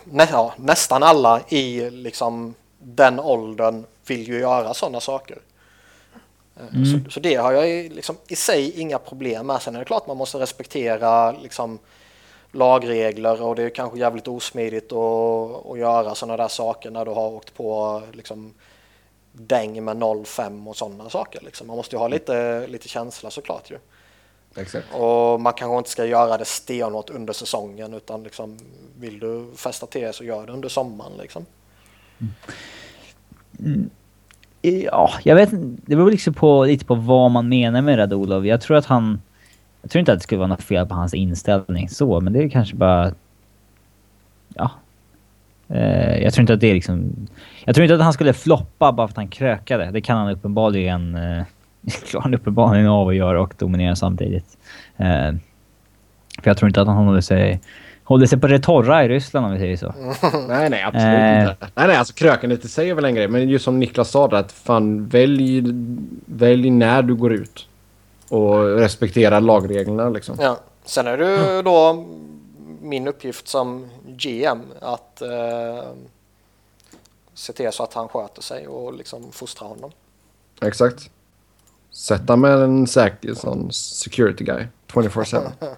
[0.04, 5.38] Nä, ja, nästan alla i liksom den åldern vill ju göra sådana saker.
[6.56, 9.62] Eh, Så, så det har jag i- liksom, i sig inga problem med.
[9.62, 11.78] Sen är det klart man måste respektera liksom,
[12.52, 17.10] lagregler och det är kanske jävligt osmidigt att, att göra sådana där saker när du
[17.10, 18.54] har åkt på liksom,
[19.32, 21.40] däng med 0,5 och sådana saker.
[21.44, 21.66] Liksom.
[21.66, 23.78] Man måste ju ha lite, lite känsla såklart ju.
[24.56, 24.86] Exakt.
[24.94, 28.58] Och man kanske inte ska göra det stenhårt under säsongen utan liksom,
[28.98, 31.12] vill du fästa till så gör det under sommaren.
[31.18, 31.46] Liksom
[34.70, 35.82] ja, jag vet inte.
[35.86, 38.46] Det beror liksom på, lite på vad man menar med Radulov.
[38.46, 39.20] Jag tror att han...
[39.82, 42.42] Jag tror inte att det skulle vara något fel på hans inställning så, men det
[42.42, 43.12] är kanske bara...
[44.54, 44.70] Ja.
[45.68, 47.26] Eh, jag tror inte att det är liksom...
[47.64, 49.90] Jag tror inte att han skulle floppa bara för att han krökade.
[49.92, 51.14] Det kan han uppenbarligen...
[51.14, 51.44] Eh,
[52.10, 54.58] klarar han uppenbarligen av att göra och dominera samtidigt.
[54.96, 55.32] Eh,
[56.42, 57.60] för jag tror inte att han håller sig...
[58.06, 59.94] Håller sig på det torra i Ryssland om vi säger så.
[60.48, 61.40] Nej, nej, absolut Eh.
[61.50, 61.56] inte.
[61.74, 63.28] Nej, nej, alltså krökandet i sig är väl en grej.
[63.28, 65.62] Men just som Niklas sa där, att fan välj,
[66.26, 67.68] välj när du går ut.
[68.28, 70.36] Och respektera lagreglerna liksom.
[70.40, 70.58] Ja.
[70.84, 72.06] Sen är det ju då
[72.82, 75.84] min uppgift som GM att eh,
[77.34, 79.90] se till så att han sköter sig och liksom fostra honom.
[80.62, 81.10] Exakt.
[81.90, 84.66] Sätta med en säker sån security guy.
[84.92, 85.50] 24-7.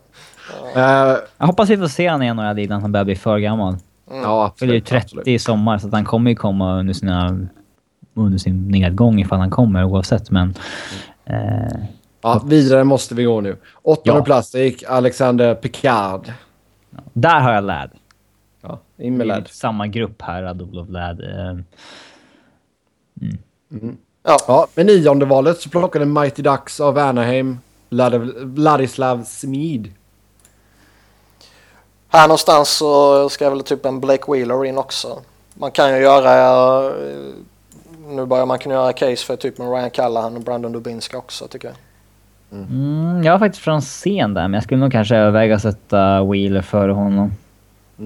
[0.76, 3.76] uh, Jag hoppas vi får se honom i NHL innan han börjar bli för gammal.
[4.10, 4.86] Ja, fyller ju absolut.
[4.86, 5.26] 30 absolut.
[5.28, 7.46] i sommar, så att han kommer ju komma under, sina,
[8.14, 10.30] under sin nedgång ifall han kommer oavsett.
[10.30, 10.54] Men...
[11.24, 11.78] Eh,
[12.20, 13.56] Ja, vidare måste vi gå nu.
[13.82, 14.24] Åttonde Ja.
[14.24, 16.32] plats, det gick Alexander Picard.
[17.12, 17.90] där har jag Ladd.
[18.62, 19.48] Ja, in med Det är ladd.
[19.48, 21.20] Samma grupp här, Radulov Ladd.
[21.20, 21.58] Eh,
[24.24, 27.58] Ja, Ja, med nionde valet så plockade Mighty Ducks av Anaheim
[27.90, 29.92] Vlad- Vladislav Smid.
[32.09, 35.18] Här någonstans så ska väl typ en Blake Wheeler in också.
[35.55, 36.85] Man kan ju göra...
[36.86, 36.93] eh,
[38.09, 41.48] Nu börjar man kunna göra case för typ med Ryan Callahan och Brandon Dubinski också
[41.48, 41.76] tycker jag.
[42.60, 46.62] mm, jag var faktiskt Franzén där, men jag skulle nog kanske överväga att sätta Wheeler
[46.62, 47.32] före honom.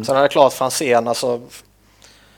[0.06, 1.40] Sen är det klart Franzén alltså.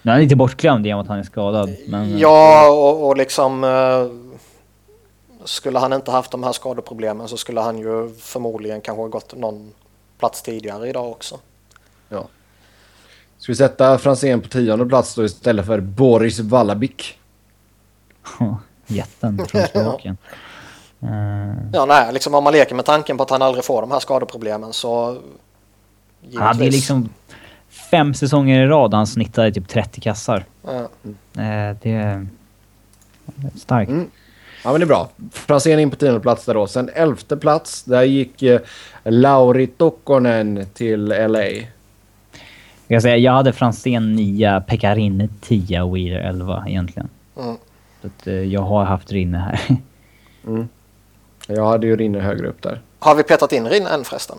[0.03, 1.71] Nu är han lite bortglömd i och med att han är skadad.
[1.89, 3.65] Men, Ja och, och liksom...
[3.65, 4.07] eh,
[5.45, 9.35] Skulle han inte haft de här skadeproblemen så skulle han ju förmodligen kanske ha gått
[9.37, 9.73] någon
[10.19, 11.39] plats tidigare idag också.
[12.15, 12.29] Ja.
[13.39, 17.19] Ska vi sätta Franzén på tionde plats då istället för Boris Valabik?
[18.87, 20.17] Jätten från Slovakien.
[21.03, 23.91] Eh, Ja nej, liksom om man leker med tanken på att han aldrig får de
[23.91, 25.07] här skadeproblemen så...
[26.35, 26.75] han hade ju givetvis.
[26.75, 27.09] liksom
[27.91, 30.45] fem säsonger i rad han snittade typ 30 kassar.
[30.63, 30.81] Ja.
[31.43, 32.27] Eh, det är
[33.57, 33.91] starkt.
[33.91, 34.11] Mm.
[34.65, 35.09] Ja, men det är bra.
[35.33, 36.67] Franzén in på tionde plats där då.
[36.67, 38.61] Sen elfte plats, där gick eh,
[39.05, 41.45] Lauri Tokkonen till LA.
[42.89, 47.09] Jag, säga, jag hade Franzén 9, Pekka Rinne 10 och Wheeler 11 egentligen.
[47.37, 47.57] Mm.
[48.01, 49.61] Så att, eh, jag har haft Rinne här.
[51.47, 52.81] Jag hade ju Rinne högre upp där.
[52.99, 54.37] Har vi petat in Rin än förresten?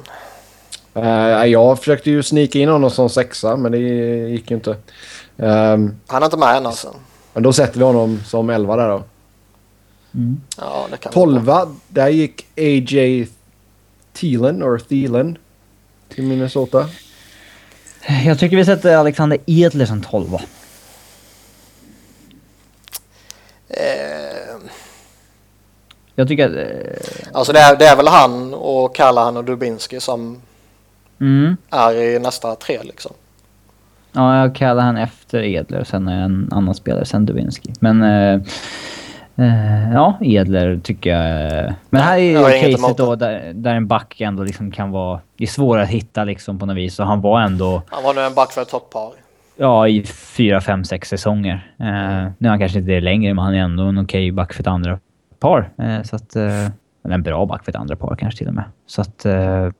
[0.97, 4.75] Uh, jag försökte ju snika in honom som sexa, men det gick ju inte.
[5.37, 6.95] Ehm, Han är inte med än alltså.
[7.33, 9.03] men då sätter vi honom som elva där då.
[10.13, 10.41] Mm.
[10.57, 11.11] Ja, det kan.
[11.11, 13.27] Tolva, där gick AJ
[14.13, 15.37] Thielen, or Thielen,
[16.09, 16.89] till Minnesota.
[18.25, 20.37] Jag tycker vi sätter Alexander Edler som 12
[23.69, 24.55] Eh,
[26.15, 26.55] Jag tycker att...
[26.55, 30.41] Eh, alltså det är, det är väl han och Callahan och Dubinski som
[31.21, 31.57] mm.
[31.69, 33.11] är i nästa tre liksom.
[34.11, 37.73] Ja, jag kallar han efter Edler och sen är en annan spelare, sen Dubinski.
[37.79, 38.03] Men...
[38.03, 38.41] Eh,
[39.35, 41.53] eh, ja, Edler tycker jag...
[41.65, 45.19] eh, Men här är ju caset då där, där en back ändå liksom kan vara...
[45.37, 47.81] Det är svårare att hitta liksom på något vis och han var ändå...
[47.87, 49.11] Han var nu en back för ett toppar.
[49.57, 51.73] Ja, i fyra, fem, sex säsonger.
[51.79, 54.53] Eh, nu är han kanske inte det längre, men han är ändå en okej back
[54.53, 54.99] för ett andra
[55.39, 55.69] par.
[55.77, 56.35] Eh, så att...
[56.35, 56.65] Eh,
[57.05, 58.63] eller en bra back för ett andra par kanske till och med.
[58.87, 59.25] Så att...
[59.25, 59.71] Eh,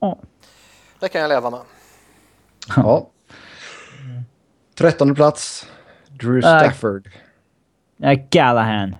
[0.00, 0.18] ja.
[1.00, 1.60] Det kan jag leva med.
[2.76, 3.08] Ja.
[4.78, 5.66] Trettonde plats,
[6.08, 6.40] Drew Nej.
[6.70, 7.08] Stafford.
[8.04, 8.96] Eh, Callahan.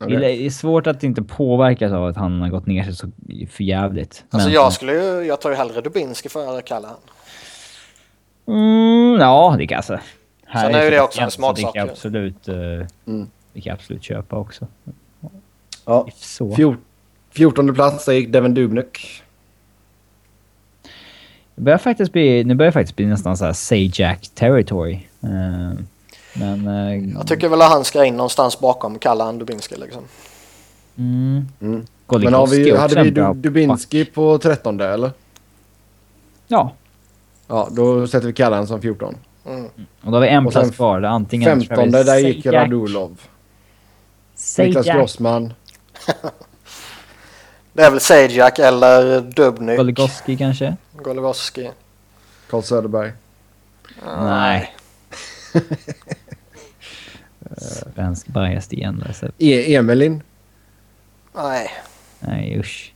[0.00, 0.16] Okej.
[0.16, 3.10] Det är svårt att inte påverkas av att han har gått ner sig så
[3.50, 4.24] för jävligt.
[4.30, 6.96] Alltså Men- jag skulle ju, jag tar ju hellre Dubinski före Callahan.
[8.48, 9.98] Mm, ja, det kan alltså.
[10.46, 12.54] Här Sen är ju det så också en så smaksak Det kan jag absolut, eh,
[12.56, 12.86] Mm.
[13.52, 14.66] det kan jag absolut köpa också.
[15.84, 16.08] Ja.
[16.14, 16.54] Så.
[16.54, 16.78] Fjor,
[17.30, 19.22] fjortonde plats, där gick Devin Dubnyk.
[21.54, 24.98] Det börjar faktiskt bli, nu börjar det faktiskt bli nästan så här Sajak territory.
[25.22, 25.72] Eh,
[26.40, 26.66] men...
[26.68, 30.02] eh, Jag tycker väl att han ska in någonstans bakom Callahan Dubinski liksom.
[30.98, 31.46] Mm.
[31.60, 31.86] Mm.
[32.08, 35.10] Men har vi, hade vi Du- Dubinski på trettonde, eller?
[36.48, 36.72] Ja.
[37.46, 39.14] Ja, då sätter vi Callan som 14.
[39.46, 39.64] Mm.
[40.02, 41.02] Och då har vi en plats kvar.
[41.02, 43.20] Antingen Femtonde, där gick Sajak- Radulov.
[44.58, 45.52] Niklas Sajak, Grossman.
[47.72, 49.76] Det är väl Sajak eller Dubnyk.
[49.78, 50.76] Golikowski kanske?
[50.92, 51.70] Goligoski.
[52.50, 53.12] Carl Söderberg.
[54.06, 54.74] Nej.
[57.56, 59.12] Svensk bias igen där.
[59.12, 59.26] Så.
[59.38, 60.22] E Emelin.
[61.34, 61.70] Nej.
[62.20, 62.92] Nej usch.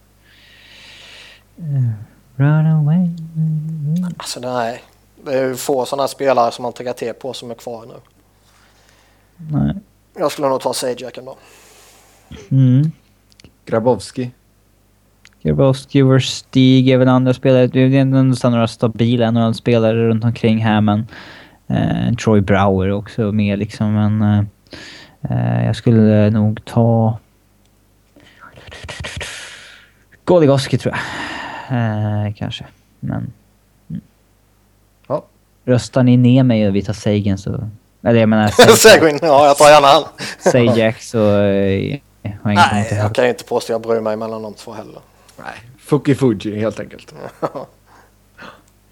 [2.37, 3.09] Run away.
[4.17, 4.83] Alltså nej.
[5.25, 7.95] Det är ju få sådana spelare som man taggar till på som är kvar nu.
[9.37, 9.75] Nej.
[10.19, 11.37] Jag skulle nog ta Sajak ändå.
[12.51, 12.93] Mm.
[13.65, 14.31] Grabowski.
[15.43, 17.67] Grabowski vs Stig är väl andra spelare.
[17.67, 21.07] Det är ändå några stabila några spelare runt omkring här men...
[21.71, 24.23] Eh, Troy Brower också med liksom men...
[24.23, 24.45] Eh,
[25.31, 27.19] eh, jag skulle nog ta...
[30.25, 31.01] Goligoski tror jag.
[31.79, 32.65] Eh, kanske.
[33.01, 33.33] Men...
[33.91, 34.01] mm.
[35.09, 35.25] Ja.
[35.65, 37.69] Röstar ni ner mig och vi tar Sagan så...
[38.03, 40.05] Eller jag menar Seguin, ja jag tar gärna han.
[40.39, 41.39] Sajak så...
[41.39, 43.15] Eh, jag Nej, jag heller.
[43.15, 45.01] kan ju inte påstå jag bryr mig mellan de två heller.
[45.37, 47.15] Nej, Fuki Fuji helt enkelt.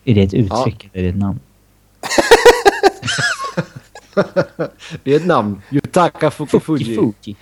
[0.04, 1.40] Är det ett uttryck eller är det ett namn?
[5.04, 5.62] Det är ett namn.
[5.70, 6.96] Yutaka Fuki Fuji.
[6.96, 7.36] Fuji.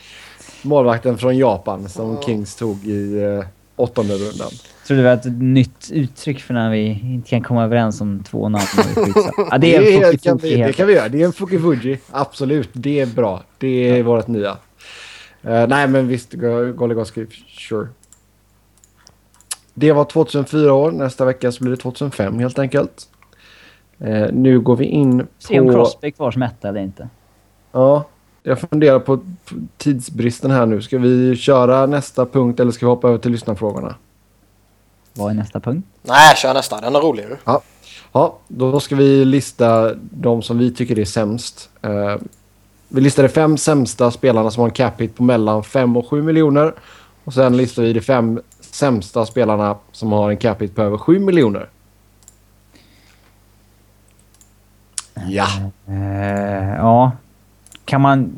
[0.63, 3.45] Målvakten från Japan som Kings tog i, eh,
[3.77, 4.51] åttonde rundan.
[4.87, 8.49] Tror det var ett nytt uttryck för när vi inte kan komma överens om två
[8.49, 8.65] namn.
[9.51, 11.09] ja, det är det, en kan vi, det kan vi göra.
[11.09, 11.99] Det är en Fukifuji.
[12.11, 13.43] Absolut, det är bra.
[13.59, 14.51] Det är vårt nya.
[14.51, 16.33] Uh, nej, men visst.
[16.75, 17.89] Goligoski, sure.
[19.75, 20.91] Det var 2004 år.
[20.91, 23.09] Nästa vecka så blir det 2005 helt enkelt.
[24.05, 25.27] Uh, nu går vi in på...
[25.39, 27.09] Se om Crosby är kvar som etta eller inte.
[27.73, 28.05] Ja,
[28.43, 29.21] jag funderar på
[29.77, 30.83] tidsbristen här nu.
[30.83, 33.95] Ska vi köra nästa punkt eller ska vi hoppa över till lyssnarfrågorna?
[35.13, 35.87] Vad är nästa punkt?
[36.03, 36.81] Nej, kör nästa.
[36.81, 37.37] Den är roligare.
[37.45, 37.63] Ja.
[38.13, 41.71] ja, då ska vi lista de som vi tycker är sämst.
[41.87, 42.17] Uh,
[42.89, 46.23] vi listade fem sämsta spelarna som har en cap hit på mellan 5 och 7
[46.23, 46.75] miljoner.
[47.25, 50.99] Och sen listar vi de fem sämsta spelarna som har en cap hit på över
[50.99, 51.69] 7 miljoner.
[55.29, 55.47] Ja.
[55.89, 57.13] Uh, ja.
[57.85, 58.33] Kan man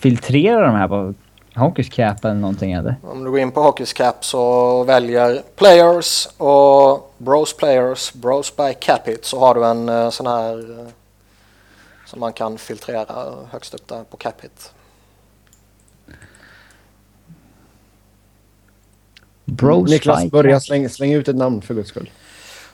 [0.00, 1.14] filtrera de här på
[1.54, 2.96] Hockeys cap eller någonting eller?
[3.02, 8.74] Om du går in på Hockeys cap så väljer Players och Bros Players, Bros by
[8.80, 10.88] Capit så har du en uh, sån här uh,
[12.06, 14.72] som man kan filtrera högst upp där på Capit.
[19.44, 22.10] Bros Niklas, börja slänga släng ut ett namn för guds skull.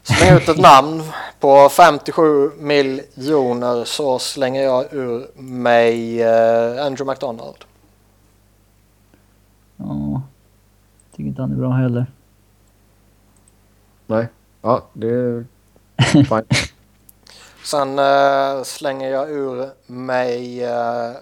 [0.03, 1.03] Släng ut ett namn.
[1.41, 7.65] På 57 miljoner så slänger jag ur mig uh, Andrew McDonald.
[9.77, 10.23] Ja,
[11.11, 12.07] tycker inte han är bra heller.
[14.07, 14.29] Nej,
[14.63, 15.45] ja det är
[16.03, 16.45] fine.
[17.65, 21.17] Sen uh, slänger jag ur mig uh,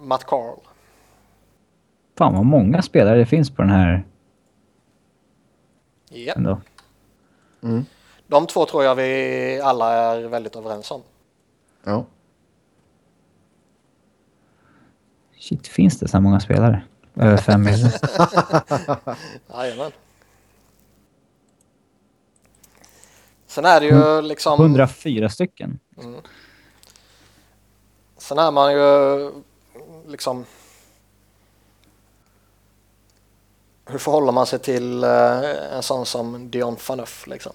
[0.00, 0.58] Matt Carl.
[2.18, 4.04] Fan vad många spelare det finns på den här.
[6.08, 6.32] Ja.
[6.36, 6.60] Ändå.
[7.62, 7.84] Mm.
[8.26, 11.02] De två tror jag vi alla är väldigt överens om.
[11.84, 12.04] Ja.
[15.38, 16.82] Shit, finns det så här många spelare?
[17.16, 18.00] Över fem miljoner?
[19.52, 19.92] Jajamän.
[23.46, 24.60] Sen är det ju liksom...
[24.60, 25.78] 104 stycken.
[26.02, 26.20] Mm.
[28.16, 29.30] Sen är man ju
[30.06, 30.44] liksom...
[33.86, 37.52] Hur förhåller man sig till uh, en sån som Dion Phaneuf liksom?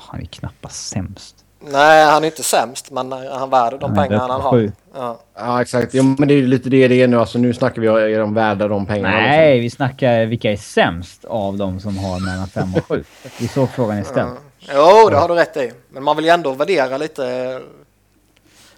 [0.00, 1.44] Han är knappast sämst.
[1.60, 4.72] Nej, han är inte sämst, men han värd de pengarna han har.
[4.94, 5.20] Ja.
[5.34, 5.94] ja, exakt.
[5.94, 7.20] Ja, men det är lite det det är nu.
[7.20, 9.16] Alltså, nu snackar vi är de värda de pengarna.
[9.16, 9.62] Nej, liksom.
[9.62, 13.04] vi snackar vilka är sämst av de som har mellan 5 och 7.
[13.38, 14.30] Det är så frågan är ställd.
[14.60, 15.72] Jo, det har du rätt i.
[15.90, 17.60] Men man vill ju ändå värdera lite.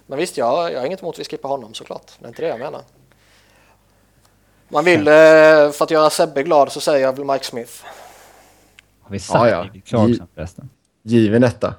[0.07, 2.11] Men visst, jag, jag har inget emot att vi skippar honom såklart.
[2.19, 2.81] Det är inte det jag menar.
[4.67, 5.13] Man vill, eh,
[5.71, 7.71] för att göra Sebbe glad så säger jag väl Mike Smith.
[9.01, 9.81] Har vi sagt Ja, ja.
[9.85, 10.69] Clarkson förresten?
[11.03, 11.67] Given etta.
[11.67, 11.73] Eh,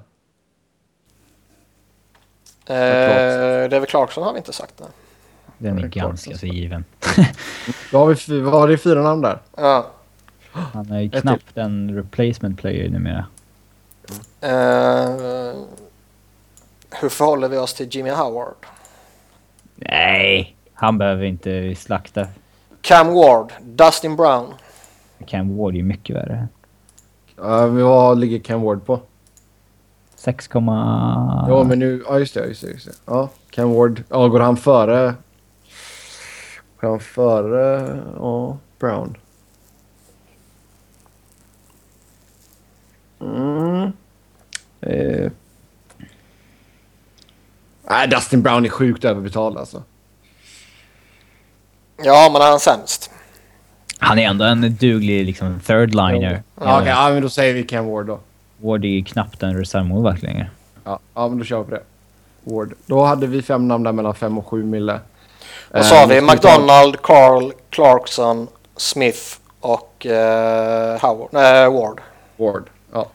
[3.69, 4.79] det är väl Clarkson har vi inte sagt.
[4.79, 4.85] Det.
[5.59, 6.39] Den är Ja, ganska Clarkson.
[6.39, 6.85] så given.
[7.91, 9.39] Då har vi, vad har vi fyra namn där?
[9.57, 9.87] Ja.
[10.53, 13.27] Han är ju knappt en replacement player numera.
[14.41, 15.57] Eh,
[16.91, 18.55] hur förhåller vi oss till Jimmy Howard?
[19.77, 22.27] Nej, han behöver inte slakta.
[22.81, 24.47] Cam Ward, Dustin Brown.
[25.27, 26.49] Cam Ward är ju mycket värre.
[27.39, 29.01] Uh, vad ligger Cam Ward på?
[30.23, 32.05] 6, Ja, men nu...
[32.09, 32.47] Ja, just det.
[32.47, 32.93] Just det, just det.
[33.07, 34.03] Ja, Cam Ward.
[34.09, 35.15] Ja, går han före...
[36.81, 37.99] Går han före...
[38.17, 39.17] Ja, Brown?
[43.21, 43.93] Mm.
[44.81, 45.31] Eh.
[47.89, 49.83] Nej, Dustin Brown är sjukt överbetald alltså.
[52.05, 53.11] Ja, men är han sämst?
[53.99, 56.43] Han är ändå en duglig liksom third liner.
[56.61, 58.21] Ja, okej, ja, men då säger vi Cam Ward då.
[58.63, 60.51] Ward är ju knappt en reservmålvakt längre.
[60.85, 61.83] Ja, ja, men då kör vi på det.
[62.45, 62.75] Ward.
[62.87, 65.01] Då hade vi fem namn där mellan fem och sju mille.
[65.71, 66.15] Vad sa Eh, vi?
[66.21, 69.21] ska ta- McDonald, Carl, Clarkson, Smith
[69.61, 71.29] och eh, Howard.
[71.33, 72.01] Nej, Ward.
[72.37, 72.65] Ward.
[72.93, 73.07] Ja.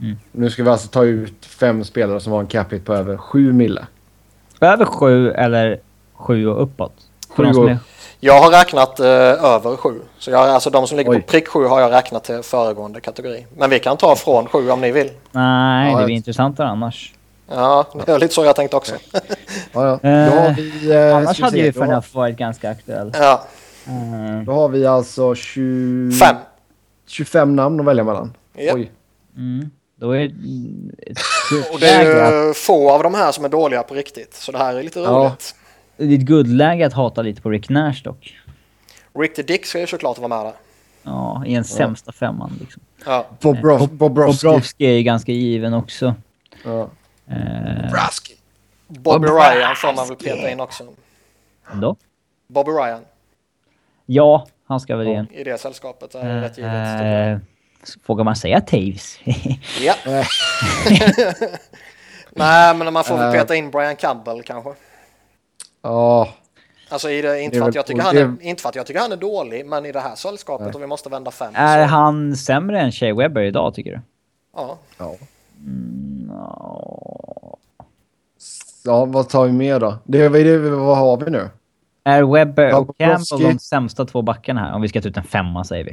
[0.00, 0.16] Mm.
[0.32, 3.16] Nu ska vi alltså ta ut fem spelare som har en cap hit på över
[3.16, 3.86] sju mille.
[4.60, 5.80] Över 7 eller
[6.14, 6.92] 7 och uppåt?
[7.28, 7.78] För Sju de som och- är-
[8.20, 9.06] Jag har räknat eh,
[9.44, 10.00] över sju.
[10.18, 11.20] Så jag, alltså de som ligger Oj.
[11.20, 13.46] på prick sju har jag räknat till föregående kategori.
[13.56, 15.10] Men vi kan ta från sju om ni vill.
[15.32, 17.12] Nej, Ja, det blir intressantare annars.
[17.50, 18.94] Ja, det är lite så jag tänkte också.
[19.72, 20.08] Ja, ja.
[20.10, 20.92] Eh, vi...
[20.94, 23.12] Eh, Annars ska vi hade ju Fernuff varit ganska aktuell.
[23.18, 23.44] Ja,
[23.86, 24.44] Mm.
[24.44, 26.36] då har vi alltså 20, fem.
[27.06, 28.32] 25 namn att välja mellan.
[28.56, 28.72] Ja.
[28.74, 28.90] Oj.
[29.36, 29.70] Mm.
[30.00, 30.32] Då är ett
[31.72, 34.34] Och det är ju få av de här som är dåliga på riktigt.
[34.34, 35.06] Så det här är lite Ja.
[35.10, 35.54] roligt.
[35.98, 38.36] Det är ett guldläge att hata lite på Rick Nash dock.
[39.14, 40.52] Rick the Dick ska ju såklart vara med där.
[41.02, 42.82] Ja, i en sämsta femman liksom.
[43.06, 43.26] Ja.
[43.40, 44.46] Bobrov, Bobrovski.
[44.46, 46.14] Bobrovski är ju ganska given också.
[46.64, 46.88] Ja.
[47.26, 48.34] Eh, Braski.
[48.86, 50.84] Bobby Ryan får man väl peta in också.
[51.72, 51.96] ändå.
[52.48, 53.00] Bobby Ryan.
[54.06, 55.26] Ja, Han ska väl igen.
[55.32, 57.00] I det sällskapet är det rätt givet.
[57.02, 57.38] Eh,
[58.06, 59.18] vågar man säga Taves?
[59.80, 59.94] Ja.
[62.30, 63.40] Nej, men man får väl Eh.
[63.40, 64.70] peta in Brian Campbell kanske.
[65.88, 66.28] Ja,
[66.90, 68.86] Alltså i det, inte, Det för att jag tycker han är, inte för att jag
[68.86, 71.52] tycker han är dålig, men i det här sällskapet och vi måste vända fem.
[71.56, 74.00] är så, han sämre än Shea Webber idag, tycker du?
[74.54, 74.78] ja.
[74.98, 75.14] ja.
[76.28, 77.56] Ja.
[78.84, 79.98] ja, vad tar vi mer då?
[80.04, 81.48] Det, vad, är det, vad har vi nu?
[82.04, 82.96] Är Webber och.
[82.98, 84.74] Campbell de sämsta två backarna här?
[84.74, 85.90] Om vi ska ta ut en femma, säger vi.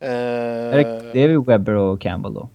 [0.00, 2.48] Eh, Är det, det är väl Webber och Campbell då?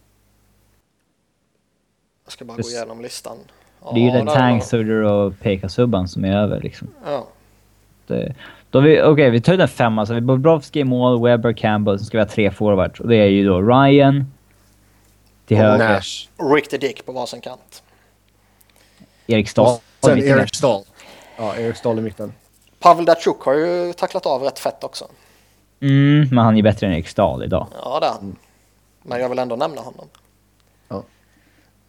[2.25, 3.37] jag ska bara det- gå igenom listan.
[3.83, 4.63] Ja, det är ju den där Tank,
[5.11, 6.87] och Pekka-subban som är över liksom.
[7.05, 7.27] Ja.
[8.07, 8.35] Det,
[8.69, 10.05] då har vi, okej, vi tar ut en femma.
[10.05, 11.99] Så vi har Bobrovski i mål, Webber, Campbell.
[11.99, 12.99] Så ska vi ha tre forwards.
[12.99, 14.31] Och det är ju då Ryan
[15.45, 15.89] till Och höger.
[15.89, 16.53] Nash.
[16.55, 17.83] Rick the Dick på varsin kant.
[19.27, 19.77] Erik Stahl.
[20.05, 20.55] Sen Erik.
[20.55, 20.83] Stahl.
[21.37, 22.33] Ja, Erik Stahl i mitten.
[22.79, 25.05] Pavel Datsjuk har ju tacklat av rätt fett också.
[25.81, 27.67] Mm, men han är bättre än Erik Stahl idag.
[27.83, 28.35] Ja, det är han.
[29.03, 30.07] Men jag vill ändå nämna honom.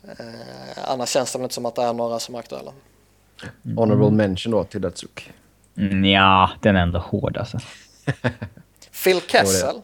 [0.09, 2.73] Eh, annars känns det inte som att det är några som är aktuella.
[3.77, 5.33] Honorable mention då till Datsuk.
[5.77, 7.59] Mm, ja, den är ändå hård alltså.
[9.05, 9.77] Phil Kessel.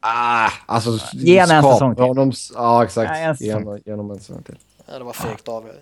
[0.00, 0.90] Ah, alltså...
[1.12, 2.04] Ge han en säsong till.
[2.04, 3.10] Honom, ja, exakt.
[3.10, 3.64] Ja, en Ge säsong.
[3.64, 4.58] honom- ge honom en säsong till.
[4.86, 5.74] Ja, det var fegt av er.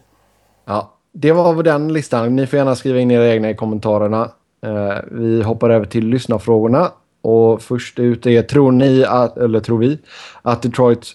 [0.65, 2.37] Ja, det var väl den listan.
[2.37, 4.31] Ni får gärna skriva in era egna i kommentarerna.
[4.67, 6.93] Eh, vi hoppar över till lyssnarfrågorna.
[7.23, 9.99] Och först ut är, tror ni, att, eller tror vi,
[10.43, 11.07] att Detroit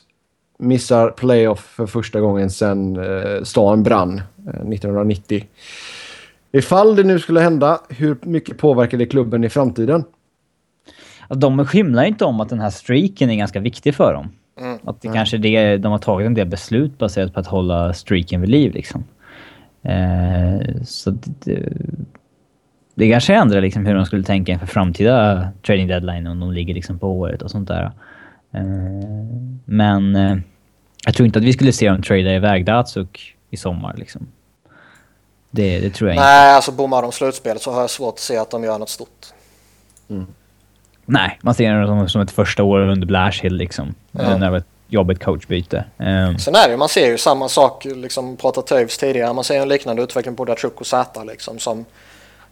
[0.57, 5.45] missar playoff för första gången sedan eh, stan brann eh, 1990.
[6.51, 10.03] Ifall det nu skulle hända, hur mycket påverkar det klubben i framtiden?
[11.29, 14.29] De skymlar ju inte om att den här streaken är ganska viktig för dem.
[14.59, 14.79] Mm.
[14.83, 17.93] Att det kanske är det, de har tagit en del beslut baserat på att hålla
[17.93, 19.03] streaken vid liv liksom.
[19.83, 21.73] Eh, så det, det,
[22.95, 26.73] det kanske ändrar liksom hur de skulle tänka inför framtida trading deadline om de ligger
[26.73, 27.91] liksom på året och sånt där.
[28.53, 28.61] Eh,
[29.65, 30.37] men eh,
[31.05, 34.27] jag tror inte att vi skulle se dem trada iväg Datsuk i sommar liksom.
[35.51, 36.25] Det, det tror jag inte.
[36.25, 38.89] Nej, alltså bommar de slutspelet så har jag svårt att se att de gör något
[38.89, 39.25] stort.
[41.05, 43.95] Nej, man ser det som, som ett första år under Blashill liksom.
[44.11, 44.37] Ja.
[44.37, 45.85] När det var ett jobbigt coachbyte.
[45.97, 49.61] Um, Sen är det man ser ju samma sak, liksom pratat Toews tidigare, man ser
[49.61, 51.85] en liknande utveckling på Datsjuk och Zäta liksom som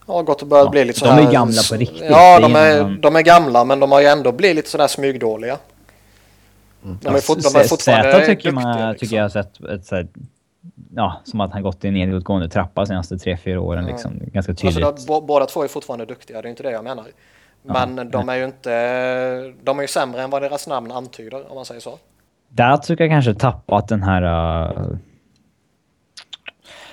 [0.05, 1.31] har gått och börjat Ja, bli lite de är sådär...
[1.31, 2.09] gamla på riktigt.
[2.09, 4.87] Ja, de är är, de är gamla men de har ju ändå blivit lite sådär
[4.87, 5.57] smygdåliga.
[7.01, 9.15] De är, fort, de är fortfarande Zäta tycker, man, duktiga, tycker liksom.
[9.17, 10.07] jag har sett ett, så här,
[10.95, 13.85] ja, som att han gått i en nedåtgående trappa de senaste tre fyra åren.
[13.85, 13.91] Ja.
[13.91, 14.19] Liksom.
[14.19, 14.97] Ganska Alltså, tydligt.
[14.97, 17.05] de, bo- båda två är fortfarande duktiga, det är inte det jag menar.
[17.63, 19.53] Men de är ju inte...
[19.63, 21.99] De är ju sämre än vad deras namn antyder, om man säger så.
[22.49, 24.23] Där tycker jag kanske tappat den här...
[24.23, 24.97] Uh,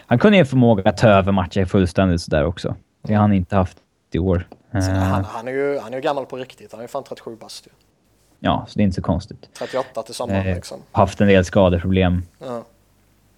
[0.07, 2.75] han kunde ju förmåga att ta över matcher fullständigt sådär också.
[3.03, 3.79] Det har han inte haft
[4.13, 4.49] i år.
[4.75, 7.05] Eh, han, han, är ju, han är ju gammal på riktigt, han är ju fan
[7.05, 7.71] 37 bast ju.
[8.45, 9.49] Ja, så det är inte så konstigt.
[9.59, 10.81] 38 till sommaren Eh, liksom.
[10.93, 12.63] haft en del skadeproblem Ja.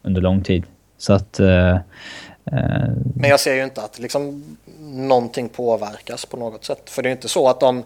[0.02, 0.64] under lång tid.
[0.98, 1.40] Så att...
[1.40, 1.80] eh, eh,
[3.16, 4.44] Men jag ser ju inte att liksom
[4.80, 6.90] någonting påverkas på något sätt.
[6.90, 7.84] För det är ju inte så att de...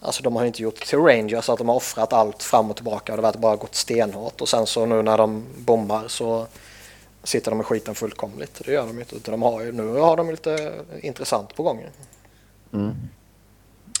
[0.00, 2.76] Alltså de har ju inte gjort till Rangers att de har offrat allt fram och
[2.76, 4.40] tillbaka och det har bara gått stenhårt.
[4.40, 6.46] Och sen så nu när de bommar så
[7.22, 8.62] sitter de i skiten fullkomligt.
[8.64, 9.16] Det gör de ju inte.
[9.16, 10.72] Utan de har ju, nu har de lite
[11.02, 11.84] intressant på gång.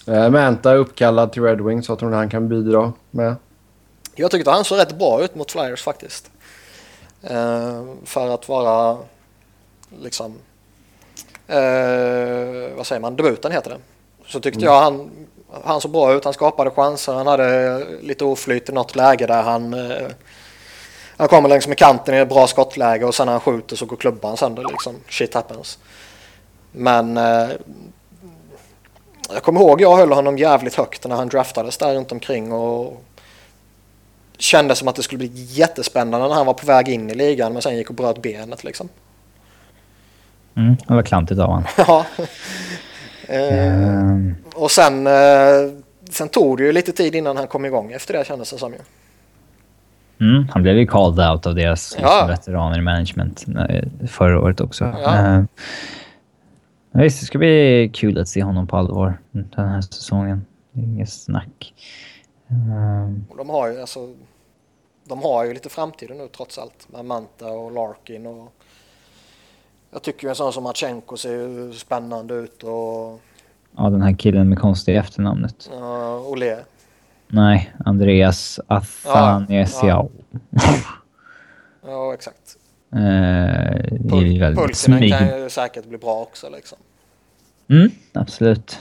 [0.06, 1.88] Eh, Manta är uppkallad till Red Wings.
[1.88, 3.36] Vad tror ni han kan bidra med?
[4.14, 6.30] Jag tyckte han såg rätt bra ut mot Flyers faktiskt.
[7.22, 8.98] Eh, för att vara
[10.02, 10.38] liksom...
[11.46, 13.16] Eh, vad säger man?
[13.16, 13.78] Debuten heter det.
[14.26, 15.10] Så tyckte jag han,
[15.64, 16.24] han såg bra ut.
[16.24, 17.12] Han skapade chanser.
[17.12, 19.74] Han hade lite oflyt i något läge där han...
[19.74, 20.08] Eh,
[21.16, 23.86] han kommer längs med kanten i ett bra skottläge och sen när han skjuter så
[23.86, 24.94] går klubban sönder liksom.
[25.08, 25.78] Shit happens.
[26.72, 27.18] Men...
[29.32, 33.04] Jag kommer ihåg jag höll honom jävligt högt när han draftades där runt omkring och
[34.38, 37.52] kände som att det skulle bli jättespännande när han var på väg in i ligan
[37.52, 38.88] men sen gick och bröt benet liksom.
[40.56, 41.64] mm, det var klantigt av honom.
[41.76, 42.04] Ja.
[43.28, 45.12] Um, och sen, eh,
[46.10, 48.72] sen tog det ju lite tid innan han kom igång efter det kändes det som
[48.72, 48.78] ju.
[50.20, 52.26] Mm, han blev ju called out av deras Ja.
[52.28, 54.84] veteraner i management eh, förra året också.
[55.02, 55.44] Ja.
[56.94, 60.46] Men visst, det ska bli kul att se honom på allvar den här säsongen.
[60.72, 61.74] Inget snack.
[62.48, 64.14] Eh, Och de har ju alltså
[65.04, 68.52] de har ju lite framtiden nu trots allt med Manta och Larkin och
[69.90, 73.20] jag tycker ju en sån som Marchenko ser ju spännande ut och
[73.76, 75.70] ja, den här killen med konstiga efternamnet.
[75.72, 76.56] uh, Olé.
[77.28, 80.08] Nej, Andreas Athanasiou.
[81.86, 82.56] Ja exakt.
[82.94, 86.78] Eh, väldigt Pulsinen kan ju säkert bli bra också liksom.
[87.68, 88.78] Mm, absolut.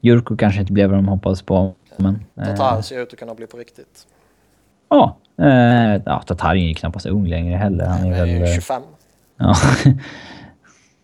[0.00, 2.24] Jurko kanske inte blev vad de hoppades på, men...
[2.34, 4.06] Tatar eh, ser ut att kunna bli på riktigt.
[4.88, 5.16] Ja.
[5.38, 7.86] Eh, ja, Tatar är ju knappast ung längre heller.
[7.86, 8.42] Han är ju väl...
[8.42, 8.82] eh, 25.
[9.36, 9.54] Ja.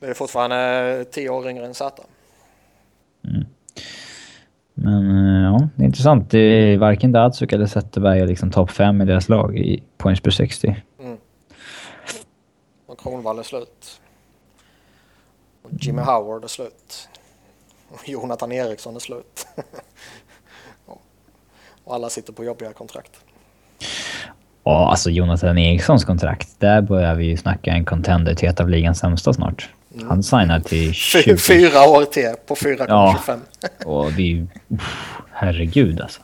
[0.01, 2.03] Det är fortfarande 10 år yngre än Z.
[4.75, 6.31] Men eh, ja, det är intressant.
[6.31, 10.21] Det är varken Datsuk eller Zetterberg är liksom topp 5 i deras lag i points
[10.21, 10.77] per 60.
[12.93, 14.01] Och Kronwall är slut.
[15.63, 17.09] Och Jimmy Howard är slut.
[17.89, 19.47] Och Jonathan Eriksson är slut.
[21.85, 23.11] och alla sitter på jobbiga kontrakt.
[24.65, 26.49] Ja, alltså Jonathan Erikssons kontrakt.
[26.59, 29.69] Där börjar vi ju snacka en contender till ett av ligans sämsta snart.
[30.09, 31.23] Han signar till 20.
[31.23, 33.41] Fy- Fyra år till på 4,25.
[33.85, 34.47] Och det är ju...
[35.31, 36.21] Herregud alltså.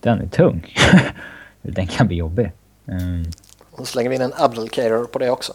[0.00, 0.74] Den är tung.
[1.62, 2.52] Den kan bli jobbig.
[2.88, 3.24] Mm.
[3.78, 5.52] Så slänger vi in en Abdelkader på det också.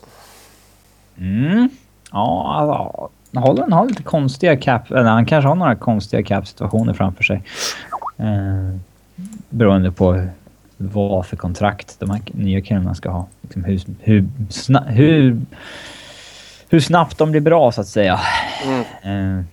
[1.18, 1.70] Mm.
[2.12, 3.10] Ja, alltså,
[3.40, 4.91] Holland har lite konstiga cap...
[4.91, 7.44] Eller han kanske har några konstiga cap-situationer framför sig.
[8.18, 8.80] Eh,
[9.50, 10.28] beroende på
[10.78, 13.28] vad för kontrakt de här nya killarna ska ha.
[13.41, 15.41] Liksom hur, hur, sna, hur,
[16.70, 18.20] hur snabbt de blir bra, så att säga.
[19.04, 19.40] Mm.
[19.40, 19.45] Eh,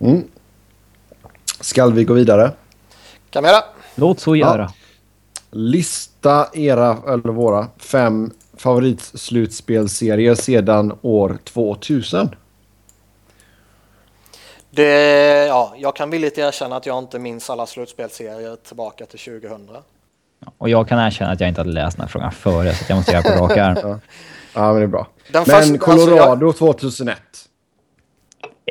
[0.00, 0.28] Mm.
[1.60, 2.52] Skall vi gå vidare?
[3.30, 3.62] Kan vi göra?
[3.94, 4.72] Låt så göra.
[5.50, 12.28] Lista era, eller våra, fem favoritslutspelserier sedan år 2000.
[14.70, 19.68] Det, ja, jag kan villigt erkänna att jag inte minns alla slutspelsserier tillbaka till 2000.
[20.58, 22.96] Och jag kan erkänna att jag inte hade läst den här frågan före, så jag
[22.96, 24.00] måste göra på rak arm.
[24.54, 25.06] Ja, men det är bra.
[25.32, 27.18] Den Men första- Colorado alltså 2001.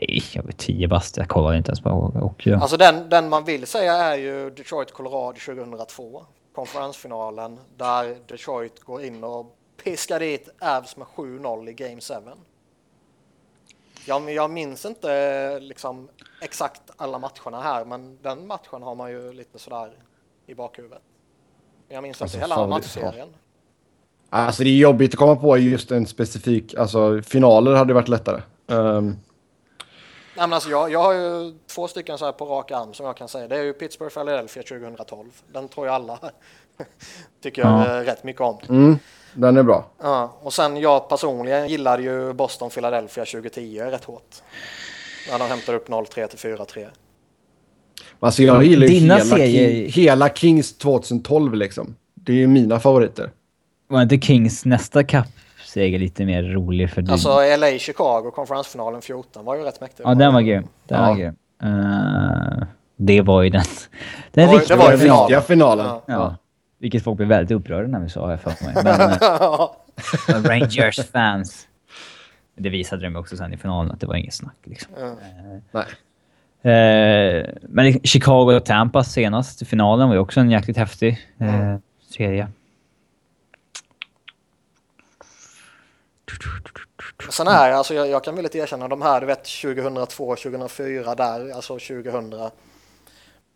[0.02, 1.18] Nej, jag var tio bast.
[1.18, 1.90] Jag kollade inte ens på
[2.22, 2.60] och ja.
[2.60, 6.26] Alltså den, den man vill säga är ju Detroit Colorado 2002.
[6.56, 12.14] Konferensfinalen där Detroit går in och piskar dit Avs med 7-0 i Game 7.
[14.06, 16.10] Jag, jag minns inte liksom
[16.42, 19.92] exakt alla matcherna här men den matchen har man ju lite sådär
[20.48, 21.02] i bakhuvudet.
[21.88, 23.30] Jag minns Alltså, inte hela matchserien.
[24.30, 26.76] Alltså det är jobbigt att komma på just en specifik...
[26.76, 28.42] Alltså finaler hade varit lättare.
[28.68, 29.16] Ehm,
[30.40, 33.06] Nej, men alltså jag, jag har ju två stycken så här på rak arm som
[33.06, 33.48] jag kan säga.
[33.48, 35.26] Det är ju Pittsburgh Philadelphia 2012.
[35.54, 36.20] Den tror jag alla
[37.44, 37.98] tycker Ja.
[38.00, 38.58] eh, rätt mycket om.
[38.70, 39.00] mm,
[39.34, 39.86] den är bra.
[40.02, 44.36] Ja, och sen jag personligen gillade ju Boston Philadelphia 2010 rätt hårt.
[45.32, 46.88] När de hämtade upp 0-3 till 4-3.
[48.20, 51.96] Alltså jag gillar ju Dina hela, serier- King, hela Kings 2012 liksom.
[52.14, 53.32] Det är ju mina favoriter.
[53.88, 55.04] Var inte Kings nästa
[55.70, 57.12] kappseger lite mer rolig för dig?
[57.12, 57.30] Alltså
[57.60, 60.04] LA Chicago konferensfinalen 14 var ju rätt mäktig.
[60.06, 60.68] ja, den var grym.
[60.88, 61.08] Den Ja.
[61.08, 61.36] var grym.
[61.64, 63.62] Eh, det var ju den...
[64.32, 65.22] Den Det var- riktiga det var finalen.
[65.24, 65.86] riktiga finalen.
[65.86, 66.02] Ja.
[66.08, 66.36] Ja.
[66.80, 68.84] Vilket folk blev väldigt upprörda när vi sa, har jag för mig.
[68.84, 71.66] Men eh, Rangers-fans...
[72.56, 74.92] Det visade de också sen i finalen att det var inget snack liksom.
[75.72, 75.86] Nej.
[76.62, 81.76] Eh, men Chicago och Tampa senast i finalen var ju också en jäkligt häftig eh,
[82.16, 82.48] serie.
[87.30, 91.16] Sen är alltså jag, jag kan väl lite erkänna de här, du vet 2002, 2004
[91.16, 92.36] där, alltså 2000.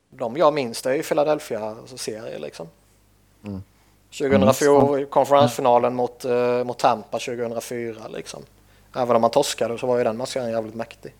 [0.10, 2.68] De jag minns det är ju Philadelphia-serier liksom.
[4.20, 8.44] 2004, konferensfinalen mot, eh, mot Tampa 2004 liksom.
[8.96, 11.14] Även om man torskade så var ju den matchen jävligt mäktig.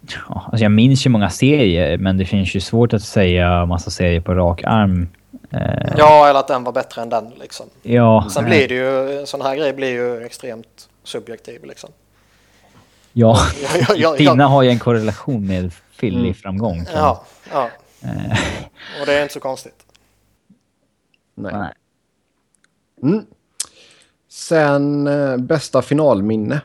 [0.00, 3.90] Ja, alltså jag minns ju många serier, men det finns ju svårt att säga massa
[3.90, 5.08] serier på rak arm.
[5.50, 7.66] Eh, Ja, eller att den var bättre än den liksom.
[7.82, 11.90] ja, Sen blir det ju, en sån här grej blir ju extremt subjektiv liksom.
[13.12, 14.46] Ja, Ja, ja, ja, dina ja.
[14.48, 16.84] har ju en korrelation med Philly-framgång.
[16.84, 17.70] kan- Ja, ja.
[18.02, 18.38] Eh,
[19.00, 19.84] Och det är inte så konstigt.
[21.34, 21.52] Nej.
[21.52, 21.72] nej.
[23.02, 23.26] Mm.
[24.28, 26.60] Sen eh, bästa finalminne.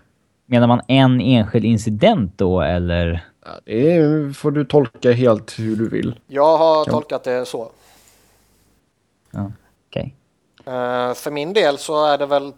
[0.45, 3.25] Menar man en enskild incident då, eller?
[3.45, 6.19] Ja, det får du tolka helt hur du vill.
[6.27, 7.71] Jag har tolkat det så.
[9.33, 9.51] Ja,
[9.87, 10.15] okej.
[10.65, 12.53] Eh, för min del så är det väl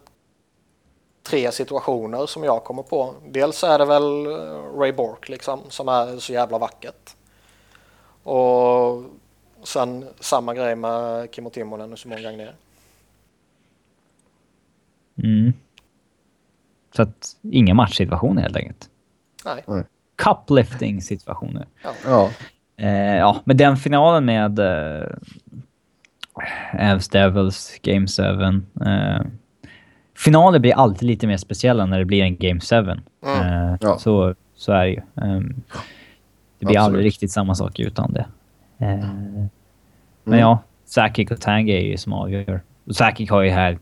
[1.22, 3.14] tre situationer som jag kommer på.
[3.28, 7.16] Dels är det väl eh, Ray Bork liksom som är så jävla vackert.
[8.22, 9.02] Och
[9.64, 12.54] sen samma grej med Kimmo Timonen och Simon Gagnér.
[15.22, 15.52] Mm.
[16.96, 18.90] Så att inga matchsituationer helt enkelt.
[19.44, 19.64] Nej.
[20.16, 21.66] Cuplifting-situationer.
[22.04, 22.30] Ja.
[22.76, 25.08] Eh, ja, men den finalen med eh,
[26.78, 28.22] Avs Devils, Game 7.
[28.86, 29.20] Eh,
[30.16, 32.76] finaler blir alltid lite mer speciella när det blir en Game 7.
[32.76, 33.00] Mm.
[33.24, 33.98] Eh, Ja.
[33.98, 35.00] så, så är det ju.
[35.22, 35.62] Ehm,
[36.58, 36.78] det blir Absolut.
[36.78, 38.26] aldrig riktigt samma sak utan det.
[38.78, 39.48] Eh, Mm.
[40.24, 42.60] Men ja, Sakic och Tange är ju som avgör.
[42.90, 43.78] Sakic har ju här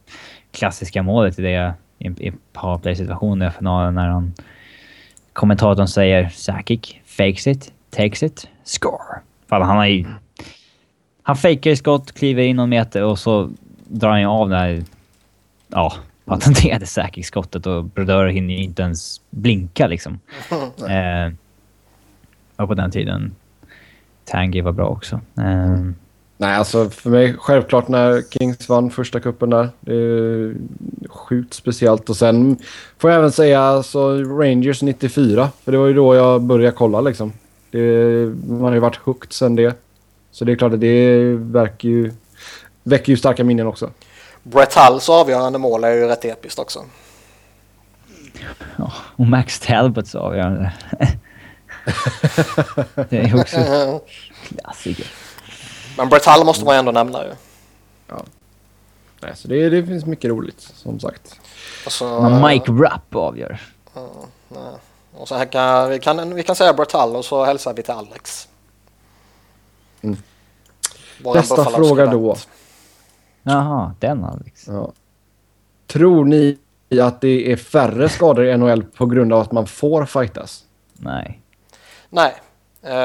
[0.50, 4.32] klassiska målet i det i, i powerplay-situationer i finalen när han...
[5.32, 9.20] Kommentatorn säger Sakic fakes it, takes it, score.
[9.48, 10.04] För han har ju...
[11.26, 13.50] Han fejkar ju skott, kliver in någon meter och så
[13.88, 14.84] drar han av det här...
[15.68, 15.92] Ja,
[16.24, 20.18] patenterade Sakic-skottet och Brodeur hinner inte ens blinka liksom.
[20.88, 21.32] eh,
[22.56, 23.34] och på den tiden
[24.24, 25.20] Tanguy var bra också.
[25.38, 25.78] Eh,
[26.36, 29.68] Nej, alltså för mig självklart när Kings vann första kuppen där.
[29.80, 30.54] Det är
[31.08, 32.10] sjukt speciellt.
[32.10, 32.56] Och sen
[32.98, 35.48] får jag även säga alltså, Rangers 94.
[35.64, 37.32] För det var ju då jag började kolla liksom.
[37.70, 37.80] Det,
[38.48, 39.83] man har ju varit hooked sen det.
[40.34, 42.12] Så det är klart att det verkar ju,
[42.82, 43.90] väcker ju starka minnen också.
[44.42, 46.84] Brett Hulls avgörande mål är ju rätt episkt också.
[48.76, 50.72] ja, och Max Talbots avgörande.
[53.08, 54.00] det är också
[54.42, 55.06] klassiker.
[55.96, 57.30] Men Brett Hull måste man ändå nämna ju.
[59.20, 61.40] Nej, så det, det finns mycket roligt som sagt.
[61.86, 63.60] Så, Mike Rapp avgör.
[64.48, 64.74] nej.
[65.12, 67.82] och så här kan, vi, kan, vi kan säga Brett Hull och så hälsar vi
[67.82, 68.48] till Alex.
[70.04, 70.16] Mm.
[71.22, 71.76] Buffalo-skribent.
[71.76, 72.36] fråga då.
[73.42, 74.68] Jaha, den Alex.
[74.68, 74.92] Ja.
[75.86, 76.58] Tror ni
[77.00, 80.64] att det är färre skador i NHL på grund av att man får fightas?
[80.92, 81.40] Nej.
[82.10, 82.34] Nej.
[82.82, 82.96] Eh,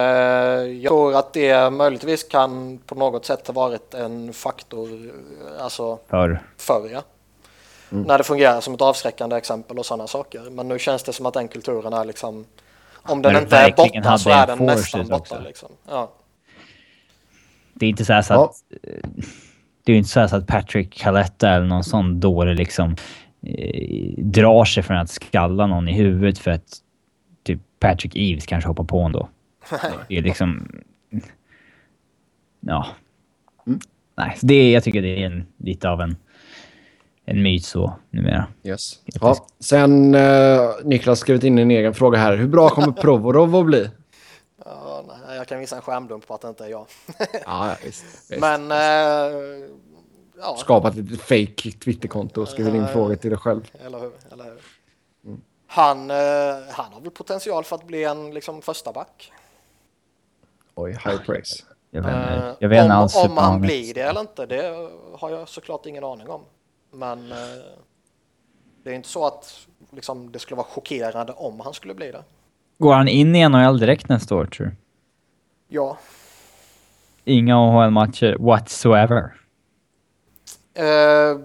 [0.71, 5.99] jag tror att det möjligtvis kan på något sätt ha varit en faktor eh, alltså
[6.07, 6.41] För.
[6.57, 6.89] förr.
[6.93, 7.01] Ja.
[7.89, 10.49] När det fungerar som ett avskräckande exempel och sådana saker.
[10.49, 12.45] Men nu känns det som att den kulturen är liksom...
[13.03, 15.39] Om den inte är borta så är den nästan borta.
[15.39, 15.69] Liksom.
[15.89, 16.09] Ja.
[17.79, 18.45] Det är inte så, så Ja.
[18.45, 18.55] att...
[18.83, 19.09] eh,
[19.85, 22.95] Det är ju inte så, så att Patrick Caletta eller någon sån dåre liksom
[23.41, 26.77] eh, drar sig från att skalla någon i huvudet för att
[27.43, 29.29] typ Patrick Eves kanske hoppar på en då.
[30.07, 30.67] Det är liksom...
[32.59, 32.87] Ja.
[33.67, 33.79] Mm.
[34.17, 36.15] Nej, så det, är- jag tycker det är en, lite av en,
[37.25, 38.47] en myt så numera.
[38.63, 38.93] Yes.
[39.21, 39.35] Ja.
[39.59, 42.37] Sen uh, Niklas skrivit in en egen fråga här.
[42.37, 43.89] Hur bra kommer Provorov att bli?
[45.39, 46.85] Jag kan visa en skärmdump på att det inte är jag.
[47.17, 48.03] Ja, ja visst.
[48.31, 48.41] visst.
[48.41, 48.71] Men...
[48.71, 48.77] Eh,
[50.39, 52.87] ja, Skapat ett fake Twitterkonto och skrivit in ja.
[52.87, 53.71] frågor till dig själv.
[53.85, 54.11] eller hur?
[54.31, 54.59] Eller hur?
[55.67, 56.17] Han, eh,
[56.71, 59.31] han har väl potential för att bli en liksom, första back.
[60.75, 61.63] Oj, high praise.
[61.91, 64.89] Jag vet, Eh, inte- jag vet om, alls om han blir det eller inte, det
[65.17, 66.41] har jag såklart ingen aning om.
[66.91, 67.37] Men eh,
[68.83, 72.23] det är inte så att liksom, det skulle vara chockerande om han skulle bli det.
[72.77, 74.71] Går han in i NHL direkt nästa år tror du?
[75.71, 75.97] Ja.
[77.23, 79.33] Inga AHL-matcher whatsoever.
[80.73, 81.39] Eh,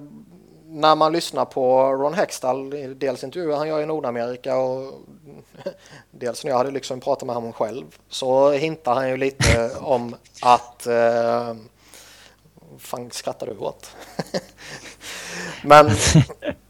[0.66, 4.92] när man lyssnar på Ron Hextall, dels intervjuer han gör i Nordamerika och
[6.10, 9.70] dels när jag hade lyxen att prata med honom själv, så hintar han ju lite
[9.80, 10.86] om att...
[10.86, 11.55] Eh,
[12.78, 13.90] fan skrattar du åt?
[15.62, 15.90] Men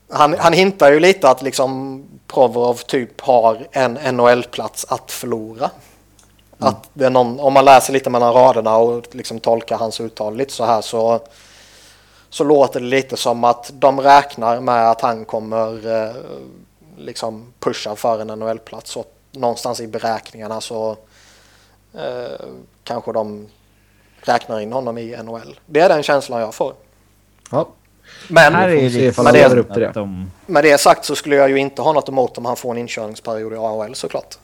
[0.08, 5.70] han, han hintar ju lite att liksom Provorov typ har en NHL-plats att förlora.
[6.66, 10.36] Att det är någon, om man läser lite mellan raderna och liksom tolkar hans uttal
[10.36, 11.20] lite så här så
[12.34, 16.14] så låter det lite som att de räknar med att han kommer eh,
[16.96, 18.90] liksom pusha för en NHL-plats.
[18.90, 20.96] Så någonstans i beräkningarna så
[21.94, 22.46] eh,
[22.84, 23.48] kanske de
[24.20, 25.60] räknar in honom i NHL.
[25.66, 26.74] Det är den känslan jag får.
[27.50, 27.68] Ja,
[28.28, 28.52] Men
[29.32, 29.92] se det det.
[29.94, 30.30] de...
[30.46, 32.78] med det sagt så skulle jag ju inte ha något emot om han får en
[32.78, 34.38] inkörningsperiod i AHL såklart.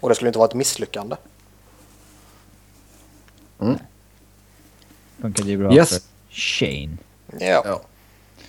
[0.00, 1.16] Och det skulle inte vara ett misslyckande.
[5.20, 5.88] Funkade ju bra Yes.
[5.90, 6.96] för Shane.
[7.38, 7.62] Ja.
[7.64, 7.80] Ja.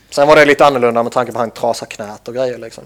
[0.10, 2.84] Sen var det lite annorlunda med tanke på att han trasade knät och grejer liksom.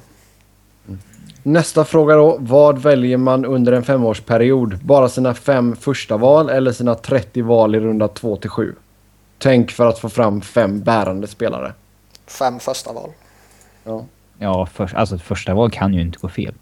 [1.44, 2.38] Nästa fråga då.
[2.40, 4.78] Vad väljer man under en femårsperiod?
[4.84, 8.76] Bara sina fem första val eller sina 30 val i runda 2 till 7?
[9.38, 11.74] Tänk för att få fram fem bärande spelare.
[12.28, 13.10] Fem första val.
[13.84, 14.06] Ja.
[14.40, 16.54] Ja, för, alltså ett första val kan ju inte gå fel.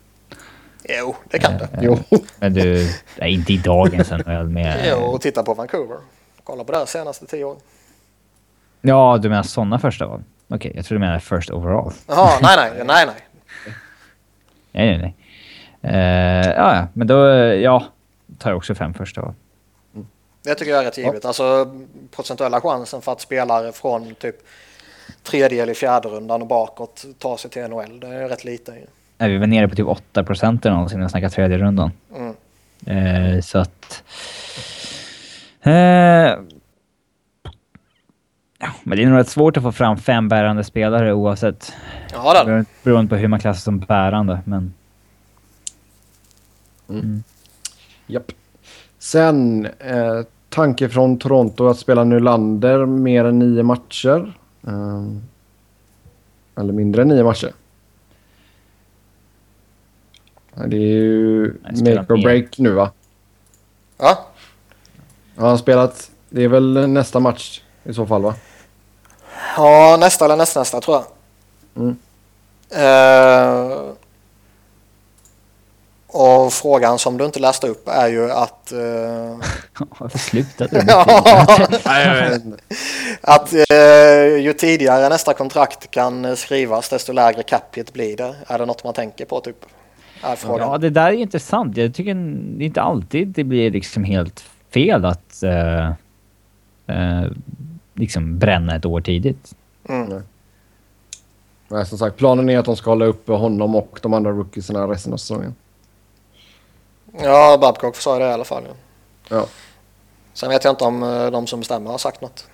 [0.84, 1.70] Jo, det kan det.
[1.82, 1.98] Jo.
[2.40, 2.90] Men du,
[3.20, 4.86] nej, inte i dagens NHL med...
[4.90, 5.98] Jo, och titta på Vancouver.
[6.44, 7.60] Kolla på det här senaste tio åren.
[8.82, 10.24] Ja, du menar sådana första val?
[10.48, 11.94] Okej, jag tror du menar first overall.
[12.08, 13.16] Jaha, nej, nej, nej, nej.
[14.72, 15.16] Nej, nej, nej.
[15.94, 17.86] Eh, ja, ja, men då, eh, ja,
[18.38, 19.34] tar jag också fem första val.
[20.44, 21.26] Det tycker jag är rätt givet.
[21.26, 21.76] Alltså
[22.16, 24.36] procentuella chansen för att spelare från typ
[25.24, 27.99] tredje eller fjärde rundan och bakåt tar sig till NHL.
[27.99, 28.76] Det är rätt liten
[29.22, 31.91] Nej, vi var nere på typ 8 procent eller någonting när jag snackade tredje rundan.
[32.15, 32.35] Mm.
[33.35, 34.03] Eh, så att...
[35.61, 35.73] Eh,
[38.60, 41.73] ja, men det är nog rätt svårt att få fram fem bärande spelare oavsett.
[42.14, 42.45] Ja, den.
[42.45, 44.73] Beroende- Beroende på hur man klassar som bärande, men...
[48.07, 48.31] Japp.
[48.99, 54.34] Sen, eh, tanke från Toronto att spela Nylander mer än nio matcher.
[54.68, 55.22] Ehm,
[56.57, 57.52] eller mindre än nio matcher.
[60.51, 62.92] Ja, Det är ju Nej, make or break nu va?
[63.98, 64.26] Ja,
[65.36, 66.12] Ja, han har spelat...
[66.30, 68.36] Det är väl nästa match i så fall va?
[69.58, 71.06] ja nästa eller nästnästa tror jag.
[71.84, 71.98] Mm.
[72.70, 73.80] Eh,
[76.08, 78.72] och frågan som du inte läste upp är ju att...
[78.72, 78.80] eh,
[79.98, 80.80] Varför slutade du?
[82.36, 82.64] inte.
[83.22, 88.36] att eh, ju tidigare nästa kontrakt kan skrivas desto lägre cap blir det.
[88.48, 89.66] Är det något man tänker på typ?
[90.38, 90.72] Frågan.
[90.72, 91.77] Ja, det där är intressant.
[91.77, 92.15] Jag tycker
[92.57, 95.88] det är inte alltid det blir liksom helt fel att eh,
[96.88, 97.31] eh,
[97.93, 99.56] liksom bränna ett år tidigt.
[99.89, 100.23] Mm.
[101.68, 104.88] Nej, som sagt, planen är att de ska hålla uppe honom och de andra rookiesarna
[104.88, 105.56] resten av säsongen.
[107.22, 108.64] Ja, Babcock sa det i alla fall.
[108.68, 108.76] Ja.
[109.30, 109.45] Ja.
[110.34, 112.48] Sen vet jag inte om eh, de som bestämmer har sagt något.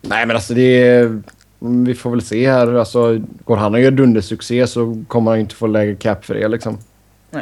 [0.00, 1.22] Nej, men alltså det är...
[1.60, 2.74] Vi får väl se här.
[2.74, 6.34] Alltså, går han och gör dundersuccé så kommer han ju inte få lägre cap för
[6.34, 6.78] det liksom.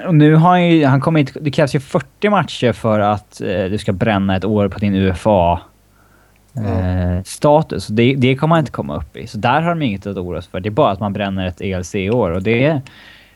[0.07, 3.41] Och nu har han ju, han kommer inte, det krävs ju 40 matcher för att
[3.41, 5.61] eh, du ska bränna ett år på din UFA.
[6.57, 7.87] Eh, status.
[7.87, 9.27] Det, det kommer han inte komma upp i.
[9.27, 10.61] Så där har de inget att oroa sig för.
[10.61, 12.81] Det är bara att man bränner ett ELC-år och det,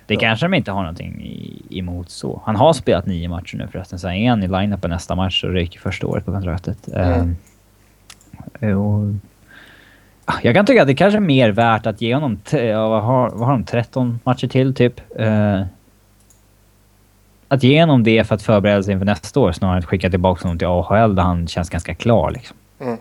[0.07, 1.37] det kanske de inte har någonting
[1.71, 2.43] emot så.
[2.45, 5.53] Han har spelat nio matcher nu förresten, så är han i line-upen nästa match och
[5.53, 6.89] ryker första året på kontraktet.
[6.89, 7.37] Mm.
[8.61, 9.15] Eh, och,
[10.43, 13.31] jag kan tycka att det kanske är mer värt att ge honom, ja, vad, har,
[13.31, 15.01] vad har de, 13 matcher till typ.
[15.21, 15.63] Eh,
[17.49, 20.11] att ge honom det för att förbereda sig inför nästa år snarare än att skicka
[20.11, 22.57] tillbaka honom till AHL där han känns ganska klar liksom.
[22.81, 22.99] Mm.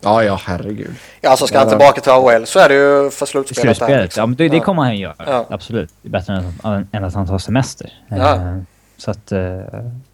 [0.00, 0.90] Ja, ja, herregud.
[1.20, 3.64] Ja, alltså ska han tillbaka till AHL så är det ju för slutspelet.
[3.66, 4.20] där, Slutspelet, liksom.
[4.20, 5.14] ja men det, det kommer han göra.
[5.26, 5.46] Ja.
[5.50, 5.90] Absolut.
[6.02, 7.92] Det är bättre än, att- än att han tar semester.
[8.08, 8.34] Ja.
[8.36, 8.58] Eh,
[8.96, 9.32] så att...
[9.32, 9.40] eh,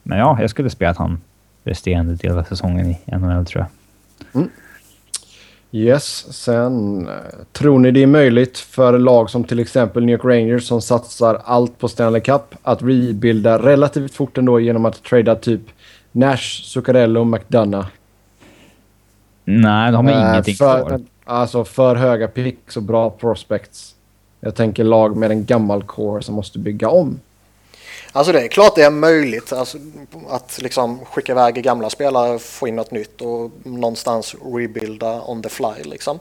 [0.03, 1.21] men ja, jag skulle spela han
[1.65, 3.67] resterande del av säsongen i NHL tror
[4.33, 4.49] jag.
[5.73, 7.15] Yes, sen eh,
[7.53, 11.41] tror ni det är möjligt för lag som till exempel New York Rangers som satsar
[11.45, 15.61] allt på Stanley Cup att rebuilda relativt fort ändå genom att trada typ
[16.13, 17.87] Nash, Zuccarello och McDonough?
[19.45, 21.01] Nej, de har Eh, ingenting för, kvar.
[21.25, 23.95] Alltså för höga picks och bra prospects.
[24.41, 27.21] Jag tänker lag med en gammal core som måste bygga om.
[28.13, 29.79] Alltså det är klart det är möjligt alltså,
[30.29, 35.49] att liksom skicka iväg gamla spelare, få in något nytt och någonstans rebuilda on the
[35.49, 36.19] fly liksom.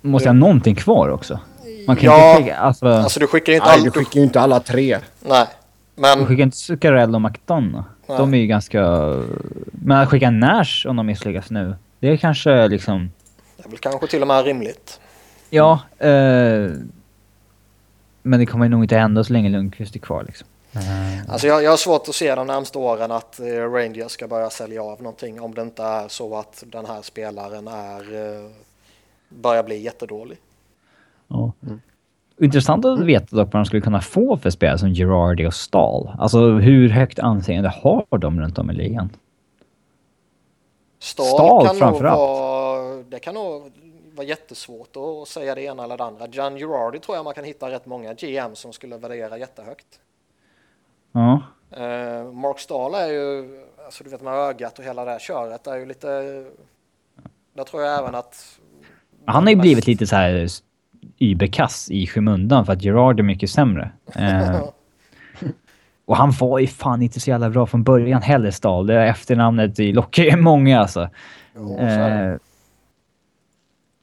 [0.00, 1.40] Måste ha någonting kvar också.
[1.86, 2.56] Man kan Ja, inte skicka...
[2.56, 3.84] Alltså, Alltså du skickar ju inte Nej, allt.
[3.84, 4.98] du skickar inte alla tre.
[5.20, 5.46] Nej,
[5.94, 7.84] men skickar inte Zuccarello och McDonough.
[8.06, 8.18] Nej.
[8.18, 8.80] De är ju ganska...
[9.72, 13.10] Men att skicka Nash om de misslyckas nu, det är kanske liksom...
[13.56, 15.00] det är väl kanske till och med rimligt.
[15.50, 16.70] Ja, eh,
[18.22, 20.46] men det kommer nog inte hända så länge Lundqvist är kvar liksom.
[20.72, 24.28] Eh, Alltså jag, jag har svårt att se de närmsta åren att eh, Rangers ska
[24.28, 28.50] börja sälja av någonting om det inte är så att den här spelaren är eh,
[29.28, 30.38] börjar bli jättedålig.
[31.28, 31.52] ja.
[32.40, 36.10] Intressant att veta dock vad de skulle kunna få för spel som Girardi och Stahl.
[36.18, 39.10] Alltså hur högt anseende har de runt om i ligan?
[40.98, 42.18] Stahl, Stahl kan nog framförallt.
[42.18, 43.72] vara, det kan nog
[44.14, 46.26] vara jättesvårt att säga det ena eller det andra.
[46.26, 50.00] John Girardi tror jag man kan hitta rätt många GM som skulle värdera jättehögt.
[51.12, 51.42] Ja.
[51.70, 55.66] Eh, Mark Stahl är ju, alltså du vet med ögat och hela det här köret
[55.66, 56.08] är ju lite,
[57.54, 58.58] där tror jag även att
[59.24, 60.48] Han har ju blivit lite så här
[61.18, 63.90] überkass i skymundan för att Gerard är mycket sämre.
[64.14, 64.62] Eh,
[66.04, 68.86] och han var ju fan inte så jävla bra från början heller, Stahl.
[68.86, 71.08] Det efternamnet det lockar ju många alltså.
[71.78, 72.36] Eh,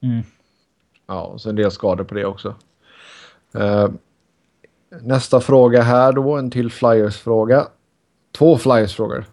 [0.02, 0.24] mm.
[1.08, 2.56] Ja, och så en del skador på det också.
[4.90, 7.68] Nästa fråga här då, en till Flyers-fråga.
[8.38, 9.26] Två Flyers-frågor.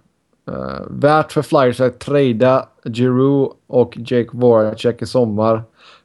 [0.48, 5.62] Eh, värt för Flyers att trada Giroux och Jake Voracek i sommar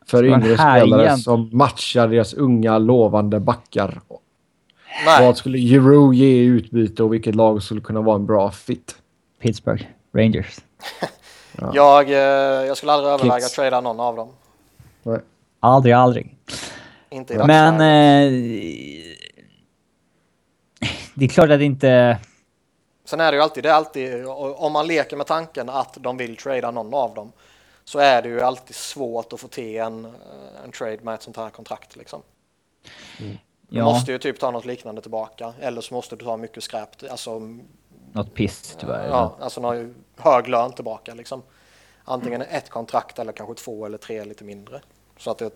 [0.08, 4.02] för yngre spelare som matchar deras unga lovande backar.
[5.06, 8.52] nej, Vad skulle Giroux ge i utbyte och vilket lag skulle kunna vara en bra
[8.52, 8.96] fit?
[9.42, 10.58] Pittsburgh Rangers.
[11.74, 12.18] jag, eh,
[12.68, 13.56] jag skulle aldrig överväga att Kids.
[13.56, 14.30] trada någon av dem.
[15.04, 15.20] Nej.
[15.60, 16.36] Aldrig, aldrig.
[17.10, 18.32] Inte i Men eh,
[21.20, 22.18] det är klart att det inte...
[23.06, 24.26] Sen är det ju alltid, det är alltid,
[24.56, 27.32] om man leker med tanken att de vill trada någon av dem
[27.84, 30.12] så är det ju alltid svårt att få till en, eh,
[30.64, 32.22] en trade med ett sånt här kontrakt liksom.
[33.18, 33.38] Du
[33.70, 36.90] Ja, måste ju typ ta något liknande tillbaka eller så måste du ta mycket skräp,
[37.12, 37.42] alltså,
[38.14, 39.08] något piss tyvärr.
[39.08, 41.42] ja, alltså någon hög lön tillbaka liksom.
[42.04, 44.82] Antingen ett kontrakt eller kanske två eller tre lite mindre.
[45.18, 45.52] Så att det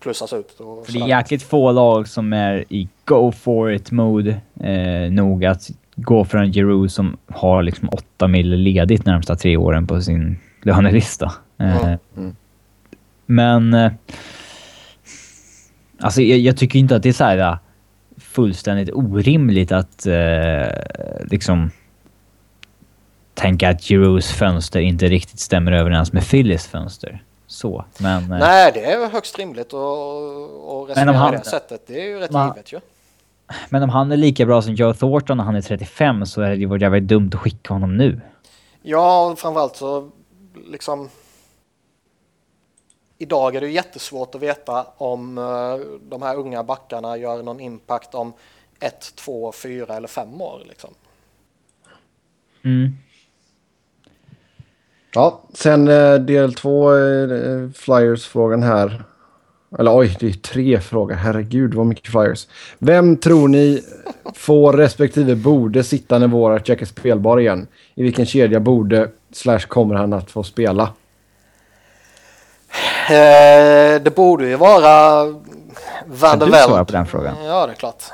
[0.00, 0.60] plussas ut.
[0.60, 5.12] Och För det är jäkligt få lag som är i go for it mode eh,
[5.12, 9.86] nog att gå för en Giroud som har liksom 8 mil ledigt närmsta tre åren
[9.86, 11.32] på sin lönelista.
[11.58, 12.36] Eh, Mm.
[13.26, 13.74] Men...
[13.74, 13.92] eh,
[16.00, 17.58] Alltså jag, jag tycker inte att det är så här eh,
[18.16, 20.68] fullständigt orimligt att eh,
[21.30, 21.70] liksom
[23.34, 27.22] tänka att Giroux fönster inte riktigt stämmer överens med Phillies fönster.
[27.48, 28.22] Så, men...
[28.32, 31.86] eh, Nej, det är högst rimligt att resonera på det sättet.
[31.86, 32.80] Det är ju rätt Man- givet ju.
[33.68, 36.50] Men om han är lika bra som Joe Thornton när han är 35 så är
[36.50, 38.20] det ju jävligt dumt att skicka honom nu.
[38.82, 40.10] Ja, framförallt så
[40.66, 41.08] liksom...
[43.18, 47.60] Idag är det ju jättesvårt att veta om eh, de här unga backarna gör någon
[47.60, 48.32] impact om
[48.80, 50.62] ett, två, fyra eller fem år.
[50.68, 50.90] Liksom.
[52.64, 52.96] Mm.
[55.14, 59.04] Ja, sen eh, del två, eh, Flyers-frågan här.
[59.78, 61.14] Eller oj, det är tre frågor.
[61.14, 62.46] Herregud vad mycket Flyers.
[62.78, 63.82] Vem tror ni
[64.34, 67.66] får respektive borde sitta när vårat Jack är spelbar igen?
[67.94, 70.82] I vilken kedja borde slash kommer han att få spela?
[73.08, 75.24] Eh, det borde ju vara
[76.06, 77.34] Van der du svara på den frågan?
[77.44, 78.04] Ja, det är klart.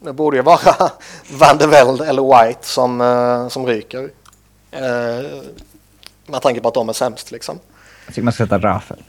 [0.00, 0.74] Det borde ju vara
[1.38, 4.10] Van der Velde eller White som, eh, som ryker.
[4.70, 5.26] Eh,
[6.30, 7.58] med tanke på att de är sämst liksom.
[8.06, 9.02] Jag tycker man ska sätta Rafael.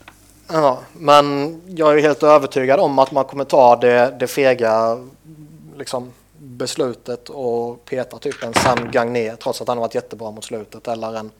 [0.47, 4.97] Ja, men jag är ju helt övertygad om att man kommer ta det, det fega
[5.77, 10.43] liksom, beslutet och peta typ en Sam Gagné trots att han har varit jättebra mot
[10.43, 11.31] slutet eller en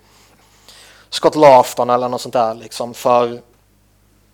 [1.10, 3.42] Scott Laughton eller något sånt där liksom för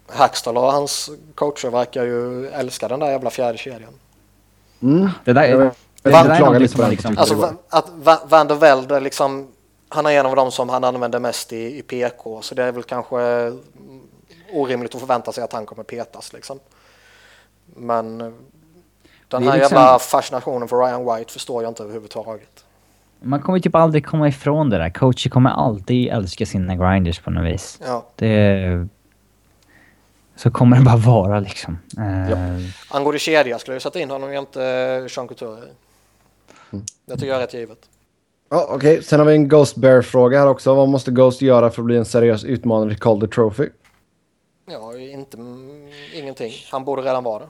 [0.10, 3.94] Hackstall och hans coacher verkar ju älska den där jävla fjärde kedjan.
[4.82, 5.10] Mm.
[5.26, 5.66] Det där, Jag det,
[6.04, 6.92] det jag där är klagar någonting lite som på man den.
[6.92, 7.18] liksom...
[7.18, 9.48] Alltså det att Va- Van der Velde liksom,
[9.90, 12.72] han är en av dem som han använder mest i, i PK så det är
[12.72, 13.62] väl kanske mm,
[14.52, 16.60] orimligt att förvänta sig att han kommer petas liksom.
[17.76, 18.32] Men eh,
[19.28, 22.64] den här liksom- jävla fascinationen för Ryan White förstår jag inte överhuvudtaget.
[23.20, 24.90] Man kommer typ aldrig komma ifrån det där.
[24.90, 27.80] Coacher kommer alltid älska sina grinders på något vis.
[27.86, 28.06] Ja.
[28.16, 28.88] Det...
[30.36, 31.80] Så kommer det bara vara liksom.
[31.98, 32.38] Eh,
[32.90, 35.62] Angående kedja skulle jag sätta in honom jämte Sean Couture.
[37.06, 37.90] Det tycker jag är rätt givet.
[38.50, 40.76] Ja, Okej, sen har vi en Ghost Bear-fråga här också.
[40.76, 43.70] Vad måste Ghost göra för att bli en seriös utmanare till Calder Trophy?
[44.72, 46.52] Ja, inte, mm, ingenting.
[46.72, 47.50] Han borde redan vara det.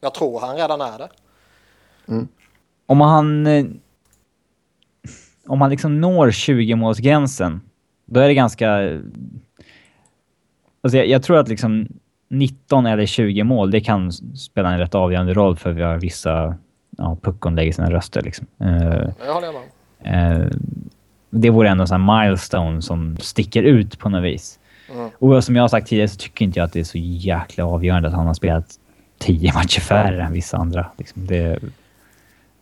[0.00, 1.08] Jag tror han redan är det.
[2.86, 3.46] Om han...
[3.46, 3.66] eh,
[5.46, 7.60] Om han liksom når 20-målsgränsen,
[8.04, 8.70] då är det ganska...
[10.82, 11.88] Alltså jag, jag tror att liksom
[12.28, 16.54] 19 eller 20 mål, det kan spela en rätt avgörande roll för vi har vissa...
[16.98, 18.46] Ja, puckon lägger sina röster liksom.
[18.58, 19.62] Det håller jag med
[21.30, 24.58] det vore ändå en milestone som sticker ut på något vis.
[24.92, 25.10] Mm.
[25.18, 27.64] Och som jag har sagt tidigare så tycker inte jag att det är så jäkla
[27.64, 28.78] avgörande att han har spelat
[29.18, 30.86] 10 matcher färre än vissa andra.
[30.98, 31.58] Liksom det,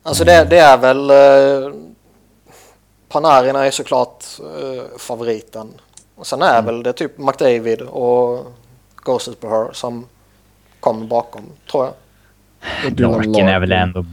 [0.05, 1.09] Alltså det, det är väl...
[1.09, 1.73] Eh,
[3.09, 5.67] Panarina är såklart eh, favoriten.
[6.15, 8.45] Och sen är väl det typ McDavid och
[8.95, 10.05] Ghost Her som
[10.79, 11.93] kommer bakom, tror jag.
[12.99, 14.05] Larkin är väl ändå...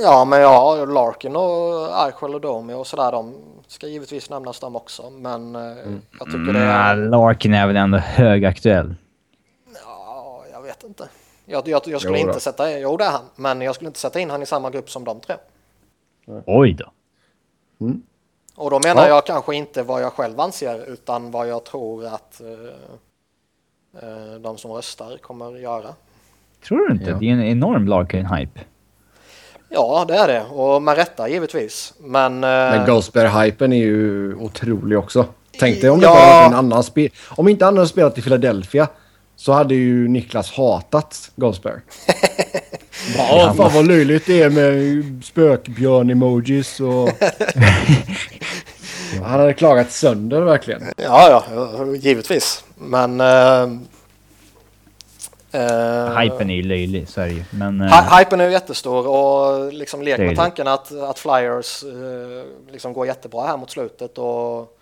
[0.00, 3.34] Ja, men ja, Larkin och Eichel och Domi och sådär, de
[3.66, 5.10] ska givetvis nämnas dem också.
[5.10, 5.62] Men eh,
[6.18, 6.94] jag tycker det är...
[6.94, 8.94] Mm, Larkin är väl ändå högaktuell.
[9.84, 11.08] Ja, jag vet inte.
[11.46, 12.80] Jag, jag, jag skulle Jo inte sätta in...
[12.80, 13.24] Jo, det är han.
[13.36, 15.36] Men jag skulle inte sätta in han i samma grupp som de tre.
[16.46, 16.84] Oj då.
[18.56, 19.08] Och då menar Ja.
[19.08, 22.40] jag kanske inte vad jag själv anser utan vad jag tror att
[24.02, 25.94] eh, de som röstar kommer göra.
[26.68, 27.10] Tror du inte?
[27.10, 27.16] Ja.
[27.16, 28.58] Det är en enorm Larkin-hype.
[29.70, 30.42] Ja, det är det.
[30.42, 31.94] Och med rätta givetvis.
[32.00, 32.34] Men...
[32.34, 35.26] eh, Men Ghost Bear-hypen är ju otrolig också.
[35.58, 36.14] Tänk dig om det Ja.
[36.14, 37.10] bara varit en annan spel.
[37.28, 38.88] Om inte han hade spelat i Philadelphia
[39.36, 41.80] så hade ju Niklas hatat Ghost Bear.
[43.16, 47.10] Ja, fan vad löjligt det är med spökbjörn-emojis och...
[49.22, 50.82] Han hade klagat sönder verkligen.
[50.96, 52.64] Ja, ja, givetvis.
[52.74, 53.20] Men...
[53.20, 53.68] Eh,
[55.52, 57.44] eh, Hypen är ju löjlig, så är det ju.
[57.50, 57.82] Men...
[57.82, 62.92] Hy- Hypen är ju jättestor och liksom lek med tanken att, att Flyers eh, liksom
[62.92, 64.78] går jättebra här mot slutet och,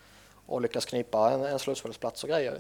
[0.47, 2.55] och lyckas knipa en, en slutspelsplats och grejer.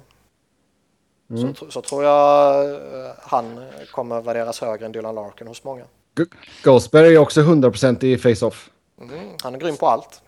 [1.28, 2.80] Så, tr- så tror jag
[3.22, 5.84] han kommer värderas högre än Dylan Larkin hos många.
[6.16, 6.24] G-
[6.62, 8.70] Ghost Bear är också 100% i face-off.
[9.00, 10.22] Mm, han är grym på allt.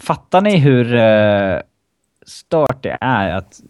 [0.00, 1.60] Fattar ni hur uh,
[2.26, 3.60] stört det är att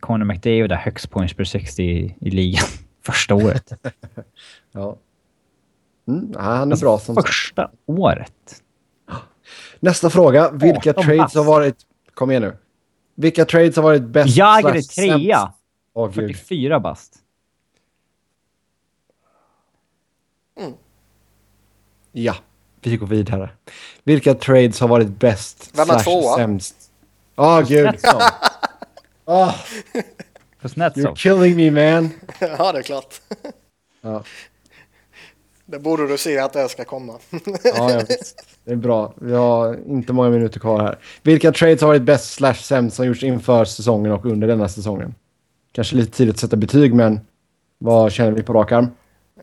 [0.00, 2.64] Conor McDavid har högst points per 60 i, i ligan
[3.02, 3.72] första året?
[4.72, 4.96] Ja.
[6.08, 7.26] Mm, ja, han är bra som sagt.
[7.28, 8.62] första året?
[9.80, 10.50] Nästa fråga.
[10.50, 11.76] Vilka 18 trades har varit...
[12.14, 12.56] Kom igen nu.
[13.14, 15.52] Vilka trades har varit bäst Jagr är trea.
[15.94, 16.36] Åh gud.
[16.36, 17.14] 44 bast.
[22.12, 22.34] Ja,
[22.80, 23.50] vi går vidare.
[24.04, 26.36] Vilka trades har varit bäst Vem är slash tvåa?
[26.36, 26.76] sämst?
[27.36, 27.94] Åh gud.
[29.28, 29.52] Ah,
[30.60, 32.10] För snett you're killing me man.
[32.40, 33.20] ja, det är klart.
[34.00, 34.22] Ja,
[35.64, 37.18] Det borde du se att det ska komma.
[37.64, 38.46] ja, ja visst.
[38.64, 39.14] Det är bra.
[39.16, 40.98] Vi har inte många minuter kvar här.
[41.22, 45.14] Vilka trades har varit bäst slash sämst som gjorts inför säsongen och under denna säsongen?
[45.72, 47.20] Kanske lite tidigt att sätta betyg, men
[47.78, 48.88] vad känner vi på rak arm?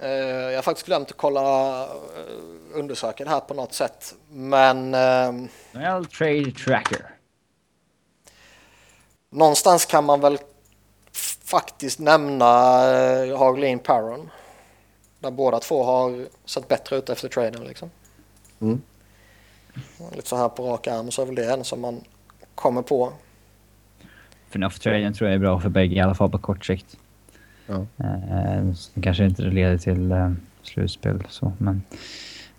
[0.01, 1.89] Eh, Jag har faktiskt glömt att kolla eh,
[2.73, 4.15] undersöka det här på något sätt.
[4.31, 7.05] Men eh, Well, trade tracker.
[9.33, 10.37] Någonstans kan man väl
[11.43, 12.45] faktiskt nämna
[12.91, 14.29] eh, Hagelin Perron.
[15.19, 17.89] Där båda två har sett bättre ut efter traden liksom.
[18.61, 18.81] Mm.
[20.15, 22.01] Lite så här på rak arm så är väl det en som man
[22.55, 23.13] kommer på.
[24.49, 26.97] Förnuft-traden tror jag är bra för bägge, i alla fall på kort sikt.
[27.65, 27.85] Ja.
[27.97, 30.31] Eh, som kanske inte leder till eh,
[30.63, 31.83] slutspel så, men...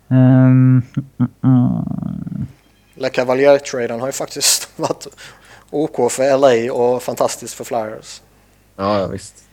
[0.09, 0.83] Ehm,
[1.19, 2.47] mm, mm.
[2.95, 5.07] Le Cavalier-traden har ju faktiskt varit
[5.75, 8.23] OK för LA och fantastiskt för Flyers.
[8.77, 9.45] Ja, ja visst.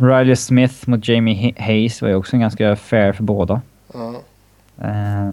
[0.00, 3.60] Riley Smith mot Jamie Hay- Hayes var ju också ganska fair för båda.
[3.94, 4.14] Ja.
[4.82, 5.30] Eh,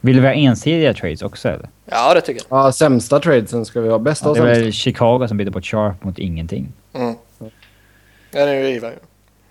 [0.00, 1.68] vill vi ha ensidiga trades också eller?
[1.84, 2.58] ja, det tycker jag.
[2.58, 3.98] Ja, sämsta tradesen ska vi ha.
[3.98, 4.72] Bästa Ja, och det var sämsta.
[4.72, 6.68] Chicago som bytte bort Sharp mot ingenting.
[6.92, 7.14] Mm.
[8.30, 8.90] Ja, det är ju.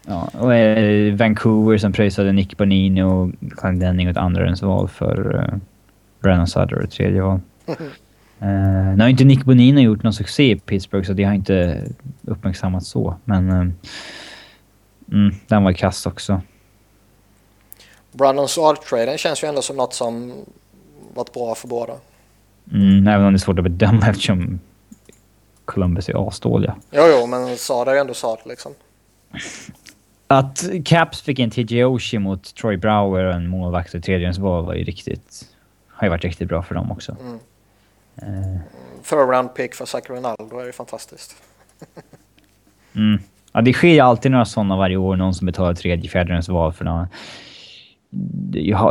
[0.08, 5.58] Ja, och eh, Vancouver som pröjsade Nick Bonini och Glendening åt andra val för uh,
[6.20, 7.40] Brennan Sutter och tredje val.
[8.42, 11.84] Uh, nu har inte Nick Bonino gjort någon succé i Pittsburgh så det har inte
[12.22, 13.16] uppmärksammats så.
[13.24, 13.68] Men eh,
[15.12, 16.42] mm, den var kass också.
[18.12, 20.34] Brandon Saad-traden känns ju ändå som något som
[21.14, 21.94] varit bra för båda.
[22.72, 24.60] Mm, även om det är svårt att bedöma eftersom
[25.66, 26.76] Columbus är asdåliga.
[26.92, 28.72] Jo, jo, men Saad är ju ändå Saad liksom.
[30.28, 34.74] Att Caps fick en TJ Oshie mot Troy Brower och en målvakt i tredjedelsval var
[34.74, 35.46] ju riktigt...
[35.88, 37.18] Har ju varit riktigt bra för dem också.
[37.22, 37.40] Mm.
[38.22, 38.58] Eh,
[39.10, 41.36] Third round pick för Zach Ronaldo är ju fantastiskt.
[42.96, 43.20] Mm.
[43.54, 45.16] Ja, det sker ju alltid några sådana varje år.
[45.16, 47.08] Någon som betalar tredje, fjärdedels val för några...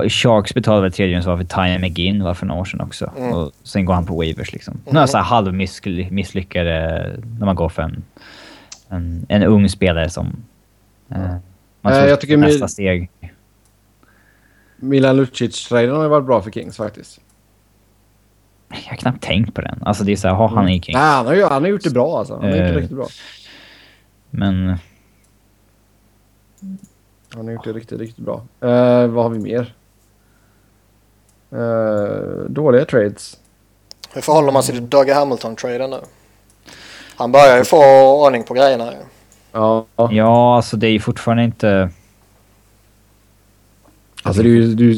[0.09, 3.13] Sharks betalade väl tredjedels val för Ty McGinn var för några år sedan också.
[3.19, 3.33] Mm.
[3.33, 4.81] Och sen går han på waivers liksom.
[4.91, 7.01] Några så här halvmisslyckade
[7.39, 8.03] när man går för en,
[8.89, 10.37] en, en ung spelare som...
[11.09, 11.19] Eh,
[11.81, 13.11] man Eh, tror jag tycker nästa Mil- steg.
[14.77, 17.21] Milan Lucic-traden har varit bra för Kings faktiskt.
[18.85, 19.83] Jag har knappt tänkt på den.
[19.83, 20.95] Alltså det är såhär, ha han är king.
[20.95, 22.35] Nej, han har, han har gjort det bra alltså.
[22.35, 22.75] Han har gjort det Eh.
[22.77, 23.07] riktigt bra.
[24.31, 24.77] Men...
[27.35, 28.43] Han har gjort det riktigt, riktigt bra.
[28.61, 29.75] Eh, vad har vi mer?
[31.53, 33.37] Eh, dåliga trades.
[34.13, 36.01] Hur förhåller man sig till Doug Hamilton-traden nu?
[37.17, 37.85] Han börjar ju få
[38.27, 38.93] ordning på grejerna.
[38.93, 38.99] ju.
[39.53, 41.91] Ja, Ja, alltså det är ju fortfarande inte...
[44.23, 44.95] alltså det är ju, det är ju,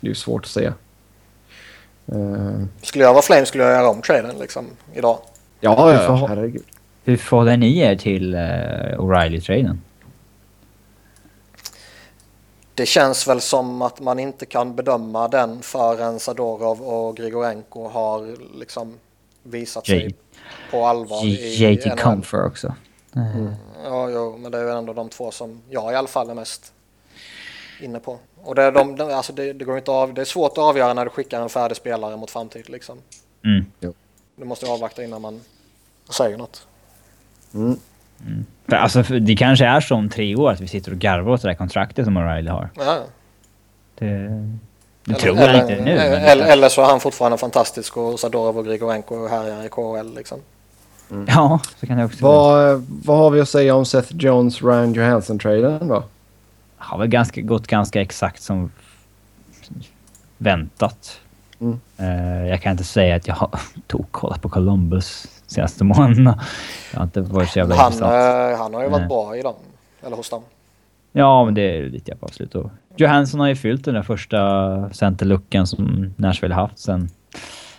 [0.00, 0.74] det är ju svårt att säga.
[2.06, 5.18] Eh, Skulle jag vara Flame skulle jag göra om traden liksom idag.
[5.60, 6.64] ja, ja, får ja, herregud.
[7.04, 8.40] Hur förhåller ni er till uh,
[8.98, 9.78] O'Reilly-traden?
[12.74, 18.36] Det känns väl som att man inte kan bedöma den förrän Sadorov och Grigorenko har
[18.58, 18.94] liksom
[19.42, 20.14] visat sig J-
[20.70, 21.96] på allvar i JT.
[22.02, 22.74] Comfer också.
[23.84, 26.34] Ja, jo, men det är ju ändå de två som jag i alla fall är
[26.34, 26.72] mest
[27.80, 28.18] inne på.
[28.42, 30.58] Och det, är de, de, alltså det, det, går inte av, det är svårt att
[30.58, 32.70] avgöra när du skickar en färdig spelare mot framtid.
[32.70, 32.98] Liksom.
[33.44, 33.64] Mm.
[34.36, 35.40] Du måste avvakta innan man
[36.10, 36.66] säger något.
[37.54, 37.78] Mm.
[38.68, 41.32] För, alltså, för det kanske är så om tre år att vi sitter och garvar
[41.32, 42.70] åt det där kontraktet som O'Reilly har.
[42.76, 42.98] Ja.
[43.98, 45.90] Det, det Eller- tror jag eller, inte nu.
[45.90, 50.14] Eller, eller så är han fortfarande fantastisk och Sadorov och Grigorenko härjar i KHL.
[50.16, 50.38] Liksom.
[51.26, 52.72] Ja, så kan det också vara.
[52.72, 56.04] Vad, vad har vi att säga om Seth Jones, Ryan Johansson-traden då?
[56.84, 58.70] Har väl ganska, gått ganska exakt som
[60.38, 61.20] väntat.
[61.60, 61.80] Mm.
[61.96, 63.50] Eh, jag kan inte säga att jag har
[63.86, 66.44] tog kollat på Columbus senaste månaderna.
[66.92, 69.08] Jag har inte varit så jävla Han, eh, han har ju varit Nej.
[69.08, 69.54] bra i dem.
[70.02, 70.42] Eller hos dem.
[71.12, 72.54] Ja, men det är lite jag på avslut.
[72.54, 77.08] Och Johansson har ju fyllt den där första centerluckan som Nashville haft sen,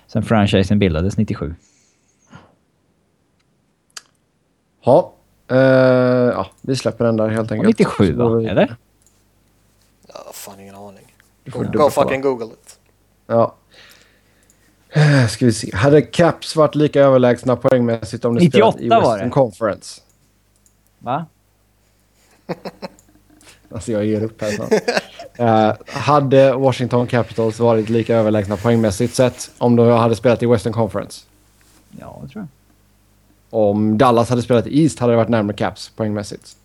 [0.07, 1.55] sen franchisen bildades 97.
[4.85, 5.13] Ja,
[5.47, 7.79] eh, ja, vi släpper den där helt enkelt.
[7.79, 8.49] 97 Så går va?
[8.49, 8.75] Eller?
[10.07, 11.13] Ja, fan ingen aning.
[11.45, 12.79] Du får Go, fucking google it.
[13.27, 13.55] Ja.
[15.29, 15.75] Ska vi se.
[15.75, 19.31] Hade Caps varit lika överlägsna poängmässigt om de spelat i 98 var Western.
[19.31, 20.01] Conference?
[20.99, 21.25] Va?
[23.71, 24.73] Alltså jag ger upp här snart.
[25.37, 30.73] Eh, hade Washington Capitals varit lika överlägsna poängmässigt sett om de hade spelat i Western
[30.73, 31.21] Conference?
[31.99, 32.47] Ja, det tror jag.
[33.59, 36.57] Om Dallas hade spelat i East hade det varit närmare Caps poängmässigt.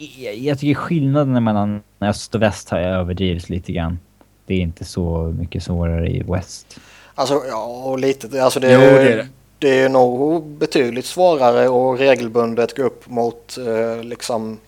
[0.00, 3.98] Jag, jag tycker skillnaden mellan öst och väst har jag överdrivits lite grann.
[4.46, 6.80] Det är inte så mycket svårare i West.
[7.14, 8.42] Alltså, ja, och lite.
[8.44, 9.28] Alltså det, Jo, det är det.
[9.58, 14.58] det är nog betydligt svårare att regelbundet gå upp mot eh, liksom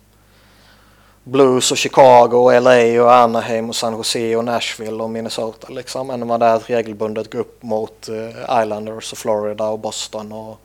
[1.25, 6.11] Blues och Chicago och LA och Anaheim och San Jose och Nashville och Minnesota liksom
[6.11, 10.33] än vad det är att regelbundet gå upp mot eh, Islanders och Florida och Boston
[10.33, 10.61] och,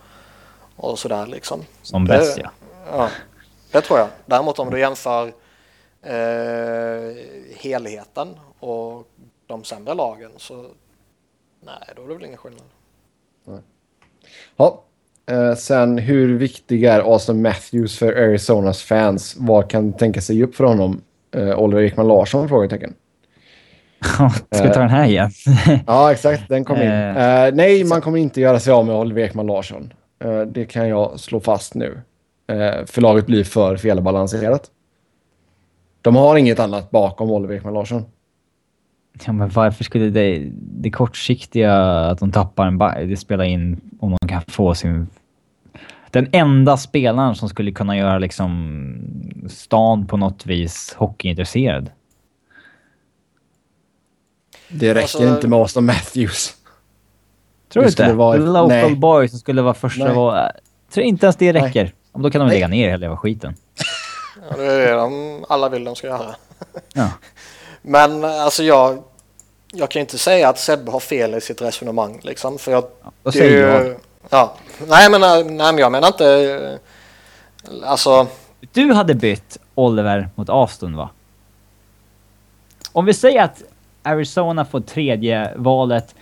[0.76, 1.62] och sådär liksom.
[1.82, 2.50] Som bäst ja.
[2.92, 3.10] Ja,
[3.78, 4.08] det tror jag.
[4.26, 5.28] Däremot om du jämför
[6.02, 7.16] eh,
[7.60, 8.28] helheten
[8.60, 9.08] och
[9.48, 10.66] de sämre lagen så
[11.66, 12.64] nej, då är det väl ingen skillnad.
[14.58, 14.84] Ja.
[15.32, 19.36] Eh, sen hur viktig är Austin Matthews för Arizonas fans?
[19.40, 21.02] Vad kan tänka sig upp för honom?
[21.32, 22.50] Eh, Oliver Ekman Larsson?
[22.50, 22.94] Frågetecken.
[24.52, 25.32] Ska vi ta den här igen?
[25.88, 26.50] Ja, exakt.
[26.50, 26.88] Den kom in.
[26.92, 29.94] Eh, Eh, nej, man kommer inte göra sig av med Oliver Ekman Larsson.
[30.24, 32.02] Eh, det kan jag slå fast nu.
[32.48, 34.72] Eh, för laget blir för felbalanserat.
[36.02, 38.06] De har inget annat bakom Oliver Ekman Larsson.
[39.26, 43.82] Ja, men varför skulle det, det kortsiktiga att de tappar en back, det spelar in
[44.00, 45.08] om de kan få sin...
[46.12, 48.94] Den enda spelaren som skulle kunna göra liksom
[49.50, 51.90] stan på något vis hockeyintresserad.
[54.70, 56.54] Det räcker Alltså- inte med Austin Matthews.
[57.70, 58.14] Tror du inte?
[58.14, 58.96] vara- Local nej.
[58.96, 60.52] boy som skulle vara första val.
[60.90, 61.94] Tror inte ens det Nej.
[62.18, 63.56] Om då kan de lägga ner hela jävla skiten.
[64.50, 66.36] Ja, det är det de alla vill de ska göra.
[66.94, 67.10] Ja.
[67.82, 69.04] Men alltså jag,
[69.74, 72.58] jag kan inte säga att Sebbe har fel i sitt resonemang liksom.
[72.58, 72.82] För jag,
[73.24, 73.52] Vad det är säger
[73.84, 73.98] ju- jag?
[74.30, 74.54] Ja,
[74.88, 76.28] nej men, nej men jag menar inte...
[77.82, 78.28] eh, Alltså,
[78.74, 81.10] Du hade bytt Oliver mot Aston va?
[82.92, 83.64] Om vi säger att
[84.04, 86.16] Arizona får tredje valet,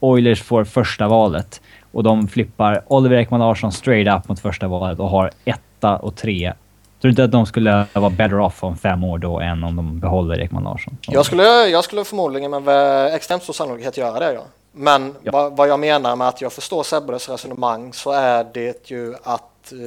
[0.00, 1.60] Oilers får första valet
[1.92, 6.16] och de flippar Oliver Ekman Larsson straight up mot första valet och har etta och
[6.16, 6.52] tre.
[7.00, 9.76] Tror du inte att de skulle vara better off om fem år då än om
[9.76, 10.96] de behåller Ekman Larsson?
[11.00, 14.32] jag skulle, jag skulle förmodligen med extremt stor sannolikhet göra det.
[14.32, 14.42] Ja.
[14.72, 15.32] Men Ja.
[15.32, 19.72] vad, vad jag menar med att jag förstår Sebbes resonemang så är det ju att
[19.72, 19.78] eh,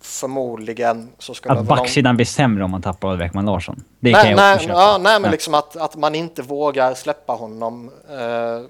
[0.00, 3.84] förmodligen så skulle Att väl någon- backsidan blir sämre om man tappar Oliver Ekman Larsson.
[4.00, 4.80] Det kan nej, jag nej, också köpa.
[4.80, 5.32] ja, nej, men Ja.
[5.32, 8.66] liksom att, att man inte vågar släppa honom eh,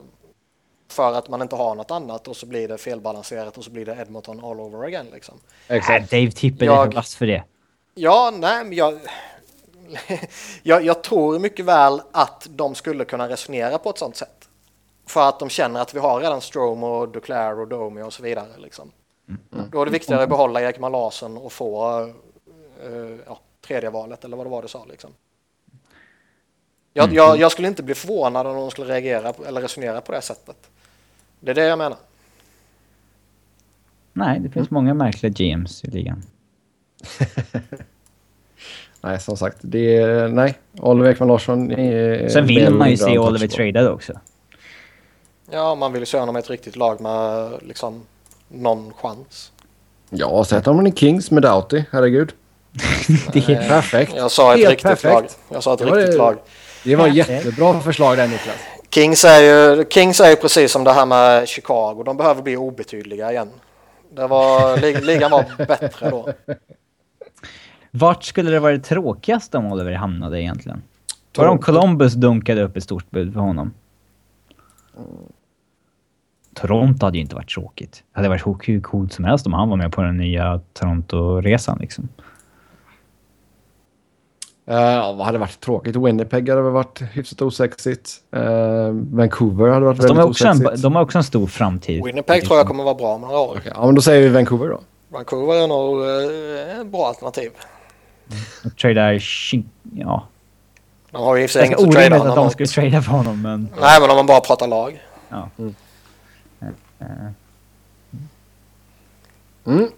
[0.88, 3.86] för att man inte har något annat och så blir det felbalanserat och så blir
[3.86, 5.06] det Edmonton all over again.
[5.12, 5.34] Liksom.
[5.68, 6.10] Nej, Exakt.
[6.10, 7.44] Dave Tippel är Jag- för vass för det.
[7.94, 8.98] Ja, nej, men jag,
[10.62, 14.48] jag, jag tror mycket väl att de skulle kunna resonera på ett sånt sätt.
[15.06, 18.22] För att de känner att vi har redan Strom och Duclair och Domi och så
[18.22, 18.48] vidare.
[18.58, 18.92] Liksom.
[19.70, 22.00] Då är det viktigare att behålla Ekman Larsson och få
[22.82, 24.84] eh, ja, tredje valet eller vad det var du sa.
[24.84, 25.10] Liksom.
[26.92, 30.20] Jag, jag, jag skulle inte bli förvånad om de skulle reagera eller resonera på det
[30.20, 30.56] sättet.
[31.40, 31.98] Det är det jag menar.
[34.12, 36.22] Nej, det finns många märkliga GMs i ligan.
[39.00, 39.56] Nej, som sagt.
[39.60, 42.28] Det är, nej, Oliver Ekman Larsson är...
[42.28, 43.18] Sen vill man ju se.
[43.18, 44.12] Oliver tradad också.
[45.50, 48.02] Ja, man vill ju se honom i ett riktigt lag med liksom,
[48.48, 49.52] någon chans.
[50.10, 51.84] Ja, sätt honom i Kings med Doughty.
[51.90, 52.32] Herregud.
[53.32, 54.12] Det är, Perfekt.
[54.16, 55.14] Jag sa ett Helt riktigt perfekt.
[55.14, 55.26] lag.
[55.48, 56.36] Jag sa ett Det riktigt det- lag.
[56.84, 58.56] Det var ett jättebra förslag där Niklas.
[58.97, 62.02] Kings är, ju, Kings är ju precis som det här med Chicago.
[62.05, 63.48] De behöver bli obetydliga igen.
[64.10, 66.28] Det var, lig- ligan var bättre då.
[67.90, 70.82] Vart skulle det varit tråkigast om Oliver hamnade egentligen?
[71.36, 71.59] Var det om.
[71.59, 73.74] Columbus dunkade upp ett stort bud för honom?
[76.55, 77.93] Toronto hade ju inte varit tråkigt.
[78.12, 81.78] Det hade varit hur coolt som helst om han var med på den nya Toronto-resan
[81.81, 82.09] liksom.
[84.70, 85.97] Uh, ja, vad hade varit tråkigt?
[85.97, 88.10] Winnipeg hade varit hyfsat osexigt.
[88.36, 88.43] Uh,
[88.90, 90.82] Vancouver hade varit Fast de, väldigt har också en, osexigt.
[90.82, 92.05] de har också en stor framtid.
[92.05, 93.56] Winnipeg tror jag kommer vara bra om några år.
[93.59, 94.80] Okej, Ja, men då säger vi Vancouver då.
[95.09, 97.51] Vancouver är nog eh, ett bra alternativ.
[98.80, 99.18] Tradar...
[99.18, 100.26] Shin- Ja.
[101.10, 103.02] De har ju i och för sig inget att trada att honom de skulle trada
[103.02, 103.68] för honom, men...
[103.80, 105.02] Nej, men om man bara pratar lag.
[105.28, 105.48] Ja.
[105.59, 105.74] Mm,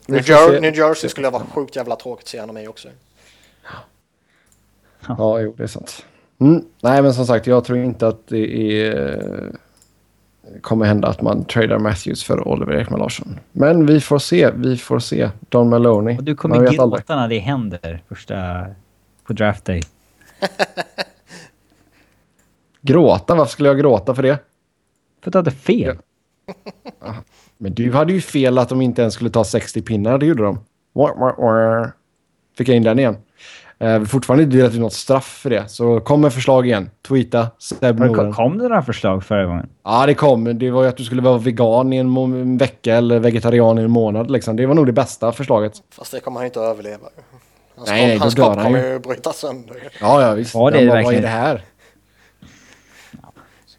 [0.06, 0.60] vi New, får Jer-.
[0.60, 2.88] New Jersey skulle vara sjukt jävla tråkigt att se honom i också.
[5.18, 6.04] Ja, jo, det är sant.
[6.40, 6.64] Mm.
[6.82, 9.52] Nej, men som sagt, jag tror inte att det är,
[10.60, 13.40] kommer hända att man tradar Matthews för Oliver Ekman Larsson.
[13.52, 14.50] Men vi får se.
[14.50, 15.30] Vi får se.
[15.48, 16.16] Don Maloney.
[16.16, 17.00] Och du kommer vet aldrig.
[17.00, 18.66] gråta när det händer första...
[19.26, 19.82] På draft day.
[22.80, 23.34] Gråta?
[23.34, 24.38] Varför skulle jag gråta för det?
[25.22, 25.96] För att du hade fel.
[27.58, 30.18] Men du hade ju fel att de inte ens skulle ta 60 pinnar.
[30.18, 30.58] Det gjorde de.
[32.58, 33.16] Fick jag in den igen.
[33.80, 35.68] Eh, fortfarande inte delat ut något straff för det.
[35.68, 36.90] Så kom med förslag igen.
[37.08, 37.46] Tweeta.
[37.58, 38.32] Seb Men kom, Noren.
[38.32, 39.68] kom det några förslag förra gången?
[39.84, 40.58] Ja, det kom.
[40.58, 43.82] Det var ju att du skulle vara vegan i en, en vecka eller vegetarian i
[43.82, 44.30] en månad.
[44.30, 44.56] Liksom.
[44.56, 45.72] Det var nog det bästa förslaget.
[45.94, 47.06] Fast det kommer han inte att överleva.
[47.76, 48.92] Hans, Nej, nej, hans då dör kropp han kommer ju.
[48.92, 49.76] ju bryta sönder.
[50.00, 50.54] Ja, ja visst.
[50.54, 51.62] Var det Jag bara, Vad är det här?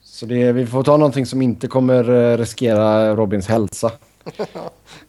[0.03, 3.91] Så det, vi får ta någonting som inte kommer eh, riskera Robins hälsa.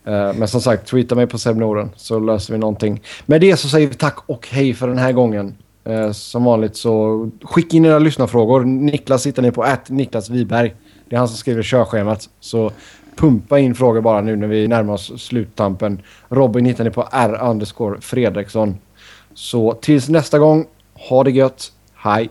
[0.04, 3.02] Eh, men som sagt, tweeta mig på Seb Norden så löser vi någonting.
[3.26, 5.54] Med det så säger vi tack och hej för den här gången.
[5.84, 8.64] Eh, som vanligt så skicka in era lyssnarfrågor.
[8.64, 10.74] Niklas hittar ni på att Niklas Wiberg.
[11.08, 12.28] Det är han som skriver körschemat.
[12.40, 12.72] Så
[13.16, 16.02] pumpa in frågor bara nu när vi närmar oss sluttampen.
[16.28, 18.78] Robin hittar ni på R underscore Fredriksson.
[19.34, 21.72] Så tills nästa gång, ha det gött.
[21.94, 22.30] Hej!